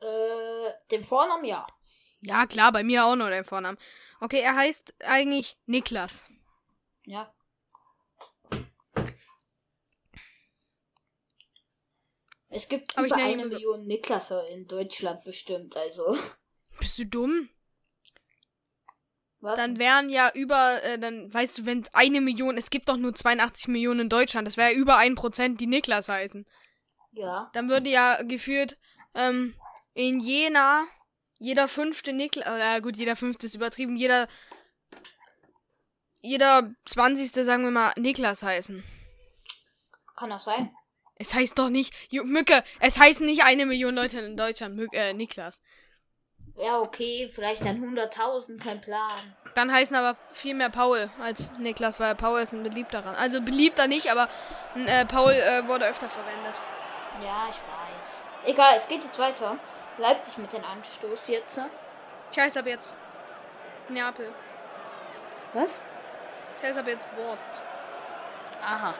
[0.00, 1.66] Äh, den Vornamen ja.
[2.20, 3.78] Ja, klar, bei mir auch noch der Vornamen.
[4.20, 6.26] Okay, er heißt eigentlich Niklas.
[7.04, 7.28] Ja.
[12.50, 16.16] Es gibt Aber über eine Million Niklasse in Deutschland bestimmt, also.
[16.78, 17.48] Bist du dumm?
[19.40, 19.56] Was?
[19.56, 23.14] Dann wären ja über, äh, dann weißt du, wenn eine Million, es gibt doch nur
[23.14, 26.46] 82 Millionen in Deutschland, das wäre ja über ein Prozent, die Niklas heißen.
[27.12, 27.50] ja.
[27.52, 28.76] Dann würde ja geführt
[29.14, 29.54] ähm,
[29.94, 30.84] in Jena
[31.38, 34.26] jeder fünfte Niklas, äh, gut, jeder fünfte ist übertrieben, jeder
[36.20, 38.82] jeder zwanzigste, sagen wir mal, Niklas heißen.
[40.16, 40.74] Kann auch sein.
[41.18, 45.12] Es heißt doch nicht, Mücke, es heißen nicht eine Million Leute in Deutschland, Mücke, äh,
[45.12, 45.60] Niklas.
[46.54, 49.12] Ja, okay, vielleicht dann 100.000, kein Plan.
[49.54, 53.16] Dann heißen aber viel mehr Paul als Niklas, weil Paul ist ein beliebterer.
[53.18, 54.28] Also beliebter nicht, aber
[54.86, 56.60] äh, Paul äh, wurde öfter verwendet.
[57.22, 58.22] Ja, ich weiß.
[58.46, 59.58] Egal, es geht jetzt weiter.
[59.98, 61.60] Leipzig mit den Anstoß jetzt.
[62.30, 62.96] Ich heiße ab jetzt
[63.88, 64.28] Neapel.
[65.54, 65.80] Was?
[66.58, 67.60] Ich heiße ab jetzt Wurst.
[68.62, 68.94] Aha.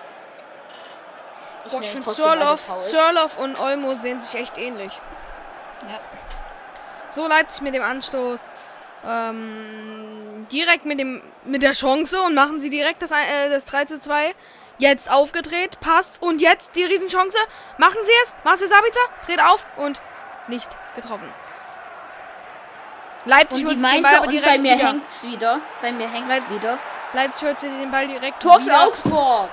[1.69, 2.15] Ich Boah, nenne ich finde Paul.
[2.91, 4.93] Sörloff und Olmo sehen sich echt ähnlich.
[5.89, 5.99] Ja.
[7.11, 8.41] So Leipzig mit dem Anstoß.
[9.07, 13.85] Ähm, direkt mit dem mit der Chance und machen sie direkt das, äh, das 3
[13.85, 14.35] zu 2.
[14.79, 17.37] Jetzt aufgedreht, Pass und jetzt die Riesenchance.
[17.79, 18.35] Machen sie es.
[18.45, 20.01] Marcel Sabitzer dreht auf und
[20.49, 21.33] nicht getroffen.
[23.25, 24.89] Leipzig Und holt sich den Ball aber direkt bei mir wieder.
[24.89, 25.61] hängt's wieder.
[25.83, 26.79] Bei mir hängt's Leipzig- wieder.
[27.13, 28.87] Leipzig holt sich den Ball direkt Tor für wieder.
[28.87, 29.49] Augsburg.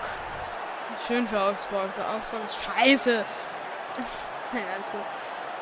[1.08, 1.94] Schön für Augsburg.
[1.94, 3.24] So, Augsburg ist scheiße.
[4.54, 5.02] Nein, alles gut.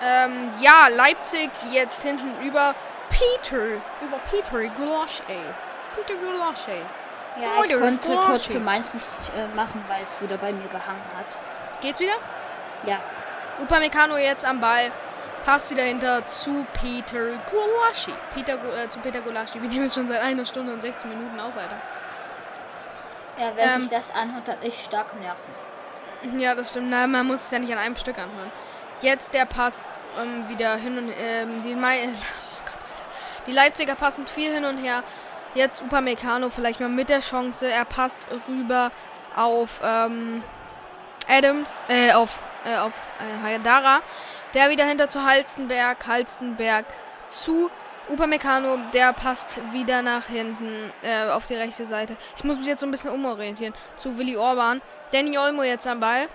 [0.02, 2.76] Ähm, ja, Leipzig jetzt hinten über
[3.10, 3.66] Peter.
[4.02, 5.24] Über Peter Gulasche.
[5.96, 6.86] Peter Gulasche.
[7.40, 8.28] Ja, ich Leute, konnte Porsche.
[8.28, 9.06] kurz für Mainz nicht
[9.36, 11.38] äh, machen, weil es wieder bei mir gehangen hat.
[11.82, 12.16] Geht's wieder?
[12.86, 12.98] Ja.
[13.62, 14.92] Upamecano jetzt am Ball.
[15.46, 18.14] Passt wieder hinter zu Peter Gulaschi.
[18.34, 19.62] Peter, äh, zu Peter Gulaschi.
[19.62, 21.78] Wir nehmen jetzt schon seit einer Stunde und 16 Minuten auf, Alter.
[23.38, 23.82] Ja, wer Ähm.
[23.82, 26.40] sich das anhört, hat echt starke Nerven.
[26.40, 26.90] Ja, das stimmt.
[26.90, 28.52] Na, man muss es ja nicht an einem Stück anhören.
[29.02, 29.86] Jetzt der Pass
[30.22, 32.80] ähm, wieder hin und ähm, die, Mai oh Gott,
[33.48, 35.04] die Leipziger passen viel hin und her.
[35.56, 37.70] Jetzt Upamecano vielleicht mal mit der Chance.
[37.70, 38.92] Er passt rüber
[39.36, 40.44] auf ähm,
[41.28, 44.02] Adams, äh, auf, äh, auf äh, Hayadara.
[44.54, 46.86] Der wieder hinter zu Halstenberg, Halstenberg
[47.28, 47.70] zu
[48.10, 52.18] Upamecano, der passt wieder nach hinten äh, auf die rechte Seite.
[52.36, 53.74] Ich muss mich jetzt so ein bisschen umorientieren.
[53.96, 54.82] Zu Willi Orban.
[55.12, 56.28] Danny Olmo jetzt am Ball.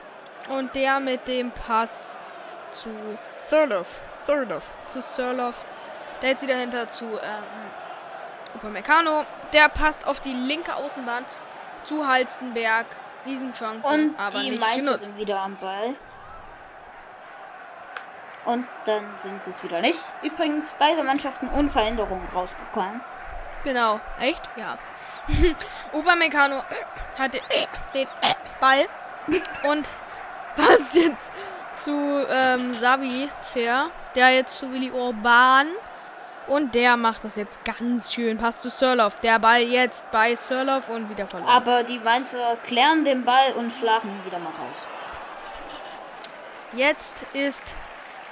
[0.48, 2.16] Und der mit dem Pass
[2.72, 2.88] zu
[3.50, 4.00] Thurloff.
[4.26, 4.72] Thurloff.
[4.86, 5.66] Zu Surloff.
[6.22, 9.26] Der jetzt wieder hinter zu ähm, Upamecano.
[9.52, 11.24] Der passt auf die linke Außenbahn
[11.84, 12.86] zu Halstenberg.
[13.26, 13.86] Riesenchance.
[13.86, 15.06] Und aber die nicht Mainzer genutzt.
[15.06, 15.94] sind wieder am Ball.
[18.48, 20.00] Und dann sind sie es wieder nicht.
[20.22, 23.02] Übrigens, beide Mannschaften ohne Veränderungen rausgekommen.
[23.62, 24.00] Genau.
[24.20, 24.40] Echt?
[24.56, 24.78] Ja.
[25.92, 26.62] Upamecano
[27.18, 27.34] hat
[27.92, 28.08] den,
[28.58, 28.86] Ball
[29.70, 29.86] und
[30.56, 31.30] passt jetzt
[31.74, 35.66] zu ähm, Sabitzer, der jetzt zu Willi Orban
[36.46, 38.38] und der macht das jetzt ganz schön.
[38.38, 39.16] Passt zu Sörloff.
[39.20, 41.50] Der Ball jetzt bei Sörloff und wieder verloren.
[41.50, 44.86] Aber die Mainzer klären den Ball und schlagen ihn wieder mal raus.
[46.72, 47.74] Jetzt ist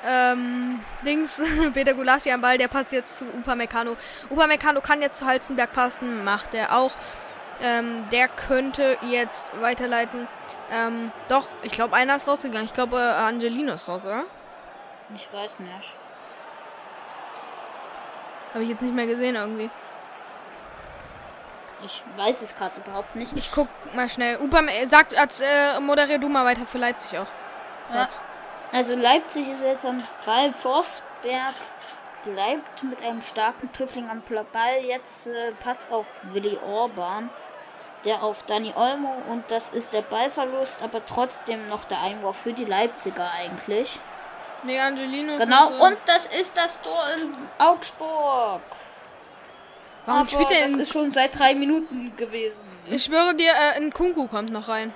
[0.06, 1.42] ähm, Dings,
[1.74, 3.96] Peter Gulaschi am Ball, der passt jetzt zu Upamecano.
[4.30, 6.92] Upamecano kann jetzt zu Halzenberg passen, macht er auch.
[7.62, 10.28] Ähm, der könnte jetzt weiterleiten.
[10.70, 12.66] Ähm, doch, ich glaube, einer ist rausgegangen.
[12.66, 14.24] Ich glaube, äh, Angelino ist raus, oder?
[15.14, 15.94] Ich weiß nicht.
[18.52, 19.70] Habe ich jetzt nicht mehr gesehen irgendwie.
[21.84, 23.36] Ich weiß es gerade überhaupt nicht.
[23.36, 24.38] Ich guck mal schnell.
[24.38, 27.26] Upam sagt, als äh, moderier du mal weiter für Leipzig auch.
[27.92, 28.08] Ja.
[28.72, 30.52] Also Leipzig ist jetzt am Ball.
[30.52, 31.54] Forsberg
[32.24, 34.22] bleibt mit einem starken Tripling am
[34.52, 34.80] Ball.
[34.84, 37.30] Jetzt äh, passt auf Willi Orban.
[38.04, 42.52] Der auf Dani Olmo und das ist der Ballverlust, aber trotzdem noch der Einwurf für
[42.52, 44.00] die Leipziger eigentlich.
[44.62, 45.38] Nee, Angelino.
[45.38, 48.62] Genau, und das ist das Tor in Augsburg.
[50.04, 52.60] Warum aber spielt der das in ist schon seit drei Minuten gewesen.
[52.84, 54.94] Ich schwöre dir, äh, ein Kunku kommt noch rein.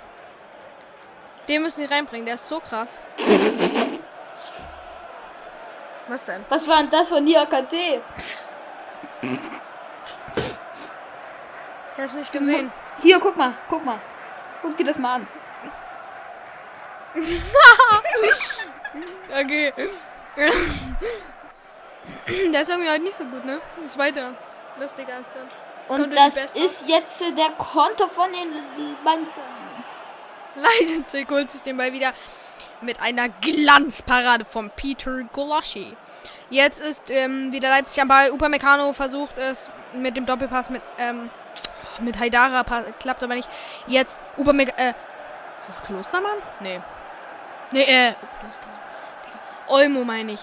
[1.50, 3.00] Den müssen die reinbringen, der ist so krass.
[6.06, 6.44] Was denn?
[6.48, 7.72] Was war denn das von Nia KT?
[7.72, 8.00] Ich
[11.98, 12.70] hab's nicht gesehen.
[13.02, 14.00] Hier, guck mal, guck mal.
[14.62, 15.26] Guck dir das mal an.
[19.32, 19.72] Okay.
[22.26, 23.60] Der ist irgendwie heute nicht so gut, ne?
[23.80, 24.34] Ein zweiter.
[24.78, 25.46] Lustige Aktion.
[25.88, 28.52] Jetzt Und das ist jetzt äh, der Konter von den
[29.04, 29.59] Mainzern.
[30.56, 32.12] Leipzig holt sich den Ball wieder
[32.80, 35.96] mit einer Glanzparade von Peter Golaschi.
[36.50, 38.30] Jetzt ist ähm, wieder Leipzig am Ball.
[38.30, 41.30] Upamecano versucht es mit dem Doppelpass mit ähm,
[42.00, 42.64] mit Haidara
[42.98, 43.48] klappt aber nicht.
[43.86, 44.78] Jetzt Upamecano.
[44.78, 44.94] Äh,
[45.60, 46.38] ist das Klostermann?
[46.60, 46.80] Nee.
[47.70, 48.80] Nee, äh, Klostermann.
[49.68, 50.40] Olmo meine ich.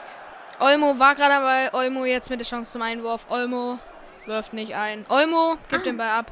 [0.59, 1.69] Olmo war gerade Ball.
[1.73, 3.25] Olmo jetzt mit der Chance zum Einwurf.
[3.29, 3.79] Olmo
[4.25, 5.05] wirft nicht ein.
[5.09, 6.31] Olmo gibt den Ball ab.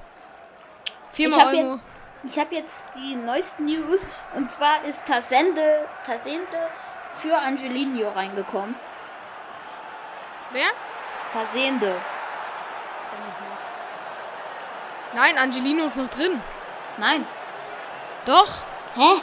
[1.12, 1.80] Viermal Olmo.
[2.28, 6.70] Ich habe jetzt die neuesten News und zwar ist Tasende, Tasende
[7.20, 8.76] für Angelino reingekommen.
[10.52, 10.68] Wer?
[11.32, 11.96] Tasende.
[15.14, 16.42] Nein, Angelino ist noch drin.
[16.98, 17.26] Nein.
[18.26, 18.50] Doch.
[18.96, 19.22] Hä?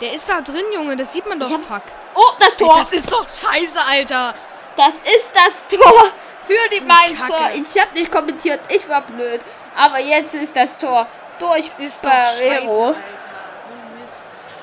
[0.00, 0.96] Der ist da drin, Junge.
[0.96, 1.50] Das sieht man doch.
[1.50, 1.82] Hab- Fuck.
[2.14, 2.74] Oh, das Tor!
[2.76, 4.34] Das ist doch scheiße, Alter.
[4.76, 6.04] Das ist das Tor
[6.44, 7.52] für die Mainzer.
[7.54, 9.40] Ich habe nicht kommentiert, ich war blöd.
[9.76, 11.06] Aber jetzt ist das Tor
[11.38, 12.94] durch Ist doch scheiße, Barrero.
[12.94, 12.96] So.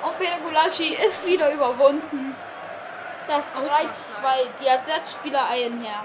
[0.08, 2.36] Und Peter Gulaschi ist wieder überwunden.
[3.28, 6.04] Das 3 zu 2, die Ersatzspieler eilen her.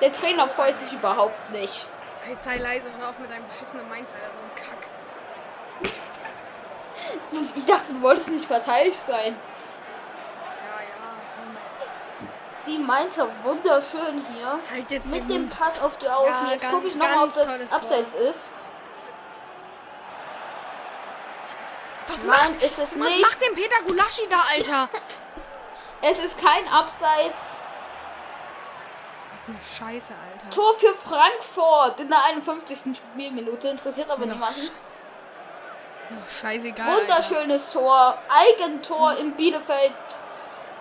[0.00, 1.86] Der Trainer freut sich überhaupt nicht.
[2.24, 4.06] Hey, sei leise hör auf mit deinem beschissenen Alter.
[4.08, 5.92] So ein Kack.
[7.54, 9.36] Ich dachte, du wolltest nicht parteiisch sein.
[9.36, 11.56] Ja, ja, komm.
[12.66, 14.58] Die Mainzer wunderschön hier.
[14.70, 15.56] Halt jetzt Mit dem Mund.
[15.56, 16.46] Pass auf die Außen.
[16.46, 18.40] Ja, Jetzt gucke ich nochmal, ob das Abseits ist.
[22.08, 23.20] Was Nein, macht, ist es was nicht.
[23.20, 24.88] macht denn Peter Gulaschi da, Alter?
[26.02, 27.56] Es ist kein Abseits.
[29.32, 30.50] Was eine Scheiße, Alter.
[30.50, 32.94] Tor für Frankfurt in der 51.
[32.96, 33.68] Spielminute.
[33.68, 34.70] Interessiert aber Noch niemanden.
[36.10, 36.86] Noch scheißegal.
[36.86, 37.00] Alter.
[37.00, 38.18] Wunderschönes Tor.
[38.28, 39.94] Eigentor in Bielefeld.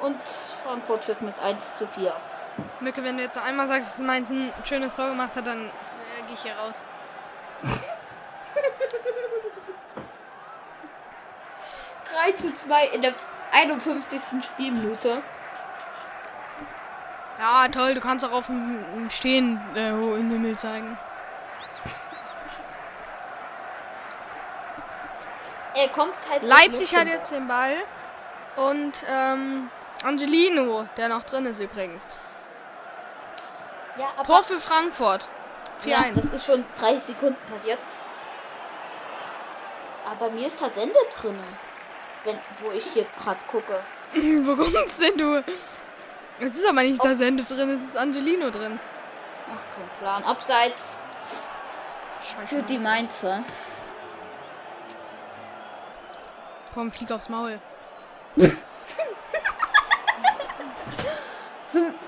[0.02, 0.20] Und
[0.64, 2.14] Frankfurt führt mit 1 zu 4.
[2.82, 6.24] Mücke, wenn du jetzt einmal sagst, dass Mainz ein schönes Tor gemacht hat, dann äh,
[6.28, 6.84] gehe ich hier raus.
[12.16, 13.14] drei zu 2 in der
[13.52, 14.44] 51.
[14.44, 15.22] Spielminute.
[17.38, 20.98] Ja, toll, du kannst auch auf dem Stehen äh, in den Himmel zeigen.
[25.76, 26.44] Er kommt halt.
[26.44, 27.76] Leipzig hat jetzt den Ball.
[28.56, 29.70] Und ähm,
[30.04, 32.02] Angelino, der noch drin ist übrigens.
[33.98, 35.28] Ja, aber Tor für Frankfurt.
[35.84, 35.88] 4-1.
[35.90, 37.80] ja, das ist schon 30 Sekunden passiert.
[40.06, 41.38] Aber mir ist Tasende drin.
[42.26, 43.82] Wenn, wo ich hier gerade gucke.
[44.14, 45.44] Wo kommst denn du?
[46.40, 48.80] Es ist aber nicht das Ende drin, es ist Angelino drin.
[49.48, 50.24] Ach, kein Plan.
[50.24, 50.98] Abseits
[52.20, 52.58] Scheiße.
[52.58, 53.24] für die Mainz.
[53.24, 53.46] Mainzer.
[56.74, 57.60] Komm, flieg aufs Maul.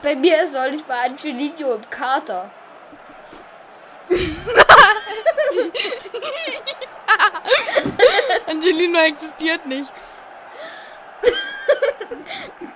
[0.01, 2.49] Bei mir ist neulich bei Angelino im Kater.
[8.47, 9.91] Angelino existiert nicht.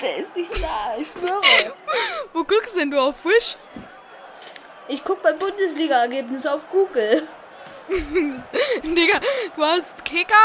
[0.01, 1.73] Der ist nicht da, ich schwöre.
[2.33, 3.55] Wo guckst denn du auf Wish?
[4.87, 7.27] Ich guck bei Bundesliga-Ergebnis auf Google.
[8.83, 9.19] Digga,
[9.55, 10.35] du hast Kicker,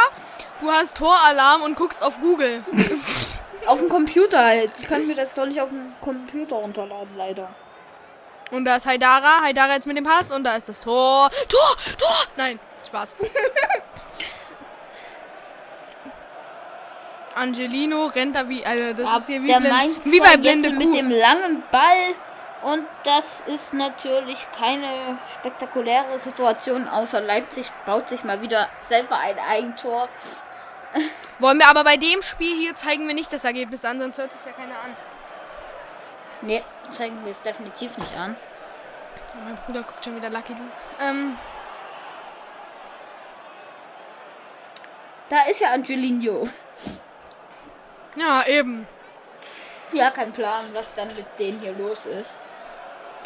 [0.60, 2.64] du hast Toralarm und guckst auf Google.
[3.66, 4.70] Auf dem Computer halt.
[4.78, 7.52] Ich kann mir das doch nicht auf dem Computer runterladen, leider.
[8.52, 11.28] Und da ist Haidara, Haidara jetzt mit dem Pass und da ist das Tor.
[11.48, 12.16] Tor, Tor!
[12.36, 13.16] Nein, Spaß.
[17.34, 20.88] Angelino rennt da wie, also das Aber ist hier wie, blind, wie bei blinde mit
[20.88, 20.94] Kuh.
[20.94, 22.14] dem langen Ball.
[22.62, 29.38] Und das ist natürlich keine spektakuläre Situation, außer Leipzig baut sich mal wieder selber ein
[29.38, 30.08] Eigentor.
[31.38, 34.30] Wollen wir aber bei dem Spiel hier zeigen wir nicht das Ergebnis an, sonst hört
[34.32, 34.96] es ja keiner an.
[36.40, 38.36] Ne, zeigen wir es definitiv nicht an.
[39.44, 40.64] Mein Bruder guckt schon wieder Lucky Luke.
[41.00, 41.36] Ähm,
[45.28, 46.48] Da ist ja Angelino.
[48.16, 48.86] ja, eben.
[49.92, 52.38] Ja, kein Plan, was dann mit denen hier los ist.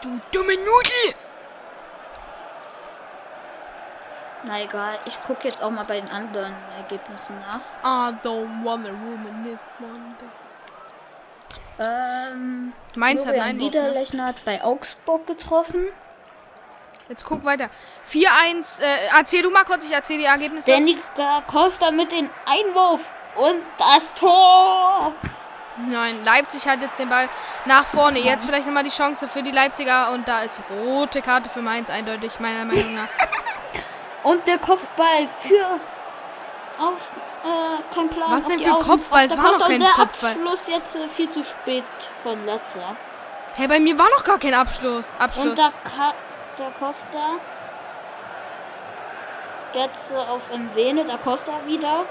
[0.02, 1.14] Du dumme Nudel!
[4.44, 7.60] Na egal, ich gucke jetzt auch mal bei den anderen Ergebnissen nach.
[7.84, 10.28] I don't wanna ruin it one day.
[11.86, 13.52] Ähm, Mainz hat ne?
[13.54, 15.86] Niederlechner hat bei Augsburg getroffen.
[17.10, 17.68] Jetzt guck weiter.
[18.08, 18.80] 4-1.
[18.80, 18.84] Äh,
[19.18, 20.70] erzähl du mal kurz, ich erzähl die Ergebnisse.
[20.70, 25.12] Danny da Costa mit dem Einwurf und das Tor.
[25.88, 27.28] Nein, Leipzig hat jetzt den Ball
[27.64, 28.20] nach vorne.
[28.20, 31.90] Jetzt vielleicht nochmal die Chance für die Leipziger und da ist rote Karte für Mainz
[31.90, 33.08] eindeutig, meiner Meinung nach.
[34.22, 35.80] Und der Kopfball für
[36.78, 37.10] auf
[37.42, 38.30] äh, kein Plan.
[38.32, 39.24] Was denn für Außen- Kopfball?
[39.24, 40.32] Es der war noch kein der Kopfball.
[40.32, 41.84] Abschluss jetzt äh, viel zu spät
[42.22, 42.96] von Latzer.
[43.56, 45.06] Hey, bei mir war noch gar kein Abschluss.
[45.18, 45.46] Abschluss.
[45.46, 45.72] Und da,
[46.60, 47.36] da Costa.
[49.72, 52.04] Jetzt auf Mwene, da Costa wieder.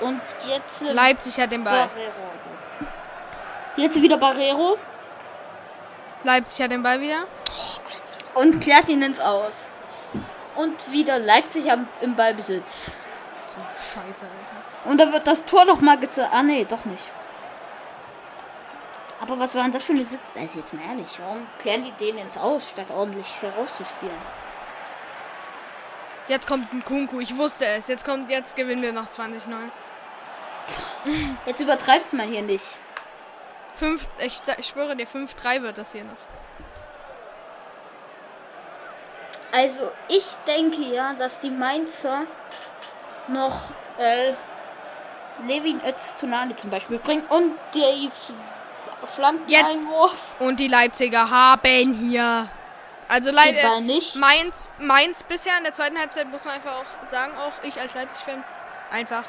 [0.00, 0.82] Und jetzt.
[0.82, 1.86] Leipzig hat den Ball.
[1.86, 2.32] Barrero.
[3.76, 4.76] Jetzt wieder Barrero
[6.24, 7.24] Leipzig hat den Ball wieder.
[8.34, 9.68] und klärt ihn ins Aus.
[10.56, 13.08] Und wieder Leipzig am, im Ballbesitz.
[13.46, 14.90] So Scheiße, Alter.
[14.90, 16.30] Und da wird das Tor doch mal gezeigt.
[16.32, 17.04] Ah, nee, doch nicht.
[19.22, 20.42] Aber was war denn das für eine Situation?
[20.42, 24.20] Also jetzt mal ehrlich, warum klären die den ins Aus, statt ordentlich herauszuspielen?
[26.26, 27.20] Jetzt kommt ein Kunku.
[27.20, 27.86] Ich wusste es.
[27.86, 29.70] Jetzt kommt, jetzt gewinnen wir noch 20-9.
[31.46, 32.78] Jetzt übertreibst du mal hier nicht.
[33.74, 36.16] Fünf, ich, ich schwöre dir, 5-3 wird das hier noch.
[39.50, 42.26] Also, ich denke ja, dass die Mainzer
[43.28, 43.60] noch
[43.98, 44.32] äh,
[45.42, 48.10] Levin Öztunali zum Beispiel bringen und die
[49.08, 50.36] Flankeneinwurf.
[50.38, 52.48] Und die Leipziger haben hier.
[53.08, 54.16] Also äh, nicht.
[54.16, 57.94] Mainz, Mainz bisher in der zweiten Halbzeit muss man einfach auch sagen, auch ich als
[57.94, 58.42] Leipzig-Fan,
[58.90, 59.24] einfach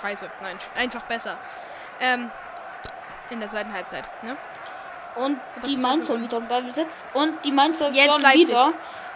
[0.00, 0.30] scheiße.
[0.40, 1.36] Nein, einfach besser.
[2.00, 2.30] Ähm,
[3.30, 4.36] in der zweiten Halbzeit, ne?
[5.16, 7.04] Und die das Mainzer so wieder im Ballbesitz.
[7.12, 8.48] Und die Mainzer Jetzt Leipzig.
[8.48, 8.72] wieder.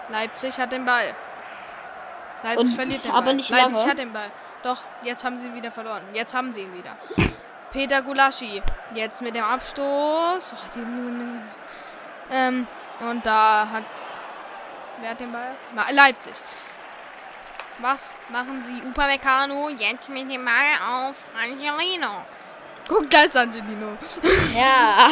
[0.08, 1.14] Leipzig hat den Ball.
[2.42, 3.34] Leipzig Und- verliert den aber Ball.
[3.34, 3.90] nicht Leipzig lange.
[3.90, 4.30] hat den Ball.
[4.64, 6.02] Doch, jetzt haben sie ihn wieder verloren.
[6.12, 6.96] Jetzt haben sie ihn wieder.
[7.72, 8.62] Peter Gulaschi.
[8.94, 10.54] Jetzt mit dem Abstoß.
[10.54, 10.84] Oh, die,
[12.30, 12.66] ähm,
[13.00, 13.84] und da hat.
[15.00, 15.56] Wer hat den Ball?
[15.92, 16.34] Leipzig.
[17.78, 18.82] Was machen sie?
[18.86, 20.54] Upamecano jetzt mit dem Ball
[20.86, 22.24] auf Angelino.
[22.86, 23.96] Guck, da ist Angelino.
[24.54, 25.08] Ja.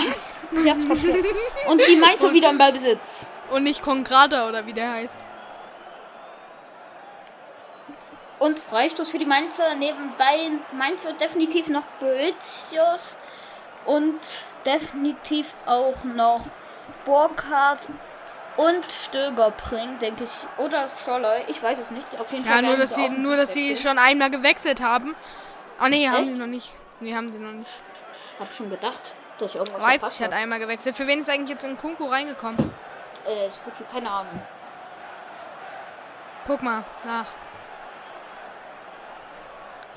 [0.52, 1.26] ich hab's kapiert.
[1.66, 3.26] Und die Mainzer wieder im Ballbesitz.
[3.50, 5.18] Und nicht Congrada oder wie der heißt.
[8.40, 9.74] Und Freistoß für die Mainzer.
[9.76, 13.16] Nebenbei Mainzer definitiv noch Boetius.
[13.86, 14.18] Und
[14.66, 16.40] definitiv auch noch
[17.04, 17.82] Burkhardt
[18.56, 20.30] und Stöger bringt, denke ich.
[20.58, 22.06] Oder Scholler, ich weiß es nicht.
[22.18, 22.62] Auf jeden Ja, Fall.
[22.62, 25.14] nur dass sie, nur dass sie schon einmal gewechselt haben.
[25.78, 26.74] Ah nee, haben sie noch nicht.
[27.00, 27.70] Nee, haben sie noch nicht.
[28.38, 30.94] Hab schon gedacht, dass ich irgendwas Leipzig verpasst hat einmal gewechselt.
[30.96, 32.72] Für wen ist eigentlich jetzt in Kunku reingekommen?
[33.26, 34.42] Äh, ist gut, keine Ahnung.
[36.46, 37.26] Guck mal nach.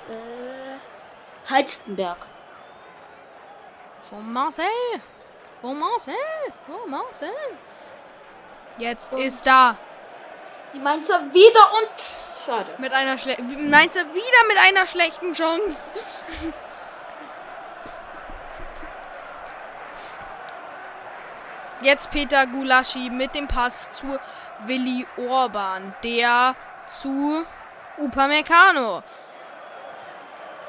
[0.09, 2.17] Äh, Halstenberg.
[4.09, 4.65] Von Marcel.
[5.61, 6.13] Von Marcel.
[6.65, 7.30] Von Marcel.
[8.77, 9.77] Jetzt ist da.
[10.73, 12.43] Die Mainzer wieder und.
[12.45, 12.73] Schade.
[12.80, 13.47] Mit einer schlechten.
[13.47, 15.91] Du wieder mit einer schlechten Chance?
[21.81, 24.17] Jetzt Peter Gulaschi mit dem Pass zu
[24.65, 25.93] Willi Orban.
[26.03, 26.55] Der
[26.88, 27.45] zu
[27.97, 29.03] Upamecano.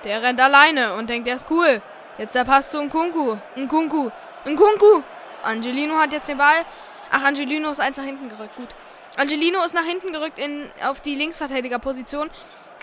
[0.05, 1.81] Der rennt alleine und denkt, er ist cool.
[2.19, 3.37] Jetzt der Pass zu Nkunku.
[3.57, 4.11] Nkunku.
[4.47, 5.03] Nkunku.
[5.43, 6.65] Angelino hat jetzt den Ball.
[7.11, 8.57] Ach, Angelino ist eins nach hinten gerückt.
[8.57, 8.69] Gut.
[9.17, 12.31] Angelino ist nach hinten gerückt in, auf die Linksverteidigerposition.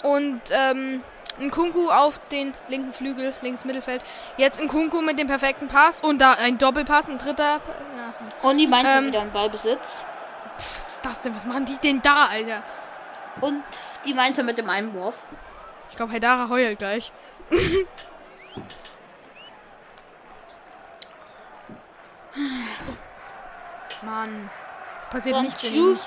[0.03, 1.03] Und ähm,
[1.39, 4.01] Nkunku auf den linken Flügel, links Mittelfeld.
[4.37, 6.01] Jetzt Nkunku mit dem perfekten Pass.
[6.01, 7.59] Und da ein Doppelpass, ein dritter.
[7.97, 8.49] Ja.
[8.49, 9.07] Und die Mainzer Ähm.
[9.07, 9.99] wieder im Ballbesitz.
[10.57, 11.35] Pff, was ist das denn?
[11.35, 12.63] Was machen die denn da, Alter?
[13.41, 13.63] Und
[14.05, 15.15] die Mainzer mit dem Einwurf.
[15.91, 17.11] Ich glaube, Haidara heult gleich.
[24.01, 24.49] Mann.
[25.11, 25.99] Passiert Dann nichts in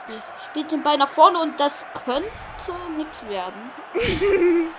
[0.48, 2.26] spielt den Ball nach vorne und das könnte
[2.96, 3.70] nichts werden.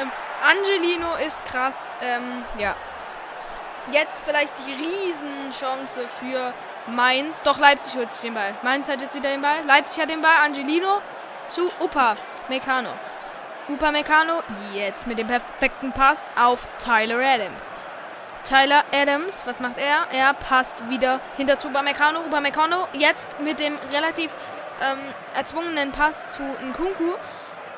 [0.00, 0.10] Ähm,
[0.42, 1.94] Angelino ist krass.
[2.00, 2.74] Ähm, ja.
[3.92, 6.52] Jetzt vielleicht die Riesenchance für
[6.88, 7.42] Mainz.
[7.42, 8.56] Doch Leipzig holt sich den Ball.
[8.62, 9.64] Mainz hat jetzt wieder den Ball.
[9.64, 10.34] Leipzig hat den Ball.
[10.44, 11.00] Angelino
[11.48, 12.16] zu Upa
[12.48, 12.90] Meccano.
[13.68, 14.42] Upa Meccano
[14.74, 17.74] jetzt mit dem perfekten Pass auf Tyler Adams.
[18.44, 20.06] Tyler Adams, was macht er?
[20.16, 22.20] Er passt wieder hinter zu Upamecano.
[22.20, 24.32] Upamecano jetzt mit dem relativ
[24.80, 24.98] ähm,
[25.34, 27.14] erzwungenen Pass zu Nkunku.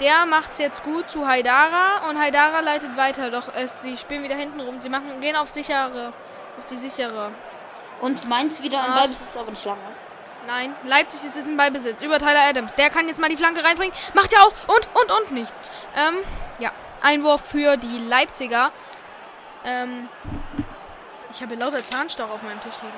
[0.01, 3.31] Der macht's jetzt gut zu Haidara und Haidara leitet weiter.
[3.31, 4.81] Doch es, sie spielen wieder hinten rum.
[4.81, 6.13] Sie machen, gehen auf sichere,
[6.59, 7.31] auf die sichere.
[8.03, 8.95] Und Mainz wieder im.
[8.95, 9.81] Ballbesitz, aber nicht lange.
[10.49, 12.75] Nein, Leipzig ist jetzt im Ballbesitz über Tyler Adams.
[12.75, 13.95] Der kann jetzt mal die Flanke reinbringen.
[14.15, 15.61] Macht er auch und und und nichts.
[15.95, 16.15] Ähm,
[16.59, 16.73] ja,
[17.03, 18.73] Einwurf für die Leipziger.
[19.67, 20.09] Ähm,
[21.31, 22.95] ich habe lauter Zahnstocher auf meinem Tisch liegen.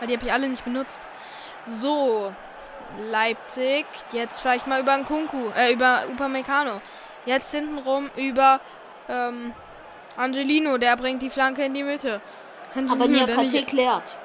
[0.00, 1.00] Weil die habe ich alle nicht benutzt.
[1.64, 2.32] So,
[2.98, 3.86] Leipzig.
[4.10, 6.80] Jetzt vielleicht mal über Nkunku, äh, über Upamecano.
[7.26, 8.58] Jetzt hintenrum über
[9.08, 9.52] ähm,
[10.16, 10.78] Angelino.
[10.78, 12.20] Der bringt die Flanke in die Mitte.
[12.74, 14.16] Aber Angelino, der nicht- Niakate klärt.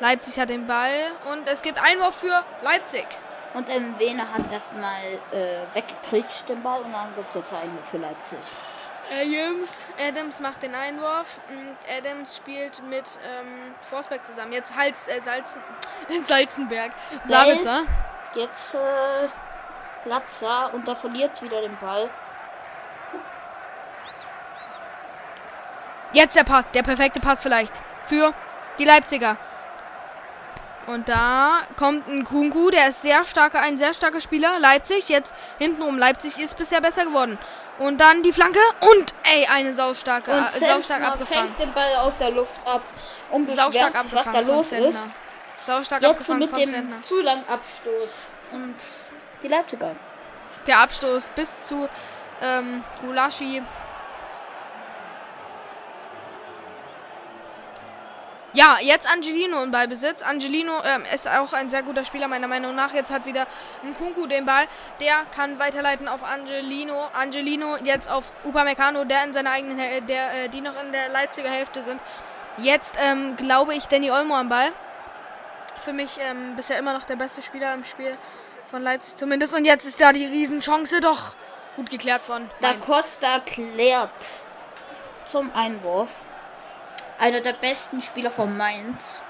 [0.00, 3.06] Leipzig hat den Ball und es gibt Einwurf für Leipzig.
[3.54, 5.02] Und ähm, Wene hat erstmal
[5.32, 8.38] äh, weggekriegt den Ball und dann gibt es jetzt einen für Leipzig.
[9.10, 11.38] Adams, Adams macht den Einwurf.
[11.48, 14.52] Und Adams spielt mit ähm, Forsberg zusammen.
[14.52, 15.62] Jetzt Hals, äh, Salzen,
[16.26, 16.92] Salzenberg.
[17.24, 17.84] Sabitzer.
[18.34, 22.10] Jetzt äh, Latza und da verliert wieder den Ball.
[26.12, 27.72] Jetzt der Pass, der perfekte Pass vielleicht
[28.04, 28.32] für
[28.78, 29.36] die Leipziger.
[30.86, 34.58] Und da kommt ein Kunku, der ist sehr starker, ein sehr starker Spieler.
[34.60, 35.98] Leipzig, jetzt hintenrum.
[35.98, 37.38] Leipzig ist bisher besser geworden.
[37.78, 41.48] Und dann die Flanke und ey, eine saustarke, Und äh, saustark abgefangen.
[41.48, 42.82] fängt den Ball aus der Luft ab.
[43.30, 44.88] Und Saustark sich, was abgefangen da los Zentner.
[44.90, 45.00] ist.
[45.62, 47.02] Saustark Jetzt abgefangen mit dem Zentner.
[47.02, 48.10] zu langen Abstoß.
[48.52, 48.76] Und
[49.42, 49.96] die Leipziger.
[50.66, 51.88] Der Abstoß bis zu
[52.40, 53.62] ähm, Gulaschi.
[58.56, 60.22] Ja, jetzt Angelino im Ballbesitz.
[60.22, 62.94] Angelino ähm, ist auch ein sehr guter Spieler, meiner Meinung nach.
[62.94, 63.46] Jetzt hat wieder
[63.82, 64.64] Nkunku den Ball.
[64.98, 67.08] Der kann weiterleiten auf Angelino.
[67.12, 71.10] Angelino jetzt auf Upamecano, der in seiner eigenen, Häl- der, äh, die noch in der
[71.10, 72.02] Leipziger Hälfte sind.
[72.56, 74.72] Jetzt ähm, glaube ich Danny Olmo am Ball.
[75.84, 78.16] Für mich ähm, bisher immer noch der beste Spieler im Spiel
[78.70, 79.54] von Leipzig zumindest.
[79.54, 81.36] Und jetzt ist da die Riesenchance doch
[81.76, 82.72] gut geklärt von Da.
[82.72, 84.10] Costa klärt
[85.26, 86.08] zum Einwurf.
[87.18, 89.22] Einer der besten Spieler von Mainz.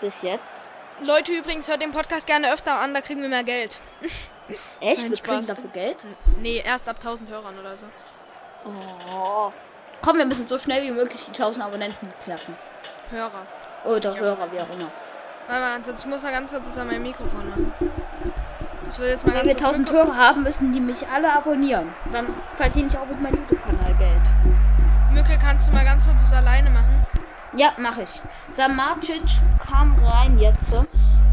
[0.00, 0.68] Bis jetzt.
[1.00, 3.78] Leute übrigens, hört den Podcast gerne öfter an, da kriegen wir mehr Geld.
[4.80, 5.02] Echt?
[5.02, 5.26] Nein, Wir Spaß.
[5.34, 5.96] kriegen dafür Geld?
[6.40, 7.86] Nee, erst ab 1000 Hörern oder so.
[8.64, 9.52] Oh.
[10.02, 12.56] Komm, wir müssen so schnell wie möglich die 1000 Abonnenten knacken.
[13.10, 13.46] Hörer.
[13.84, 14.90] Oder Hörer, wie auch immer.
[15.46, 17.72] Warte mal ich muss mal ganz kurz das an meinem Mikrofon machen.
[18.90, 21.32] Ich will jetzt mal Wenn wir kurz 1000 Mikro- Hörer haben, müssen die mich alle
[21.32, 21.92] abonnieren.
[22.12, 24.22] Dann verdiene ich auch mit meinem YouTube-Kanal Geld.
[25.18, 27.04] Mücke, kannst du mal ganz kurz das alleine machen?
[27.56, 28.22] Ja, mache ich.
[28.50, 29.22] Samacic
[29.58, 30.72] kam rein jetzt.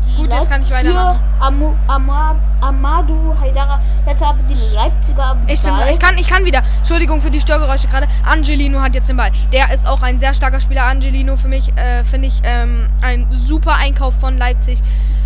[0.07, 1.19] Die Gut, jetzt kann ich weitermachen.
[1.39, 3.79] Amu, Ama, Amadou Haidara.
[4.07, 5.75] Jetzt haben die Leipziger Ich bin.
[5.91, 6.63] Ich kann, ich kann wieder.
[6.77, 8.07] Entschuldigung für die Störgeräusche gerade.
[8.23, 9.31] Angelino hat jetzt den Ball.
[9.53, 10.85] Der ist auch ein sehr starker Spieler.
[10.85, 14.81] Angelino für mich, äh, finde ich, ähm, ein super Einkauf von Leipzig.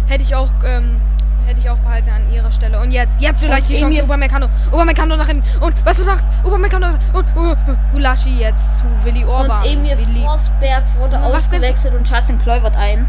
[0.07, 0.99] Hätte ich auch, ähm,
[1.45, 2.79] hätte ich auch behalten an ihrer Stelle.
[2.79, 4.03] Und jetzt, jetzt vielleicht Und die Chance.
[4.03, 4.47] Obermeccano.
[4.71, 5.43] Obermeccano nach hinten.
[5.59, 6.87] Und was macht Obermeccano?
[7.13, 7.55] Und uh,
[7.91, 9.61] Gulaschi jetzt zu Willi Orban.
[9.61, 10.23] Und Emil Willi.
[10.23, 13.07] Forsberg wurde Und ausgewechselt und Justin Kluivert ein.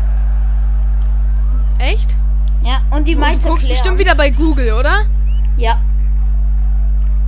[1.78, 2.14] Echt?
[2.62, 5.02] Ja, und die Du Mainzer guckst bestimmt wieder bei Google, oder?
[5.56, 5.78] Ja.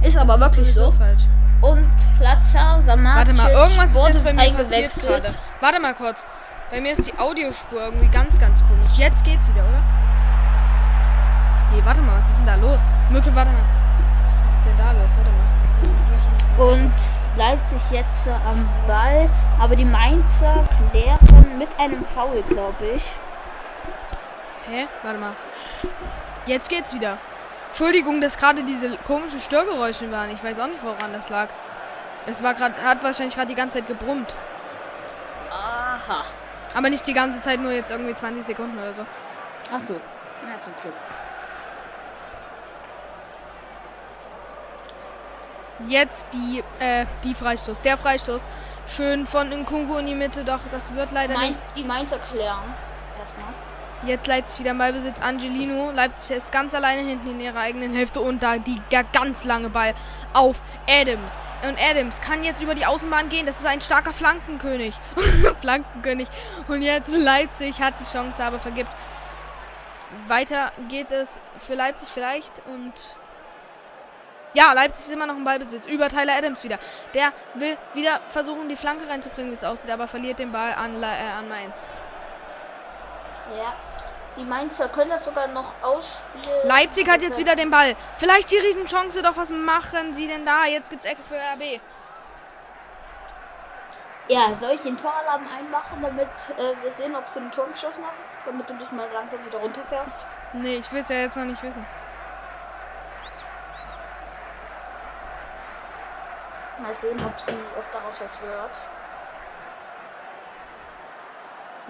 [0.03, 0.91] Ist aber ist wirklich so.
[0.91, 1.23] falsch.
[1.63, 5.29] Und Lazar Samacic Warte mal, irgendwas ist jetzt bei mir passiert gerade.
[5.61, 6.27] Warte mal kurz.
[6.71, 8.91] Bei mir ist die Audiospur irgendwie ganz, ganz komisch.
[8.97, 9.83] Jetzt geht's wieder, oder?
[11.73, 12.81] Nee, warte mal, was ist denn da los?
[13.11, 13.65] Mücke, warte mal.
[14.45, 15.11] Was ist denn da los?
[15.17, 15.43] Warte mal.
[16.59, 16.95] Und
[17.35, 19.31] Leipzig jetzt am Ball.
[19.59, 23.15] Aber die Mainzer klären mit einem Foul, glaube ich.
[24.67, 24.87] Hä?
[25.03, 25.33] Warte mal.
[26.45, 27.17] Jetzt geht's wieder.
[27.69, 30.29] Entschuldigung, dass gerade diese komischen Störgeräusche waren.
[30.31, 31.49] Ich weiß auch nicht, woran das lag.
[32.27, 34.37] Es war gerade, hat wahrscheinlich gerade die ganze Zeit gebrummt.
[35.51, 36.25] Aha.
[36.75, 39.07] Aber nicht die ganze Zeit, nur jetzt irgendwie 20 Sekunden oder so.
[39.73, 39.99] Ach so.
[40.47, 40.95] Na, zum Glück.
[45.87, 47.81] Jetzt die, äh, die Freistoß.
[47.81, 48.47] Der Freistoß.
[48.87, 51.77] Schön von Nkunku in die Mitte, doch das wird leider Mainz, nicht.
[51.77, 52.75] die Mainzer klären.
[53.19, 53.55] Erstmal.
[54.05, 55.21] Jetzt Leipzig wieder im Ballbesitz.
[55.21, 55.93] Angelino.
[55.93, 59.71] Leipzig ist ganz alleine hinten in ihrer eigenen Hälfte und da die, der ganz lange
[59.71, 59.95] Ball
[60.33, 60.61] auf
[60.91, 61.33] Adams.
[61.69, 63.47] Und Adams kann jetzt über die Außenbahn gehen.
[63.47, 64.97] Das ist ein starker Flankenkönig.
[65.61, 66.27] Flankenkönig.
[66.67, 68.91] Und jetzt Leipzig hat die Chance, aber vergibt.
[70.27, 72.93] Weiter geht es für Leipzig vielleicht und
[74.55, 75.87] ja, Leipzig ist immer noch im Ballbesitz.
[75.87, 76.79] Über Tyler Adams wieder.
[77.15, 81.01] Der will wieder versuchen, die Flanke reinzubringen, wie es aussieht, aber verliert den Ball an,
[81.01, 81.87] Le äh, an Mainz.
[83.57, 83.75] Ja.
[84.37, 86.65] Die Mainzer können das sogar noch ausspielen.
[86.65, 87.95] Leipzig hat jetzt wieder den Ball.
[88.17, 90.65] Vielleicht die Riesenchance, doch was machen sie denn da?
[90.65, 91.81] Jetzt gibt's Ecke für RB.
[94.29, 98.05] Ja, soll ich den Toralarm einmachen, damit äh, wir sehen, ob sie ein Tor geschossen
[98.05, 98.17] haben?
[98.47, 100.25] Damit du dich mal langsam wieder runterfährst.
[100.55, 101.85] Nee, ich will's ja jetzt noch nicht wissen.
[106.83, 108.81] Mal sehen, ob sie, ob daraus was wird.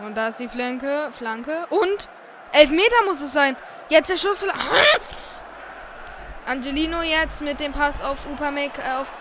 [0.04, 2.08] Und da ist die Flanke, Flanke und
[2.52, 3.56] Elfmeter muss es sein.
[3.88, 4.44] Jetzt der Schuss.
[6.46, 9.12] Angelino jetzt mit dem Pass auf Upamek äh, auf.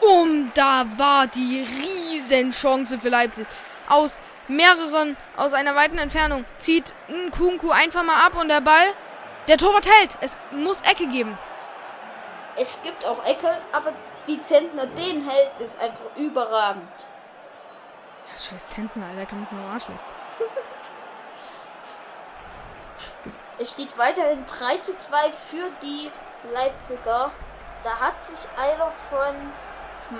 [0.00, 3.46] Und da war die Riesenchance für Leipzig.
[3.88, 8.92] Aus mehreren, aus einer weiten Entfernung zieht Nkunku einfach mal ab und der Ball.
[9.48, 10.18] Der Torwart hält.
[10.20, 11.38] Es muss Ecke geben.
[12.56, 13.92] Es gibt auch Ecke, aber
[14.26, 16.88] wie Zentner den hält, ist einfach überragend.
[18.32, 20.00] Ja, scheiß Zentner, Alter, kann mich nur Arsch lecken.
[23.58, 26.10] Es steht weiterhin 3 zu 2 für die
[26.52, 27.30] Leipziger.
[27.84, 29.34] da hat sich einer von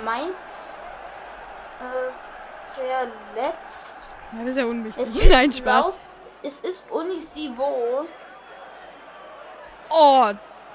[0.03, 0.77] Mainz
[1.81, 4.07] äh, verletzt.
[4.31, 5.03] Ja, das ist ja unwichtig.
[5.03, 5.85] Es ist Nein, Spaß.
[5.87, 5.95] laut-
[6.43, 8.05] es ist Unisivo.
[9.89, 10.31] Oh.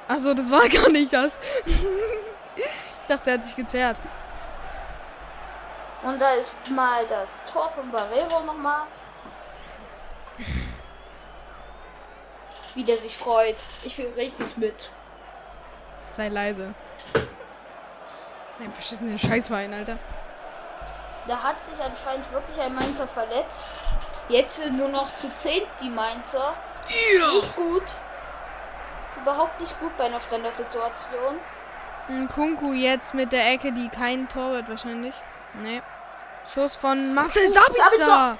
[0.08, 1.38] Achso, das war gar nicht das.
[3.08, 4.00] Ich dachte, er hat sich gezerrt.
[6.02, 8.82] Und da ist mal das Tor von Barrero nochmal.
[12.74, 13.56] Wie der sich freut.
[13.82, 14.90] Ich fühle richtig mit.
[16.10, 16.74] Sei leise.
[18.58, 19.98] Dein verschissenen Scheißverein, Alter.
[21.26, 23.72] Da hat sich anscheinend wirklich ein Mainzer verletzt.
[24.28, 26.54] Jetzt sind nur noch zu 10 die Mainzer.
[26.86, 27.84] Nicht gut.
[29.22, 31.38] Überhaupt nicht gut bei einer Standardsituation.
[32.08, 35.14] Ein Kunku jetzt mit der Ecke, die kein Tor wird wahrscheinlich.
[35.62, 35.82] Nee.
[36.46, 37.84] Schuss von Marcel Uh, Sabitzer.
[37.84, 38.38] Sabitzer.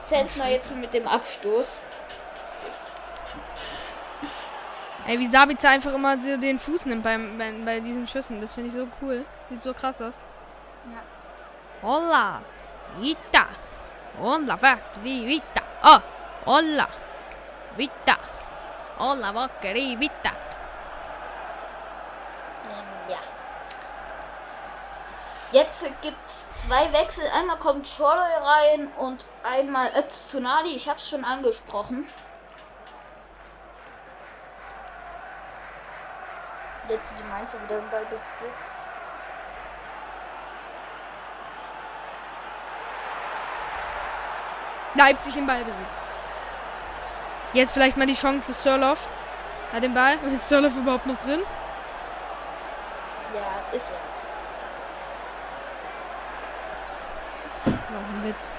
[0.00, 1.78] Zentner jetzt mit dem Abstoß.
[5.06, 8.40] Ey, wie Sabitzer einfach immer so den Fuß nimmt beim, bei, bei diesen Schüssen.
[8.40, 9.24] Das finde ich so cool.
[9.48, 10.20] Sieht so krass aus.
[10.92, 11.02] Ja.
[11.88, 12.42] Hola.
[12.98, 13.46] Vita.
[14.20, 14.58] Hola,
[15.02, 15.62] Vita.
[15.84, 15.98] Oh.
[16.46, 16.88] Hola.
[17.76, 18.16] Vita.
[18.98, 20.32] Hola, Vita.
[22.64, 23.18] Ähm, ja.
[25.50, 27.24] Jetzt gibt's zwei Wechsel.
[27.34, 30.76] Einmal kommt Schorloy rein und einmal Öztunali.
[30.76, 32.06] Ich hab's schon angesprochen.
[36.88, 38.90] Jetzt die Mainzer wieder im Ballbesitz.
[44.94, 45.98] Leipzig im Ballbesitz.
[47.54, 49.08] Jetzt vielleicht mal die Chance, Sörloff
[49.72, 50.18] hat den Ball.
[50.32, 51.42] Ist Sörloff überhaupt noch drin?
[53.34, 54.17] Ja, ist er.
[58.28, 58.52] Witz.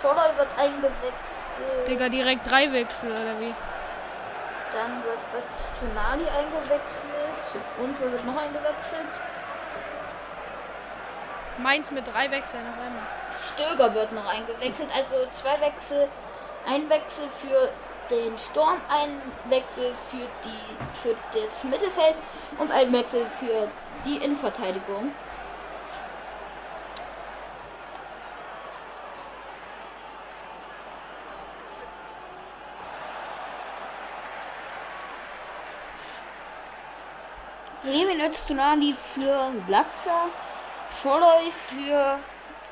[0.00, 1.88] Schorloy wird eingewechselt.
[1.88, 3.54] Digga, direkt drei Wechsel, oder wie?
[4.72, 7.62] Dann wird Öztunali eingewechselt.
[7.78, 9.20] Und wer wird noch eingewechselt?
[11.58, 13.06] Mainz mit drei Wechseln auf einmal.
[13.38, 14.88] Stöger wird noch eingewechselt.
[14.94, 16.08] Also zwei Wechsel.
[16.66, 17.70] Ein Wechsel für
[18.10, 22.16] den Sturm, ein Wechsel für, die, für das Mittelfeld
[22.58, 23.68] und ein Wechsel für
[24.04, 25.12] die Innenverteidigung.
[38.22, 40.28] Levin Öztunali für Glatzer,
[41.00, 42.18] Scholloy für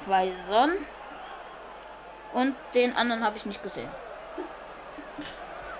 [0.04, 0.70] Quaison
[2.32, 3.90] und den anderen habe ich nicht gesehen.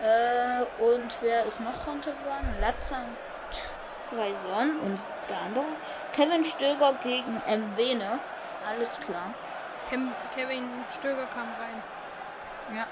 [0.02, 2.60] Äh, und wer ist noch runtergegangen?
[2.60, 5.64] Latzer und Quaison und der andere.
[6.14, 7.40] Kevin Stöger gegen
[7.76, 8.18] Mwene.
[8.66, 9.34] Alles klar.
[9.88, 11.82] Kem Kevin Stöger kam rein.
[12.74, 12.86] Ja.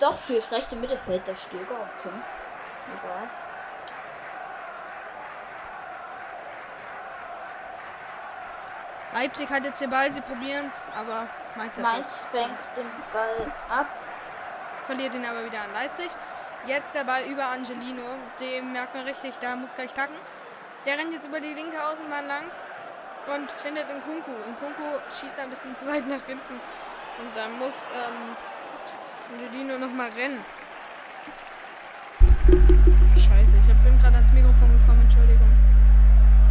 [0.00, 2.10] Doch, fürs rechte Mittelfeld der Stöger, okay.
[2.96, 3.28] Egal.
[9.12, 13.86] Leipzig hat jetzt den Ball, sie probieren es, aber Mainz, Mainz fängt den Ball ab.
[14.86, 16.10] verliert ihn aber wieder an Leipzig.
[16.66, 18.04] Jetzt der Ball über Angelino,
[18.38, 20.16] dem merkt man richtig, da muss gleich kacken.
[20.86, 22.50] Der rennt jetzt über die linke Außenbahn lang
[23.34, 24.30] und findet Nkunku.
[24.30, 26.60] Nkunku schießt ein bisschen zu weit nach hinten
[27.18, 28.36] und dann muss ähm,
[29.32, 30.44] Angelino nochmal rennen.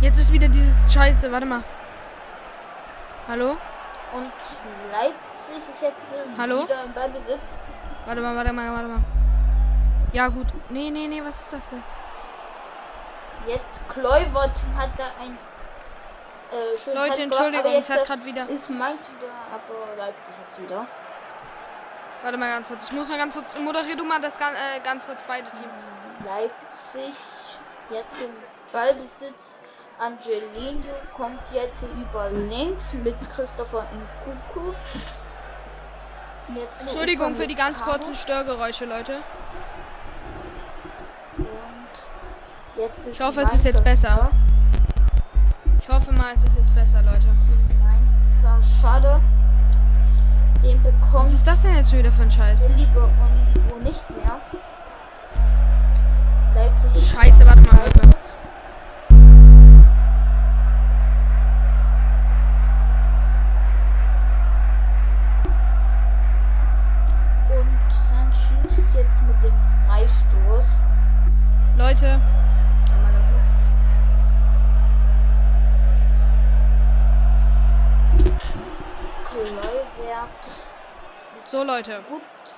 [0.07, 1.61] Jetzt ist wieder dieses Scheiße, warte mal.
[3.27, 3.57] Hallo?
[4.13, 4.31] Und
[4.89, 6.63] Leipzig ist jetzt äh, Hallo?
[6.63, 7.61] wieder im Ballbesitz.
[8.05, 9.01] Warte mal, warte mal, warte mal.
[10.13, 10.47] Ja, gut.
[10.69, 11.83] Nee, nee, nee, was ist das denn?
[13.47, 15.37] Jetzt Kluivert hat da ein
[16.51, 18.47] äh, schönes Leute, Entschuldigung, es hat äh, gerade wieder.
[18.47, 20.87] ist Mainz wieder, aber Leipzig jetzt wieder.
[22.23, 22.85] Warte mal ganz kurz.
[22.85, 23.59] Ich muss mal ganz kurz.
[23.59, 25.67] Moderier du mal das ganz, äh, ganz kurz beide Teams.
[26.25, 27.13] Leipzig
[27.89, 28.31] jetzt im
[28.71, 29.59] Ballbesitz.
[29.99, 34.73] Angelino kommt jetzt über links mit Christopher Nkuku.
[36.55, 39.13] Jetzt Entschuldigung für die ganz kurzen Störgeräusche, Leute.
[41.37, 41.47] Und
[42.77, 44.29] jetzt Ich hoffe, es ist jetzt besser.
[45.81, 47.27] Ich hoffe mal, es ist jetzt besser, Leute.
[47.79, 49.19] Mainzer, schade.
[50.61, 52.69] Den bekommt Was ist das denn jetzt schon wieder für ein Scheiß?
[52.69, 54.39] lieber Onisibo nicht mehr.
[56.53, 58.07] Leipzig Scheiße, warte mal, warte
[68.37, 69.53] Sanchez jetzt mit dem
[69.85, 70.79] Freistoß.
[71.77, 72.21] Leute.
[73.01, 73.45] Mal ganz kurz.
[81.45, 82.03] So, Leute.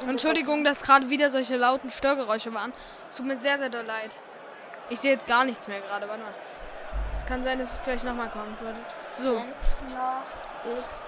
[0.07, 2.73] Entschuldigung, dass gerade wieder solche lauten Störgeräusche waren.
[3.09, 4.17] Es tut mir sehr, sehr doll leid.
[4.89, 6.07] Ich sehe jetzt gar nichts mehr gerade.
[6.07, 6.33] Warte mal.
[7.13, 8.57] Es kann sein, dass es gleich nochmal kommt.
[8.63, 8.79] Warte.
[9.13, 10.23] So, Zentner
[10.79, 11.03] ist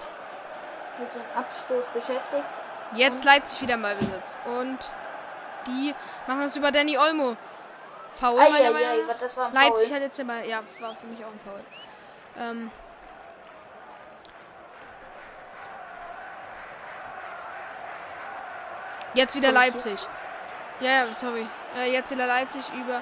[1.00, 2.44] mit dem Abstoß beschäftigt.
[2.96, 4.36] Jetzt Leipzig wieder im Ballbesitz.
[4.46, 4.94] Und
[5.68, 5.94] die
[6.28, 7.38] machen es über Danny Olmo.
[8.14, 9.96] Foul, meiner Eieiei, Meinung was das war ein Leipzig Foul.
[9.96, 10.46] hat jetzt den Ball.
[10.46, 11.64] Ja, war für mich auch ein Foul.
[12.38, 12.72] Ähm.
[19.14, 20.00] Jetzt wieder Leipzig.
[20.80, 21.48] Ja, ja, sorry.
[21.76, 23.02] Äh, jetzt wieder Leipzig über.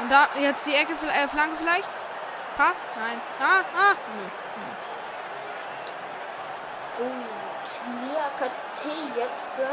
[0.00, 1.88] Und da, jetzt die Ecke, äh, Flanke vielleicht?
[2.56, 2.84] Passt?
[2.96, 3.20] Nein.
[3.40, 3.94] Ah, ah.
[4.16, 4.28] Nö.
[6.98, 7.41] Gut,
[7.80, 8.84] Nia KT
[9.16, 9.64] jetzt äh,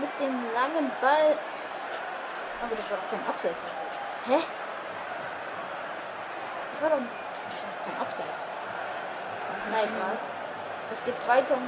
[0.00, 1.36] mit dem langen Ball.
[2.62, 3.62] Aber das war doch kein Abseits.
[4.26, 4.38] Hä?
[6.72, 6.98] Das war doch
[7.84, 8.50] kein Abseits.
[9.70, 10.18] Na egal.
[10.90, 11.58] Es geht weiter.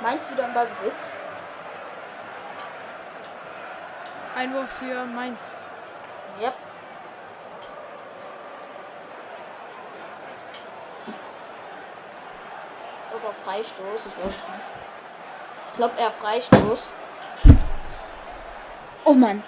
[0.00, 1.12] Mainz wieder im Ballbesitz.
[4.36, 5.64] Einwurf für Mainz.
[6.40, 6.52] Ja.
[13.10, 14.66] Oder Freistoß, ich weiß es nicht.
[15.68, 16.90] Ich glaube eher Freistoß.
[19.04, 19.42] Oh Mann.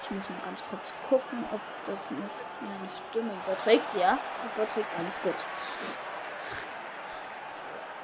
[0.00, 2.18] Ich muss mal ganz kurz gucken, ob das noch
[2.60, 3.94] meine Stimme überträgt.
[3.94, 4.18] Ja,
[4.54, 5.34] überträgt alles gut.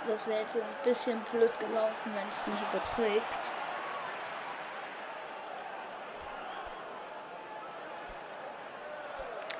[0.06, 3.50] Das wäre jetzt ein bisschen blöd gelaufen, wenn es nicht überträgt.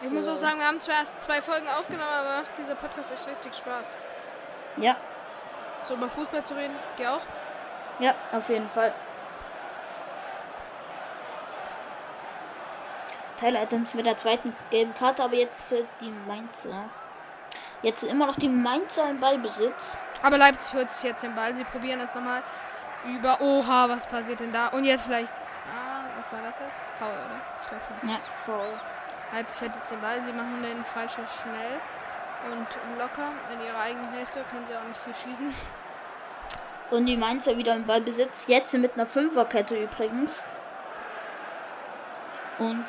[0.03, 3.11] Ich muss auch sagen, wir haben zwar erst zwei Folgen aufgenommen, aber macht dieser Podcast
[3.13, 3.97] echt richtig Spaß.
[4.77, 4.97] Ja,
[5.83, 7.21] So über Fußball zu reden, dir auch?
[7.99, 8.93] Ja, auf jeden Fall.
[13.39, 16.85] Tyler Adams mit der zweiten gelben Karte, aber jetzt äh, die Mainzer.
[17.83, 19.99] Jetzt immer noch die Mainzer im Ballbesitz.
[20.23, 21.55] Aber Leipzig holt sich jetzt den Ball.
[21.55, 22.43] Sie probieren das nochmal
[23.05, 23.41] über.
[23.41, 24.69] Oha, was passiert denn da?
[24.69, 25.33] Und jetzt vielleicht.
[25.33, 26.81] Ah, was war das jetzt?
[26.99, 27.41] Foul, oder?
[27.61, 28.09] Ich glaube schon.
[28.09, 28.81] Ja, voll.
[29.33, 30.23] Leipzig hat jetzt den Ball.
[30.25, 31.81] Sie machen den Freischuss schnell
[32.53, 32.67] und
[32.99, 33.33] locker.
[33.53, 35.55] In ihrer eigenen Hälfte können sie auch nicht viel schießen.
[36.91, 38.47] Und die Mainzer wieder im Ballbesitz.
[38.47, 40.45] Jetzt mit einer Fünferkette übrigens.
[42.59, 42.87] Und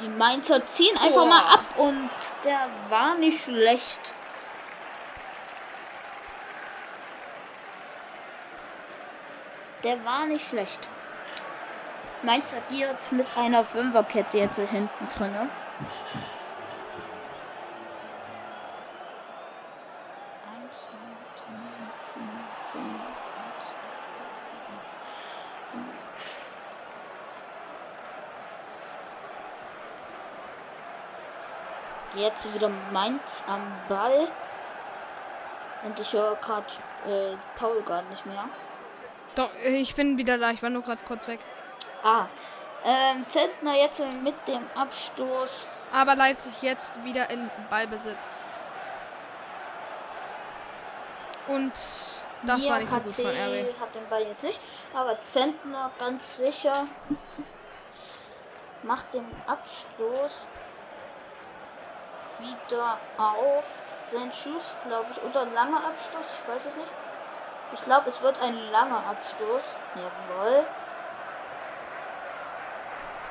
[0.00, 1.26] die Mainzer ziehen einfach Boah.
[1.26, 1.64] mal ab.
[1.76, 2.10] Und
[2.44, 4.12] der war nicht schlecht.
[9.84, 10.88] Der war nicht schlecht.
[12.22, 15.48] Mainz agiert mit einer Fünferkette jetzt hinten drinne.
[32.26, 34.26] Jetzt wieder Mainz am Ball.
[35.84, 36.66] Und ich höre gerade
[37.06, 38.48] äh, Paul gar nicht mehr.
[39.36, 40.50] Doch, ich bin wieder da.
[40.50, 41.38] Ich war nur gerade kurz weg.
[42.02, 42.26] Ah.
[42.84, 45.68] Ähm, Zentner jetzt mit dem Abstoß.
[45.92, 48.28] Aber Leipzig jetzt wieder in Ballbesitz.
[51.46, 53.80] Und das Nia war nicht so gut von RB.
[53.80, 54.60] hat den Ball jetzt nicht.
[54.92, 56.86] Aber Zentner ganz sicher
[58.82, 60.48] macht den Abstoß
[62.38, 65.22] wieder auf seinen Schuss, glaube ich.
[65.22, 66.90] Oder ein langer Abstoß, ich weiß es nicht.
[67.72, 69.76] Ich glaube, es wird ein langer Abstoß.
[69.94, 70.66] Jawohl.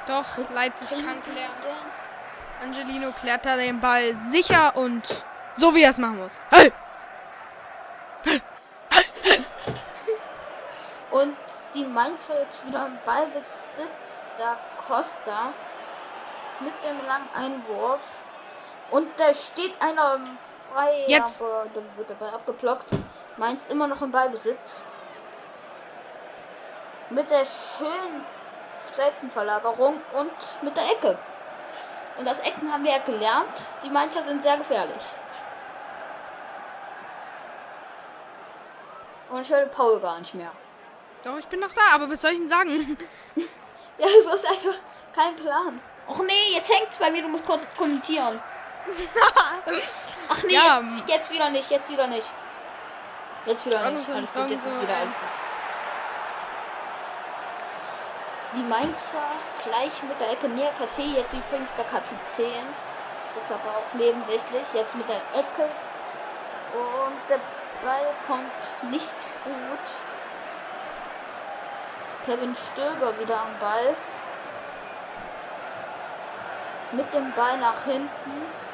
[0.08, 1.50] Doch, Leipzig kann Trinken klären.
[2.62, 6.40] Angelino klärt da den Ball sicher und so wie er es machen muss.
[6.52, 6.72] Hey!
[11.12, 11.38] Und
[11.74, 14.32] die Mainzer jetzt wieder im Ballbesitz.
[14.38, 14.58] Da
[14.88, 15.54] Costa
[16.60, 18.12] mit dem langen Einwurf.
[18.92, 20.20] Und da steht einer
[20.72, 21.06] frei.
[21.08, 21.42] Jetzt.
[21.42, 22.88] Aber dann wird der Ball abgeblockt.
[23.38, 24.82] Mainz immer noch im Ballbesitz.
[27.10, 28.26] Mit der schönen
[28.94, 31.18] Seitenverlagerung und mit der Ecke.
[32.18, 33.62] Und das Ecken haben wir ja gelernt.
[33.84, 35.04] Die Mainzer sind sehr gefährlich.
[39.30, 40.52] Und ich höre Paul gar nicht mehr.
[41.24, 42.98] Doch, ich bin noch da, aber was soll ich denn sagen?
[43.98, 44.78] Ja, das ist einfach
[45.16, 45.80] kein Plan.
[46.10, 48.42] Och nee, jetzt hängt's bei mir, du musst kurz kommentieren.
[50.30, 52.32] Ach nee, Ja, jetzt, jetzt wieder nicht, jetzt wieder nicht.
[53.46, 54.10] Jetzt wieder nicht.
[54.10, 55.30] Alles gut, jetzt ist wieder alles gut.
[58.56, 59.28] Die Mainzer
[59.64, 62.66] gleich mit der Ecke näher KT, jetzt übrigens der Kapitän.
[63.40, 64.64] Ist aber auch nebensächlich.
[64.74, 65.70] Jetzt mit der Ecke.
[66.74, 67.40] Und der
[67.82, 69.80] Ball kommt nicht gut.
[72.26, 73.96] Kevin Stöger wieder am Ball.
[76.92, 78.65] Mit dem Ball nach hinten.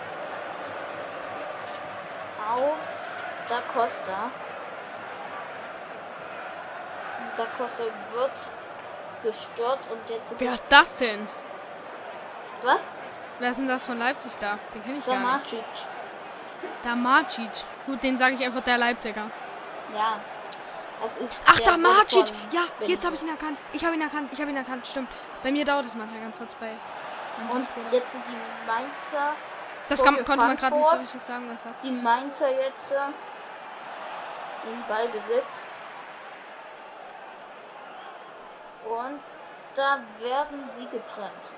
[2.52, 3.18] Auf
[3.48, 4.32] Da Costa.
[7.38, 8.52] Da Costa wird
[9.24, 10.36] gestört und jetzt.
[10.38, 11.28] Wer ist das denn?
[12.64, 12.82] Was?
[13.40, 14.60] Wer ist denn das von Leipzig da?
[14.74, 15.66] Den kenne ich gar nicht.
[16.96, 17.64] Marcic.
[17.86, 19.32] Gut, den sage ich einfach der Leipziger.
[19.96, 20.20] Ja.
[21.02, 22.28] Das ist Ach, der da Sohn Marcic!
[22.28, 23.58] von Ja, jetzt habe ich ihn erkannt.
[23.74, 24.30] Ich habe ihn erkannt.
[24.32, 24.86] Ich habe ihn erkannt.
[24.86, 25.10] Stimmt.
[25.42, 26.74] Bei mir dauert es manchmal ganz kurz bei.
[27.50, 27.92] Und Spielern.
[27.92, 29.34] jetzt sind die Mainzer.
[29.92, 31.74] Das kann, konnte man gerade nicht so richtig sagen, was er.
[31.84, 35.68] Die Mainzer jetzt äh, im Ballbesitz.
[38.86, 39.20] Und
[39.76, 41.52] da werden sie getrennt.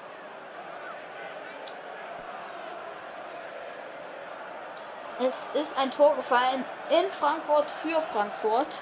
[5.19, 8.81] Es ist ein Tor gefallen in Frankfurt für Frankfurt.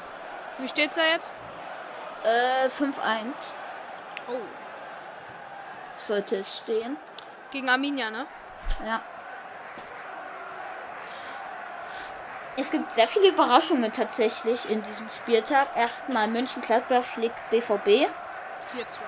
[0.59, 1.31] Wie steht's da jetzt?
[2.23, 3.55] Äh, 5-1
[4.27, 4.37] Oh.
[5.97, 6.97] sollte es stehen.
[7.51, 8.25] Gegen Arminia, ne?
[8.85, 9.01] Ja.
[12.57, 15.69] Es gibt sehr viele Überraschungen tatsächlich in diesem Spieltag.
[15.75, 17.87] Erstmal Mönchengladbach schlägt BVB.
[18.71, 18.99] 4-2.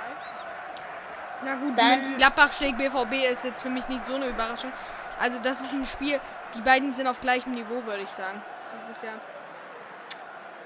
[1.43, 4.71] Na gut, Dann- Mönchengladbach schlägt BVB ist jetzt für mich nicht so eine Überraschung.
[5.19, 6.19] Also das ist ein Spiel,
[6.55, 8.41] die beiden sind auf gleichem Niveau, würde ich sagen.
[8.71, 9.11] Das ist ja.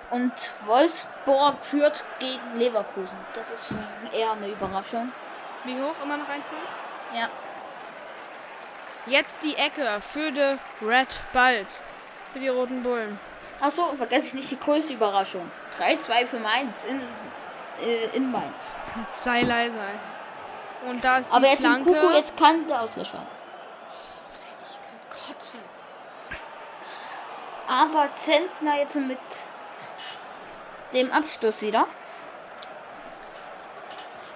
[0.10, 3.18] Und Wolfsburg führt gegen Leverkusen.
[3.34, 5.12] Das ist schon eher eine Überraschung.
[5.66, 5.96] Wie hoch?
[6.02, 6.48] Immer noch 1
[7.14, 7.28] Ja.
[9.06, 11.84] Jetzt die Ecke für die Red Bulls.
[12.34, 13.20] Für die Roten Bullen.
[13.60, 15.50] Achso, vergesse ich nicht die größte Überraschung.
[15.80, 17.02] 3-2 für Mainz in,
[17.82, 18.76] äh, in Mainz.
[18.96, 20.90] Jetzt sei leise, Alter.
[20.90, 21.92] Und da ist die Aber jetzt Flanke.
[21.92, 23.08] Kuku, jetzt kann der Ausgleich.
[23.08, 25.60] Ich kann kotzen.
[27.68, 29.20] Aber Zentner jetzt mit
[30.94, 31.88] dem Abstoß wieder.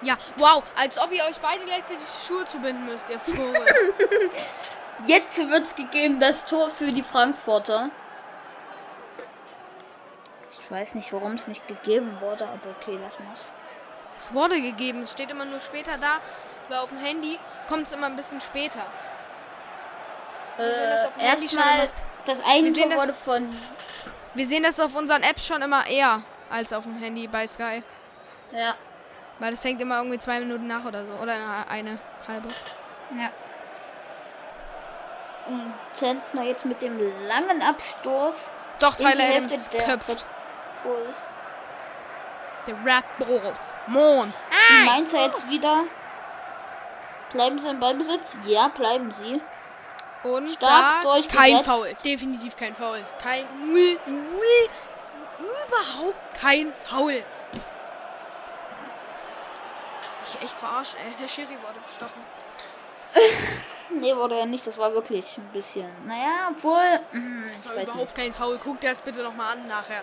[0.02, 3.64] Ja, wow, als ob ihr euch beide gleichzeitig die Schuhe zubinden müsst, ihr Vogel.
[5.06, 7.90] Jetzt wird's gegeben, das Tor für die Frankfurter.
[10.60, 13.28] Ich weiß nicht, warum es nicht gegeben wurde, aber okay, lass mal.
[14.16, 16.18] es wurde gegeben, es steht immer nur später da,
[16.68, 17.38] weil auf dem Handy
[17.68, 18.80] kommt es immer ein bisschen später.
[20.58, 21.88] Äh, erstmal,
[22.24, 23.56] das eine Wir sehen Tor das- wurde von.
[24.34, 27.82] Wir sehen das auf unseren Apps schon immer eher als auf dem Handy bei Sky.
[28.52, 28.74] Ja.
[29.38, 31.12] Weil das hängt immer irgendwie zwei Minuten nach oder so.
[31.14, 31.98] Oder eine, eine
[32.28, 32.48] halbe.
[33.18, 33.30] Ja.
[35.46, 38.50] Und Zentner jetzt mit dem langen Abstoß.
[38.78, 40.26] Doch, Tyler Adams der köpft.
[40.82, 41.16] Bulls.
[42.66, 43.74] Der Red Bulls.
[43.86, 44.32] Mon.
[44.70, 45.84] Die Mainzer jetzt wieder.
[47.32, 48.38] Bleiben sie im Ballbesitz?
[48.44, 49.40] Ja, bleiben sie.
[50.22, 51.94] Und Stark da kein Foul.
[52.04, 53.04] Definitiv kein Foul.
[53.20, 54.68] Kein null, null,
[55.38, 57.24] überhaupt kein Foul.
[60.26, 61.12] Ich echt verarscht, ey.
[61.20, 62.22] Der Schiri wurde bestochen.
[64.00, 64.66] Nee, wurde er nicht.
[64.66, 65.86] Das war wirklich ein bisschen.
[66.06, 67.00] Naja, obwohl.
[67.10, 68.14] hm, Das ich war überhaupt nicht.
[68.16, 68.58] kein Foul.
[68.62, 70.02] Guck dir das bitte nochmal an nachher.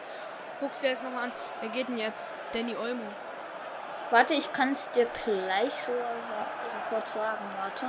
[0.59, 1.31] Guckst dir das nochmal an.
[1.61, 2.29] Wer geht denn jetzt?
[2.53, 3.01] Danny Olmo.
[4.11, 7.43] Warte, ich kann es dir gleich so, so, sofort sagen.
[7.59, 7.85] Warte.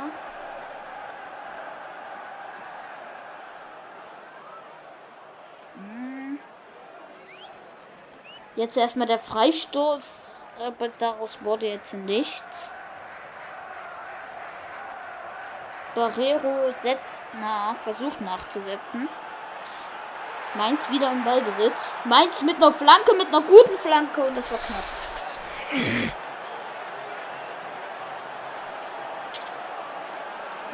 [5.76, 6.38] Hm.
[8.56, 12.72] Jetzt erstmal der Freistoß, aber daraus wurde jetzt nichts.
[16.00, 19.06] Barrero setzt nach, versucht nachzusetzen.
[20.54, 21.92] Mainz wieder im Ballbesitz.
[22.04, 24.82] Mainz mit einer Flanke, mit einer guten Flanke und das war knapp.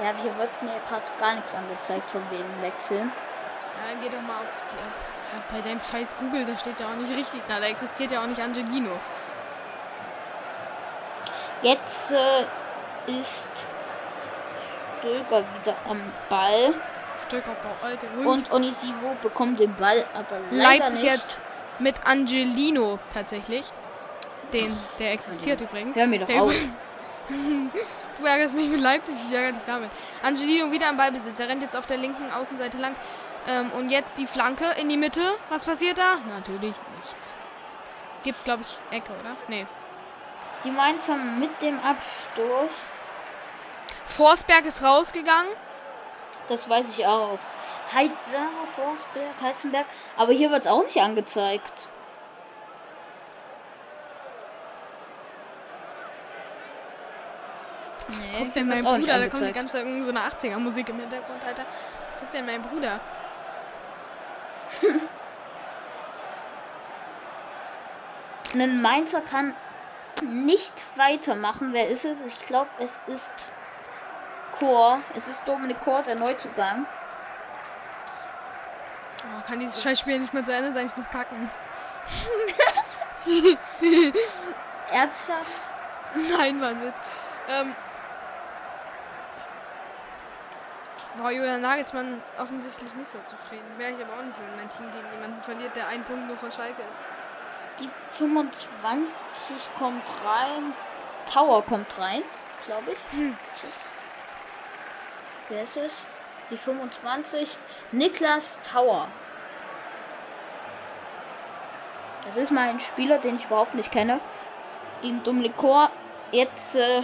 [0.00, 3.10] Ja, hier wird mir gerade gar nichts angezeigt von wegen Wechseln.
[3.10, 4.94] Ja, geh doch mal auf die App.
[5.32, 7.42] Ja, bei deinem scheiß Google, da steht ja auch nicht richtig.
[7.48, 8.92] Na, da existiert ja auch nicht Angelino.
[11.62, 12.46] Jetzt äh,
[13.08, 13.50] ist
[15.00, 16.74] Stöger wieder am Ball
[17.26, 18.26] Stöcker, der alte Hund.
[18.26, 21.12] und Onisivo bekommt den Ball, aber Leipzig nicht.
[21.12, 21.38] jetzt
[21.78, 23.64] mit Angelino tatsächlich.
[24.52, 25.96] Den, der existiert übrigens.
[25.96, 26.54] Hör mir doch der, auf.
[28.18, 29.90] Du ärgerst mich mit Leipzig, ich ärgere dich damit.
[30.22, 31.38] Angelino wieder am Ballbesitz.
[31.38, 32.94] Er rennt jetzt auf der linken Außenseite lang.
[33.46, 35.20] Ähm, und jetzt die Flanke in die Mitte.
[35.50, 36.16] Was passiert da?
[36.26, 37.40] Natürlich nichts.
[38.22, 39.36] Gibt, glaube ich, Ecke, oder?
[39.48, 39.66] Nee.
[40.64, 42.90] Die Mainzer mit dem Abstoß,
[44.06, 45.52] Forsberg ist rausgegangen.
[46.48, 47.38] das weiß ich auch.
[47.92, 48.14] Heider,
[48.74, 51.88] Forsberg, Heizenberg, aber hier wird es auch nicht angezeigt.
[58.08, 59.18] Was Nee, guckt denn mein Bruder?
[59.18, 61.64] Da kommt die ganze so eine 80er-Musik im Hintergrund, Alter.
[62.04, 63.00] Was guckt denn mein Bruder?
[68.54, 69.54] Ein Mainzer kann
[70.22, 71.72] nicht weitermachen.
[71.72, 72.20] Wer ist es?
[72.24, 73.50] Ich glaube, es ist
[74.58, 75.00] Chor.
[75.14, 76.86] Es ist Dominik Chor, der Neuzugang.
[79.24, 80.86] Oh, kann dieses Scheißspiel nicht mehr zu Ende sein?
[80.86, 81.50] Ich muss kacken.
[84.90, 85.68] Ernsthaft?
[86.38, 86.94] Nein, Mann, Witz.
[87.48, 87.74] Ähm.
[91.18, 93.66] Boah, Julian Nagelsmann offensichtlich nicht so zufrieden.
[93.78, 96.36] Wäre ich aber auch nicht, wenn mein Team gegen jemanden verliert, der einen Punkt nur
[96.36, 97.02] vor Schalke ist.
[97.80, 99.08] Die 25
[99.78, 100.74] kommt rein.
[101.32, 102.22] Tower kommt rein,
[102.66, 102.98] glaube ich.
[103.18, 103.36] Hm.
[105.48, 106.06] Wer ist es?
[106.50, 107.56] Die 25.
[107.92, 109.08] Niklas Tower.
[112.24, 114.20] Das ist mal ein Spieler, den ich überhaupt nicht kenne.
[115.02, 115.90] Gegen Dumlikor.
[116.32, 117.02] Jetzt äh,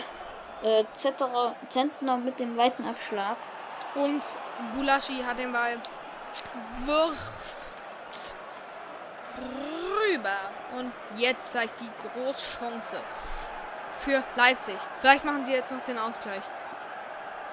[0.63, 3.37] äh, Zentner mit dem weiten Abschlag.
[3.95, 4.25] Und
[4.75, 5.77] Gulaschi hat den Ball.
[6.81, 8.35] Wirft
[9.39, 10.37] rüber.
[10.77, 12.97] Und jetzt vielleicht die Großchance
[13.99, 14.77] für Leipzig.
[14.99, 16.43] Vielleicht machen sie jetzt noch den Ausgleich.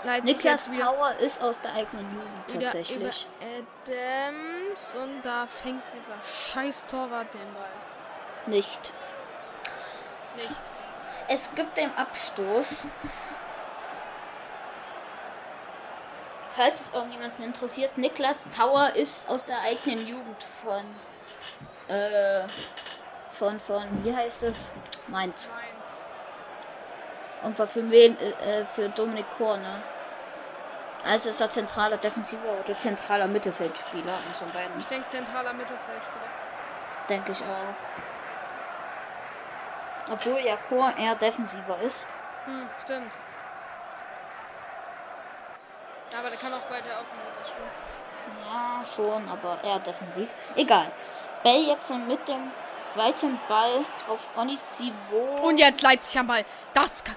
[0.04, 3.28] Leipzig Niklas Tower ist aus der eigenen Jugend tatsächlich.
[3.42, 7.70] Adams und da fängt dieser scheiß Torwart den Ball.
[8.46, 8.94] Nicht.
[10.36, 10.72] Nicht.
[11.28, 12.88] Es gibt den Abstoß.
[16.52, 20.84] Falls es irgendjemanden interessiert, Niklas Tower ist aus der eigenen Jugend von
[21.96, 22.48] äh,
[23.32, 24.70] von von wie heißt es?
[25.08, 25.52] Mainz.
[25.52, 26.02] Mainz.
[27.44, 29.82] Und war für wen äh, äh, für Dominik Korne.
[31.06, 34.78] Also ist er zentraler Defensiver oder zentraler Mittelfeldspieler und von beiden.
[34.78, 36.28] Ich denke zentraler Mittelfeldspieler.
[37.08, 37.76] Denke ich auch.
[40.12, 42.04] Obwohl ja Chor eher defensiver ist.
[42.46, 43.12] Hm, stimmt.
[46.18, 47.90] Aber der kann auch weiter offensiver spielen.
[48.46, 50.34] Ja, schon, aber eher defensiv.
[50.56, 50.92] Egal.
[51.44, 52.52] Bell jetzt mit dem
[52.96, 55.42] weiten Ball auf Onisivo.
[55.44, 56.44] Und jetzt Leipzig am Ball.
[56.74, 57.16] Das kann.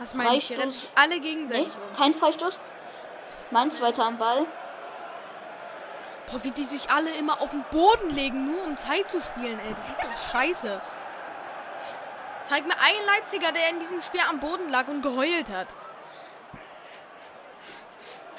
[0.00, 0.48] Was meine ich?
[0.48, 1.96] Hier rennen sich alle Nee, gegenseitig um.
[1.96, 2.58] kein Freistoß.
[3.50, 4.46] Mainz weiter am Ball.
[6.30, 9.60] Boah, wie die sich alle immer auf den Boden legen, nur um Zeit zu spielen,
[9.60, 9.74] ey.
[9.74, 10.80] Das ist doch scheiße.
[12.44, 15.68] Zeig mir einen Leipziger, der in diesem Spiel am Boden lag und geheult hat.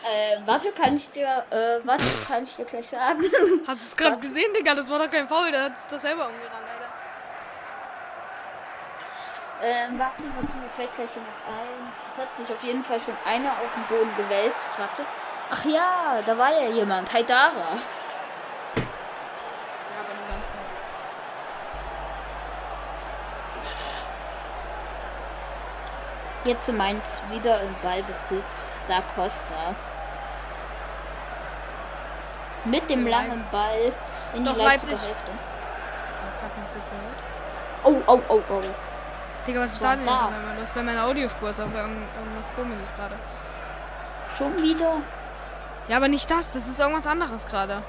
[0.03, 3.23] Äh, warte, kann ich dir, äh, was kann ich dir gleich sagen?
[3.67, 4.73] Hast du es gerade gesehen, Digga?
[4.73, 7.00] Das war doch kein Foul, der hat sich doch selber umgerannt, Alter.
[9.61, 11.93] Ähm, warte, warte, mir fällt gleich noch ein.
[12.11, 14.73] Es hat sich auf jeden Fall schon einer auf den Boden gewälzt.
[14.77, 15.05] Warte.
[15.51, 17.11] Ach ja, da war ja jemand.
[17.13, 17.51] Haidara.
[18.75, 18.83] Ja,
[19.99, 20.79] aber nur ganz kurz.
[26.43, 28.81] Jetzt Mainz wieder im Ballbesitz.
[28.87, 29.75] Da Costa.
[32.65, 33.93] Mit dem Leip- langen Ball
[34.33, 35.07] in Doch, die Leipziger Leipzig.
[35.09, 35.31] Hälfte.
[37.83, 38.61] Oh, oh, oh, oh.
[39.47, 40.71] Digga, was ist da denn auf einmal los?
[40.73, 43.15] Bei meiner Audiospur ist auf irgend- irgendwas komisches gerade.
[44.37, 44.97] Schon wieder.
[45.87, 46.51] Ja, aber nicht das.
[46.51, 47.81] Das ist irgendwas anderes gerade.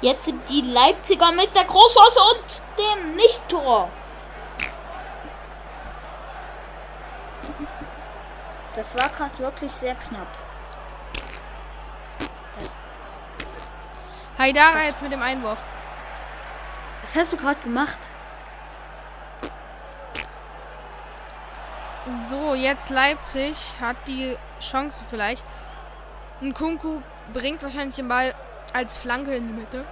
[0.00, 3.88] Jetzt sind die Leipziger mit der Großchance und dem Nicht-Tor.
[8.74, 10.28] Das war gerade wirklich sehr knapp.
[12.60, 12.78] Das,
[14.38, 15.64] Haidara jetzt mit dem Einwurf.
[17.02, 17.98] was hast du gerade gemacht?
[22.28, 25.44] So, jetzt Leipzig hat die Chance vielleicht.
[26.40, 27.02] Ein Kunku
[27.32, 28.34] bringt wahrscheinlich den Ball
[28.72, 29.84] als Flanke in die Mitte.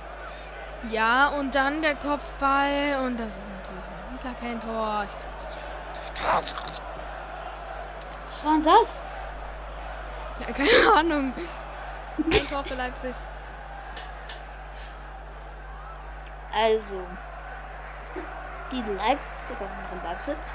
[0.89, 3.01] Ja, und dann der Kopfball.
[3.05, 5.07] Und das ist natürlich wieder kein Tor.
[5.09, 6.25] Ich
[8.31, 9.07] Was war denn das?
[10.41, 11.35] ja, keine Ahnung.
[12.19, 13.15] Ein Tor für Leipzig.
[16.55, 17.03] Also,
[18.73, 20.55] die Leipziger im Ballbesitz.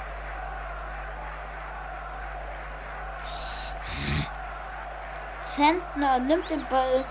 [5.42, 7.04] Zentner nimmt den Ball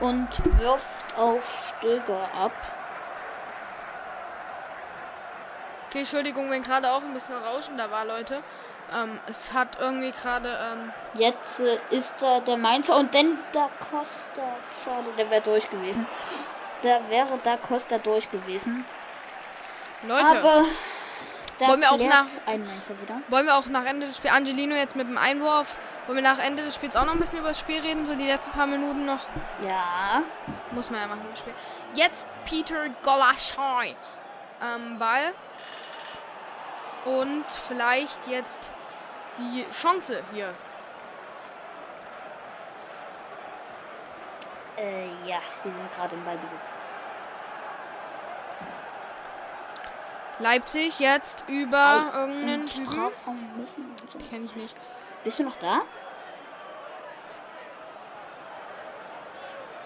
[0.00, 0.28] und
[0.60, 2.52] wirft auf Stöger ab.
[5.88, 8.42] Okay, Entschuldigung, wenn gerade auch ein bisschen Rauschen da war, Leute.
[8.94, 13.68] Ähm, es hat irgendwie gerade, ähm, Jetzt äh, ist da der Mainzer und dann da
[13.90, 14.56] Costa.
[14.84, 16.06] Schade, der wäre durch gewesen.
[16.82, 18.84] Da wäre da Costa durch gewesen.
[20.02, 20.64] Leute, Aber
[21.58, 22.26] da Wollen wir auch nach-
[23.28, 25.76] wollen wir auch nach Ende des Spiels, Angelino jetzt mit dem Einwurf,
[26.06, 28.14] wollen wir nach Ende des Spiels auch noch ein bisschen über das Spiel reden, so
[28.14, 29.20] die letzten paar Minuten noch?
[29.66, 30.22] Ja.
[30.72, 31.54] Muss man ja machen im Spiel.
[31.94, 33.96] Jetzt Peter Golaschai
[34.60, 35.32] am Ball.
[37.04, 38.72] Und vielleicht jetzt
[39.38, 40.52] die Chance hier.
[44.76, 46.76] Äh, ja, sie sind gerade im Ballbesitz.
[50.40, 52.68] Leipzig jetzt über Im irgendeinen.
[52.68, 53.84] Strafraum müssen.
[54.30, 54.74] Kenne ich nicht.
[55.24, 55.80] Bist du noch da?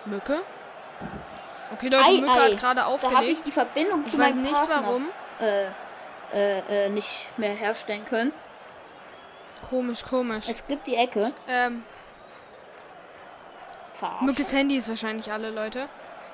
[0.04, 0.42] Mücke?
[1.72, 2.50] Okay, Leute, Ei, Mücke ei.
[2.52, 3.46] hat gerade Da habe ich aufgelegt.
[3.46, 5.06] die Verbindung Ich zu weiß meinem nicht Partner, warum.
[5.40, 5.66] Äh,
[6.34, 8.32] äh, äh, nicht mehr herstellen können.
[9.68, 10.48] Komisch, komisch.
[10.48, 11.32] Es gibt die Ecke.
[11.48, 11.84] Ähm,
[13.92, 14.26] Verarschen.
[14.26, 15.88] Mückes Handy ist wahrscheinlich alle, Leute.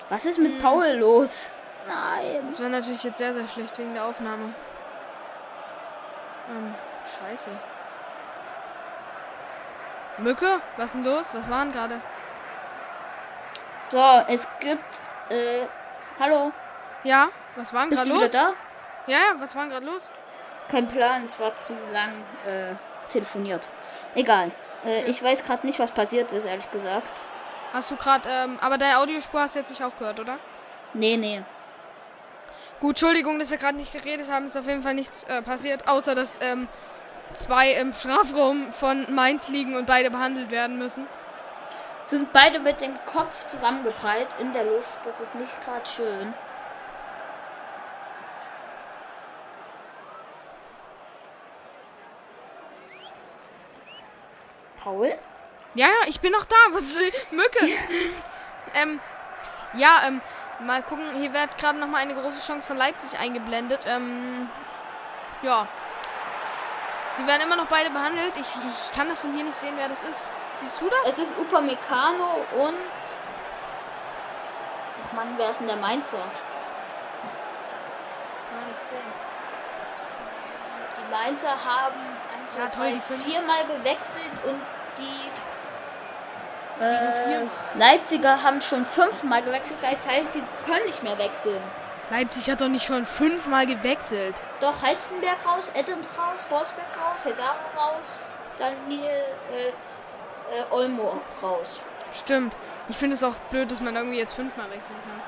[0.08, 0.62] Was ist mit Hm.
[0.62, 1.50] Paul los?
[1.88, 2.46] Nein.
[2.50, 4.54] Das wäre natürlich jetzt sehr, sehr schlecht wegen der Aufnahme.
[6.50, 6.74] Ähm,
[7.18, 7.48] scheiße.
[10.18, 10.60] Mücke?
[10.76, 11.34] Was ist denn los?
[11.34, 12.00] Was waren gerade?
[13.86, 15.00] So, es gibt.
[15.30, 15.66] Äh,
[16.20, 16.52] hallo.
[17.04, 17.28] Ja?
[17.56, 18.32] Was waren gerade du wieder los?
[18.32, 18.52] da?
[19.06, 20.10] Ja, ja, was waren gerade los?
[20.68, 22.12] Kein Plan, es war zu lang
[22.44, 22.74] äh,
[23.08, 23.66] telefoniert.
[24.14, 24.52] Egal.
[24.84, 27.22] Äh, ich weiß gerade nicht, was passiert ist, ehrlich gesagt.
[27.72, 30.38] Hast du gerade, ähm, aber deine Audiospur hast jetzt nicht aufgehört, oder?
[30.92, 31.42] Nee, nee.
[32.80, 34.46] Gut, Entschuldigung, dass wir gerade nicht geredet haben.
[34.46, 36.68] Ist auf jeden Fall nichts äh, passiert, außer dass ähm,
[37.32, 41.06] zwei im Strafraum von Mainz liegen und beide behandelt werden müssen.
[42.06, 45.00] Sind beide mit dem Kopf zusammengeprallt in der Luft.
[45.04, 46.34] Das ist nicht gerade schön.
[54.82, 55.12] Paul?
[55.74, 56.56] Ja, ja, ich bin noch da.
[56.70, 56.96] Was
[57.32, 57.58] Mücke?
[58.82, 59.00] ähm,
[59.74, 60.22] ja, ähm,
[60.60, 61.04] mal gucken.
[61.16, 63.86] Hier wird gerade noch mal eine große Chance von Leipzig eingeblendet.
[63.86, 64.48] Ähm,
[65.42, 65.66] ja.
[67.16, 68.36] Sie werden immer noch beide behandelt.
[68.36, 70.28] Ich, ich kann das von hier nicht sehen, wer das ist.
[70.62, 71.10] Siehst du das?
[71.10, 72.76] Es ist Upamecano und.
[75.06, 76.18] Ach Mann, wer ist denn der Mainzer?
[78.44, 79.28] Kann man nicht sehen.
[80.96, 82.00] Die Mainzer haben
[82.34, 84.60] eins, zwei, Ja, toll, drei, viermal gewechselt und
[84.98, 85.30] die
[86.80, 87.78] äh?
[87.78, 89.78] Leipziger haben schon fünfmal gewechselt.
[89.82, 91.62] Das heißt, sie können nicht mehr wechseln.
[92.10, 94.42] Leipzig hat doch nicht schon fünfmal gewechselt.
[94.60, 98.20] Doch Heizenberg raus, Adams raus, Forsberg raus, Hedaro raus,
[98.56, 99.22] Daniel
[99.52, 99.72] äh, äh,
[100.70, 101.80] Olmo raus.
[102.12, 102.56] Stimmt.
[102.88, 105.22] Ich finde es auch blöd, dass man irgendwie jetzt fünfmal wechseln kann.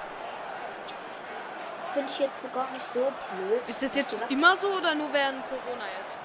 [1.92, 3.60] Finde ich jetzt gar nicht so blöd.
[3.66, 6.18] Ist das jetzt immer so oder nur während Corona jetzt?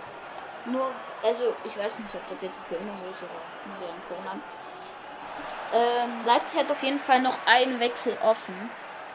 [0.66, 0.92] Nur,
[1.24, 3.34] also ich weiß nicht, ob das jetzt für immer so ist oder
[3.68, 4.40] nur während Corona.
[5.74, 8.70] Ähm, Leipzig hat auf jeden Fall noch einen Wechsel offen.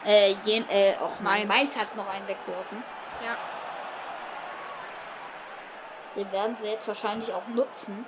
[0.05, 1.47] Äh, jen, äh, auch Mainz.
[1.47, 1.77] Mainz.
[1.77, 2.83] Hat noch einen Wechsel offen.
[3.23, 3.35] Ja.
[6.15, 8.05] Den werden sie jetzt wahrscheinlich auch nutzen.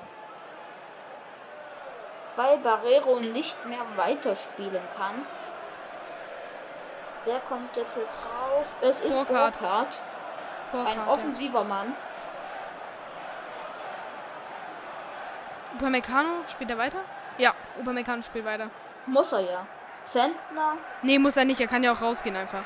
[2.35, 5.25] Weil Barrero nicht mehr weiterspielen kann.
[7.25, 8.75] Wer kommt jetzt hier drauf?
[8.81, 9.59] Es ist Burkhardt.
[9.59, 10.01] Burkhardt.
[10.73, 11.89] Ein offensiver Mann.
[11.89, 11.95] ja.
[15.75, 16.99] Upamecano spielt er weiter?
[17.37, 18.69] Ja, Upamecano spielt weiter.
[19.05, 19.65] Muss er ja.
[20.03, 20.73] Zentner.
[21.01, 21.59] Nee, muss er nicht.
[21.61, 22.63] Er kann ja auch rausgehen einfach.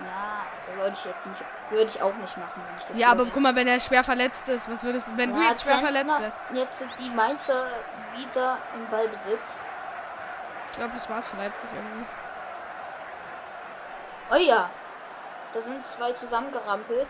[0.00, 1.42] Ja, würde ich jetzt nicht.
[1.70, 4.04] Würde ich auch nicht machen, wenn ich das Ja, aber guck mal, wenn er schwer
[4.04, 6.42] verletzt ist, was würdest du, wenn du Ja, jetzt schwer Zentner- verletzt wärst?
[6.52, 7.66] Jetzt sind die Mainzer
[8.14, 9.60] wieder im Ballbesitz.
[10.70, 12.06] Ich glaube, das war's für Leipzig irgendwie.
[14.30, 14.68] Oh ja.
[15.52, 17.08] Da sind zwei zusammengerampelt.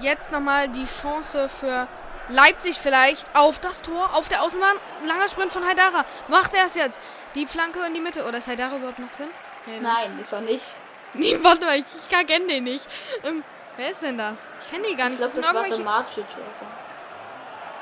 [0.00, 1.86] Jetzt nochmal die Chance für
[2.28, 4.76] Leipzig vielleicht auf das Tor, auf der Außenbahn.
[5.04, 6.04] Langer Sprint von Haidara.
[6.28, 7.00] Macht er es jetzt?
[7.34, 8.24] Die Flanke in die Mitte.
[8.26, 9.28] Oder ist Haidara überhaupt noch drin?
[9.66, 9.82] Nee, ne?
[9.82, 10.64] Nein, ist er nicht.
[11.14, 12.86] Nee, warte mal, ich, ich kenne den nicht.
[13.24, 13.42] Ähm,
[13.78, 14.50] wer ist denn das?
[14.60, 15.20] Ich kenne die gar Ich nicht.
[15.20, 15.76] glaube, das das sind war irgendwelche...
[15.82, 16.66] Samarcic oder so.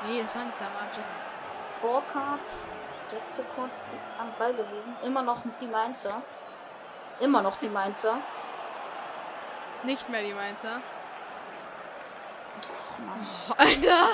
[0.07, 0.87] Nee, das war nicht Samar.
[0.95, 1.41] Das ist
[1.81, 2.55] Burkhardt.
[3.11, 3.83] Jetzt kurz
[4.17, 4.95] am Ball gewesen.
[5.03, 6.21] Immer noch die Mainzer.
[7.19, 8.17] Immer noch die Mainzer.
[9.83, 10.81] nicht mehr die Mainzer.
[13.05, 13.27] Mann.
[13.49, 14.07] Oh, Alter,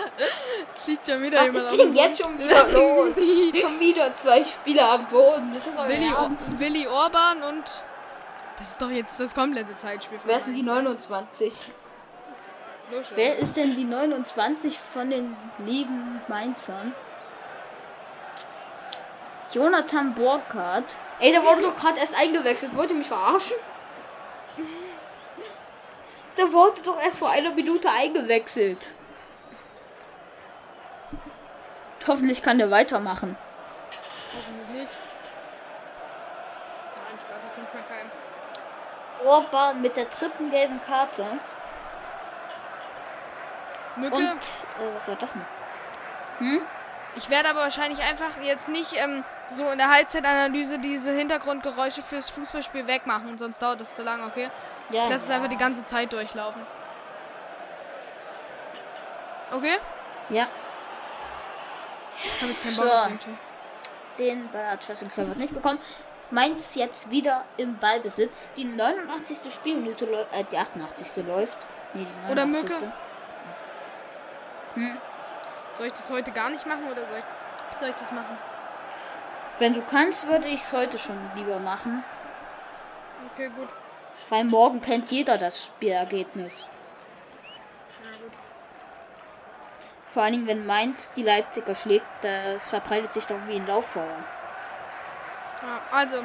[0.75, 3.15] es liegt schon wieder Was jemand ist denn jetzt schon wieder los?
[3.15, 5.51] schon wieder zwei Spieler am Boden.
[5.53, 6.31] Das ist euer Willi, Or.
[6.57, 7.63] Willi Orban und.
[8.57, 10.19] Das ist doch jetzt das komplette Zeitspiel.
[10.19, 11.09] von Wer ist denn die Mainz.
[11.09, 11.53] 29?
[12.91, 13.01] So.
[13.15, 16.93] Wer ist denn die 29 von den lieben Mainzern?
[19.51, 20.95] Jonathan Burkhardt.
[21.19, 22.75] Ey, der wurde doch gerade erst eingewechselt.
[22.75, 23.55] Wollt ihr mich verarschen?
[26.37, 28.95] Der wurde doch erst vor einer Minute eingewechselt.
[32.07, 33.37] Hoffentlich kann der weitermachen.
[34.35, 34.93] Hoffentlich nicht.
[36.95, 38.11] Nein, Spaß, ich finde mal keinen.
[39.25, 41.39] Orban mit der dritten gelben Karte.
[43.95, 44.15] Mücke.
[44.15, 45.45] Und, äh, was war das denn?
[46.39, 46.61] Hm?
[47.15, 52.29] Ich werde aber wahrscheinlich einfach jetzt nicht ähm, so in der Halbzeitanalyse diese Hintergrundgeräusche fürs
[52.31, 54.49] Fußballspiel wegmachen, sonst dauert das zu lang, okay?
[54.89, 55.05] Ja.
[55.05, 56.61] Ich lasse es einfach die ganze Zeit durchlaufen.
[59.51, 59.77] Okay?
[60.29, 60.47] Ja,
[62.17, 62.91] Ich habe jetzt keinen Bock So.
[62.91, 63.33] auf den Chat.
[64.17, 65.79] Den Ball hat Justin nicht bekommen.
[66.31, 68.51] Mainz jetzt wieder im Ballbesitz.
[68.53, 69.53] Die 89.
[69.53, 71.23] Spielminute läuft, äh, die 88.
[71.23, 71.57] läuft.
[71.93, 72.31] Nee, die 89.
[72.31, 72.93] Oder Mücke.
[74.75, 74.97] Hm.
[75.73, 78.37] Soll ich das heute gar nicht machen oder soll ich, soll ich das machen?
[79.59, 82.03] Wenn du kannst, würde ich es heute schon lieber machen.
[83.33, 83.69] Okay, gut.
[84.29, 86.65] Weil morgen kennt jeder das Spielergebnis.
[90.05, 94.23] Vor allen Dingen, wenn Mainz die Leipziger schlägt, das verbreitet sich doch wie ein Lauffeuer.
[95.61, 96.17] Ja, also,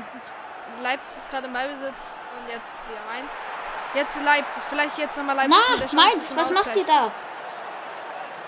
[0.82, 3.32] Leipzig ist gerade im Ballbesitz und jetzt wieder Mainz.
[3.94, 4.62] Jetzt zu Leipzig.
[4.64, 6.76] Vielleicht jetzt nochmal Leipzig Chance Mainz, was macht Ausgleich.
[6.76, 7.10] ihr da?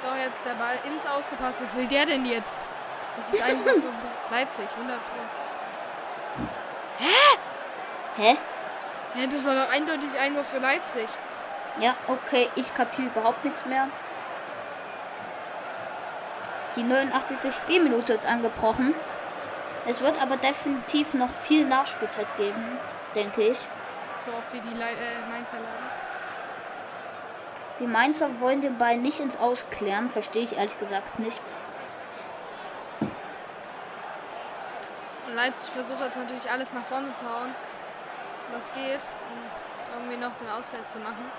[0.03, 1.61] Doch, jetzt der Ball ins Ausgepasst.
[1.63, 2.57] Was will der denn jetzt?
[3.17, 3.83] Das ist für
[4.31, 5.21] Leipzig, 100 Pro.
[6.99, 7.39] Hä?
[8.17, 8.39] Hä,
[9.15, 11.09] das war doch eindeutig Einwurf für Leipzig.
[11.78, 13.89] Ja, okay, ich kapiere überhaupt nichts mehr.
[16.77, 17.53] Die 89.
[17.53, 18.95] Spielminute ist angebrochen.
[19.87, 22.78] Es wird aber definitiv noch viel Nachspielzeit geben,
[23.15, 23.59] denke ich.
[24.24, 25.91] So oft wie die Le äh, Mainzer lagen.
[27.81, 31.41] Die Mainzer wollen den Ball nicht ins Ausklären, verstehe ich ehrlich gesagt nicht.
[35.27, 37.55] Und Leipzig versucht jetzt natürlich alles nach vorne zu hauen,
[38.53, 39.01] was geht,
[39.95, 41.31] um irgendwie noch den Ausgleich zu machen.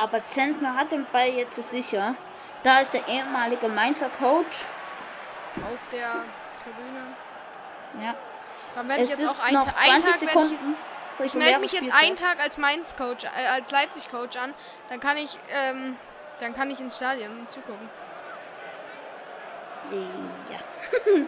[0.00, 2.14] Aber Zentner hat den Ball jetzt sicher.
[2.62, 4.64] Da ist der ehemalige Mainzer Coach.
[5.62, 6.24] Auf der
[6.62, 8.04] Tribüne.
[8.04, 8.14] Ja.
[8.74, 10.76] Dann werde ich jetzt auch einen, noch Ta- 20 einen Tag werde ich, Sekunden.
[11.24, 14.54] ich melde mich jetzt einen Tag als Mainz Coach, äh, als Leipzig Coach an,
[14.88, 15.96] dann kann ich, ähm,
[16.38, 17.88] dann kann ich ins Stadion zugucken.
[19.90, 20.58] Ja.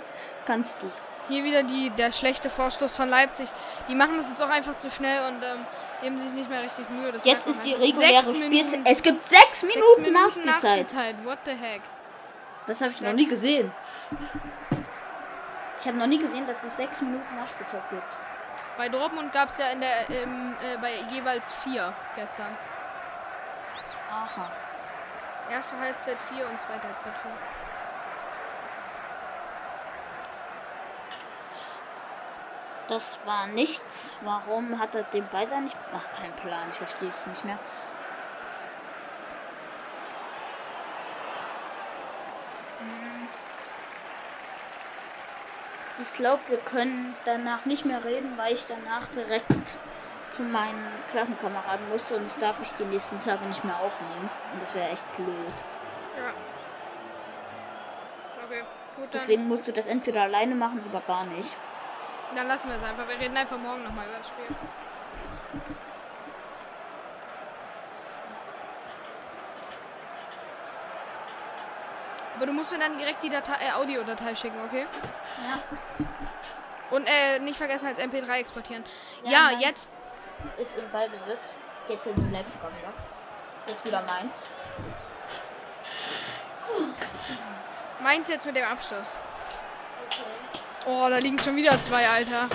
[0.47, 0.91] Kannst du.
[1.31, 3.49] Hier wieder die, der schlechte Vorstoß von Leipzig.
[3.89, 5.65] Die machen das jetzt auch einfach zu schnell und ähm,
[6.03, 7.11] geben sich nicht mehr richtig Mühe.
[7.11, 8.51] Das Jetzt ist die reguläre Spielzeit.
[8.51, 10.53] Minuten, Es gibt sechs sechs Minuten, Nachspielzeit.
[10.63, 11.25] Nachspielzeit.
[11.25, 11.83] What the heck?
[12.67, 13.73] Das habe ich noch nie gesehen.
[15.79, 18.19] Ich habe noch nie gesehen, dass es sechs Minuten Nachspielzeit gibt.
[18.77, 22.57] Bei Dortmund gab es ja in der, ähm, äh, bei jeweils vier gestern.
[24.11, 24.51] Aha.
[25.51, 27.33] Erste Halbzeit vier und zweite Halbzeit vier.
[32.91, 34.17] Das war nichts.
[34.23, 35.77] Warum hat er den Ball da nicht?
[35.95, 36.69] Ach, kein Plan.
[36.71, 37.57] Ich verstehe es nicht mehr.
[42.81, 43.29] Hm.
[46.03, 49.79] Ich glaube, wir können danach nicht mehr reden, weil ich danach direkt
[50.31, 54.29] zu meinen Klassenkameraden musste und das darf ich die nächsten Tage nicht mehr aufnehmen.
[54.53, 55.29] Und das wäre echt blöd.
[56.19, 56.35] Ja.
[58.45, 58.65] Okay,
[58.97, 61.57] gut, dann, Deswegen musst du das entweder alleine machen oder gar nicht.
[62.35, 63.07] Dann lassen wir es einfach.
[63.09, 64.47] Wir reden einfach morgen nochmal über das Spiel.
[72.37, 74.87] Aber du musst mir dann direkt die Datei, äh, Audiodatei schicken, okay?
[75.47, 76.07] Ja.
[76.91, 78.85] Und äh, nicht vergessen als MP3 exportieren.
[79.25, 79.99] Ja, Ja, jetzt.
[80.57, 81.59] ist im Ballbesitz.
[81.89, 82.93] Jetzt sind die Leipziger wieder.
[83.67, 84.47] Jetzt wieder Mainz.
[88.01, 89.17] Meins jetzt mit dem Abschluss.
[90.87, 92.49] Oh, da liegen schon wieder zwei, Alter.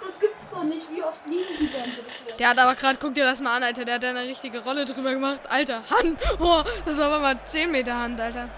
[0.00, 0.88] Das gibt's doch nicht.
[0.90, 2.36] Wie oft liegen die denn bitte?
[2.38, 3.84] Der hat aber gerade, guck dir das mal an, Alter.
[3.84, 5.40] Der hat da eine richtige Rolle drüber gemacht.
[5.48, 6.18] Alter, Hand.
[6.38, 8.48] Oh, das war aber mal 10 Meter Hand, Alter.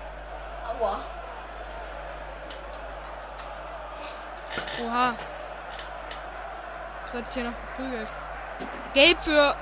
[0.79, 1.01] Aua.
[4.85, 5.15] Oha.
[7.13, 8.09] Wird sich hier noch geprügelt.
[8.95, 9.57] Gelb für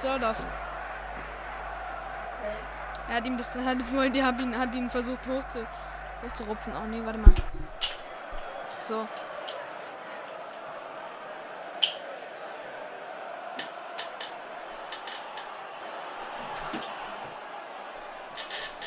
[0.00, 0.38] Sordorf.
[2.38, 2.56] Okay.
[3.08, 5.66] Er hat ihm das, hat, wollte- hat ihn, hat ihn versucht hoch zu,
[6.26, 6.72] hochzurupfen.
[6.76, 7.32] Oh nee, warte mal.
[8.78, 9.06] So.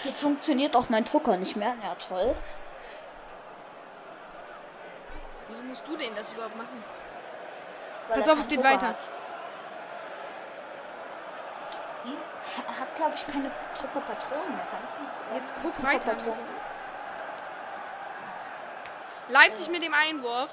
[0.03, 1.75] Jetzt funktioniert auch mein Drucker nicht mehr.
[1.83, 2.33] Ja, toll.
[5.49, 6.83] Wieso musst du denn das überhaupt machen?
[8.07, 8.87] Weil Pass auf, es geht Drucker weiter.
[8.87, 9.09] Hat.
[12.05, 14.65] Die ha- hat, glaube ich, keine Druckerpatronen mehr.
[14.71, 15.41] Kann ich nicht.
[15.41, 16.13] Jetzt guck weiter.
[16.13, 16.58] Druckerpatronen.
[19.29, 20.49] Leipzig mit dem Einwurf.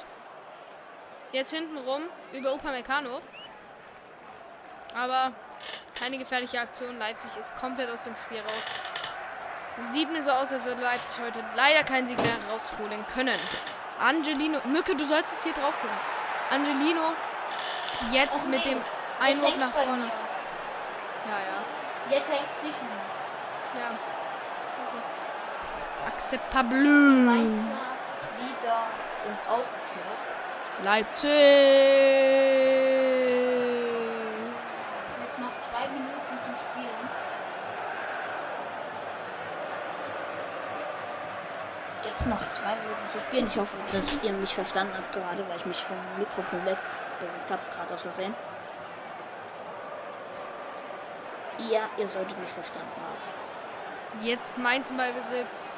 [1.33, 3.21] Jetzt hinten rum über Upamecano.
[4.95, 5.33] Aber
[5.99, 6.99] keine gefährliche Aktion.
[6.99, 9.91] Leipzig ist komplett aus dem Spiel raus.
[9.93, 13.39] Sieht mir so aus, als würde Leipzig heute leider keinen Sieg mehr rausholen können.
[13.99, 15.97] Angelino, Mücke, du sollst es hier drauf gucken.
[16.51, 17.15] Angelino
[18.13, 18.83] jetzt Och mit nee, dem
[19.21, 20.11] Einwurf nach vorne.
[21.27, 22.15] Ja, ja.
[22.15, 22.91] Jetzt hängt es nicht mehr.
[23.81, 23.91] Ja.
[24.85, 24.97] Also.
[26.07, 26.79] Akzeptable.
[26.79, 27.97] Mainzer
[28.67, 28.87] wieder
[29.29, 30.25] ins Ausgekehrt.
[30.83, 31.31] Leipzig.
[35.25, 37.09] Jetzt noch zwei Minuten zu spielen.
[42.05, 43.47] Jetzt noch zwei Minuten zu spielen.
[43.47, 46.79] Ich hoffe, dass ihr mich verstanden habt gerade, weil ich mich vom Mikrofon weg
[47.49, 48.35] habe, gerade aus Versehen.
[51.71, 54.25] Ja, ihr solltet mich verstanden haben.
[54.25, 55.71] Jetzt Mainz im Ballbesitz.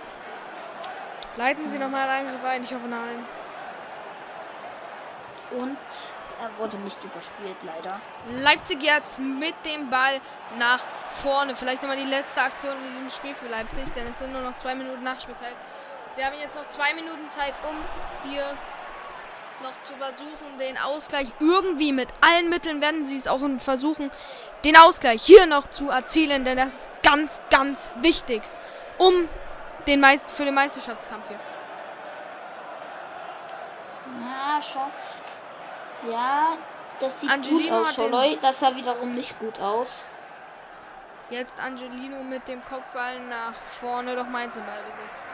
[1.39, 2.65] Leiten Sie nochmal einen Angriff ein.
[2.65, 3.25] Ich hoffe nein.
[5.53, 5.79] Und
[6.41, 8.01] er wurde nicht überspielt, leider.
[8.43, 10.21] Leipzig jetzt mit dem Ball
[10.59, 10.81] nach
[11.13, 11.55] vorne.
[11.55, 14.57] Vielleicht nochmal die letzte Aktion in diesem Spiel für Leipzig, denn es sind nur noch
[14.57, 15.55] zwei Minuten Nachspielzeit.
[16.17, 18.45] Sie haben jetzt noch zwei Minuten Zeit, um hier
[19.63, 24.11] noch zu versuchen, den Ausgleich irgendwie mit allen Mitteln werden sie es auch versuchen,
[24.65, 28.43] den Ausgleich hier noch zu erzielen, denn das ist ganz, ganz wichtig,
[28.99, 29.29] um
[29.87, 31.39] den Meist für den Meisterschaftskampf hier.
[34.21, 34.91] Ja, schau.
[36.11, 36.57] Ja,
[37.01, 38.39] das sieht Angelino gut aus, Scholoi.
[38.41, 40.05] Das sah wiederum nicht gut aus.
[41.31, 45.25] Jetzt Angelino mit dem Kopfball nach vorne, doch Mainz im Ballbesitz.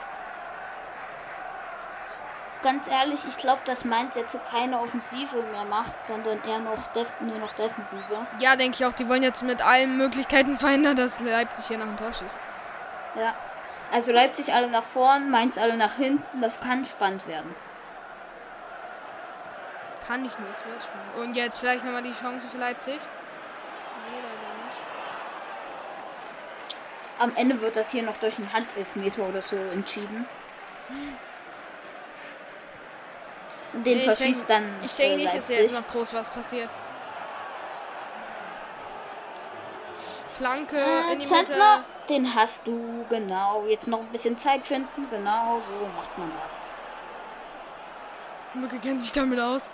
[2.62, 7.08] Ganz ehrlich, ich glaube, dass Mainz jetzt keine Offensive mehr macht, sondern eher noch def
[7.20, 8.26] nur noch Defensive.
[8.40, 11.86] Ja, denke ich auch, die wollen jetzt mit allen Möglichkeiten verhindern, dass Leipzig hier nach
[11.86, 12.38] dem Tor schießt.
[13.16, 13.34] Ja.
[13.94, 16.40] Also Leipzig alle nach vorn, Mainz alle nach hinten.
[16.40, 17.54] Das kann spannend werden.
[20.04, 21.22] Kann nicht nur, es wird schon.
[21.22, 22.98] Und jetzt vielleicht nochmal die Chance für Leipzig.
[22.98, 24.82] Nee, leider nicht.
[27.20, 30.26] Am Ende wird das hier noch durch einen Handelfmeter oder so entschieden.
[33.74, 36.30] Den Nee, ich verschießt denk- dann Ich denke äh, nicht, dass jetzt noch groß was
[36.30, 36.68] passiert.
[40.36, 41.84] Flanke Äh, in die Zentner, Mitte.
[42.09, 43.64] Den hast du, genau.
[43.66, 46.76] Jetzt noch ein bisschen Zeit schinden, genau, so macht man das.
[48.55, 49.70] Mücke kennt sich damit aus.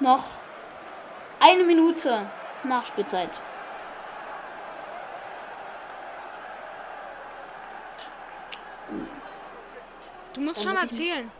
[0.00, 0.24] Noch
[1.40, 2.30] eine Minute
[2.64, 3.40] Nachspielzeit.
[10.34, 11.30] Du musst Dann schon muss erzählen.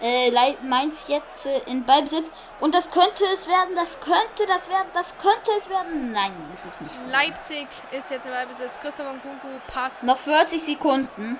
[0.00, 2.30] Äh, Mainz jetzt äh, in Ballbesitz.
[2.60, 6.12] Und das könnte es werden, das könnte das werden, das könnte es werden.
[6.12, 6.98] Nein, ist es nicht.
[7.10, 8.80] Leipzig ist jetzt im Ballbesitz.
[8.80, 10.02] Christoph Nkunku passt.
[10.04, 11.38] Noch 40 Sekunden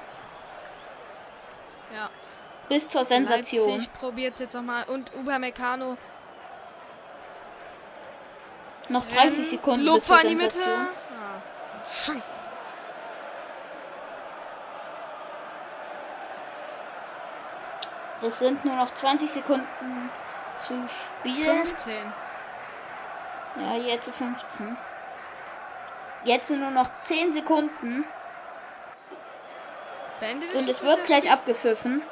[1.94, 2.09] Ja.
[2.68, 3.70] bis zur Sensation.
[3.70, 4.85] Leipzig probiert jetzt nochmal.
[4.85, 5.97] Und Upamecano.
[8.89, 9.44] Noch 30 Rennen.
[9.44, 10.51] Sekunden bis zur Lupfer in die Mitte.
[10.51, 10.89] Sensation.
[11.10, 11.43] Ah,
[12.05, 12.32] so Scheiße.
[18.23, 20.11] Es sind nur noch 20 Sekunden
[20.57, 21.65] zu spielen.
[21.65, 22.12] 15.
[23.61, 24.77] Ja, jetzt 15.
[26.24, 28.05] Jetzt sind nur noch 10 Sekunden
[30.20, 32.03] Beendet und es wird gleich abgepfiffen.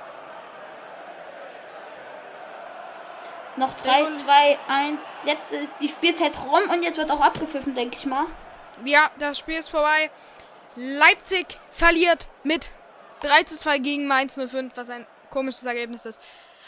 [3.57, 4.99] Noch 3, Regul- 2, 1.
[5.25, 8.27] Jetzt ist die Spielzeit rum und jetzt wird auch abgepfiffen, denke ich mal.
[8.85, 10.11] Ja, das Spiel ist vorbei.
[10.77, 12.71] Leipzig verliert mit
[13.21, 16.21] 3 zu 2 gegen Mainz 05, was ein komisches Ergebnis ist.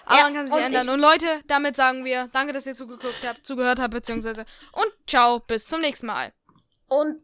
[0.04, 0.88] Aber Ja, man kann sich und ändern.
[0.88, 5.38] Und Leute, damit sagen wir, danke, dass ihr zugeguckt habt, zugehört habt, beziehungsweise und ciao,
[5.40, 6.32] bis zum nächsten Mal.
[6.88, 7.22] Und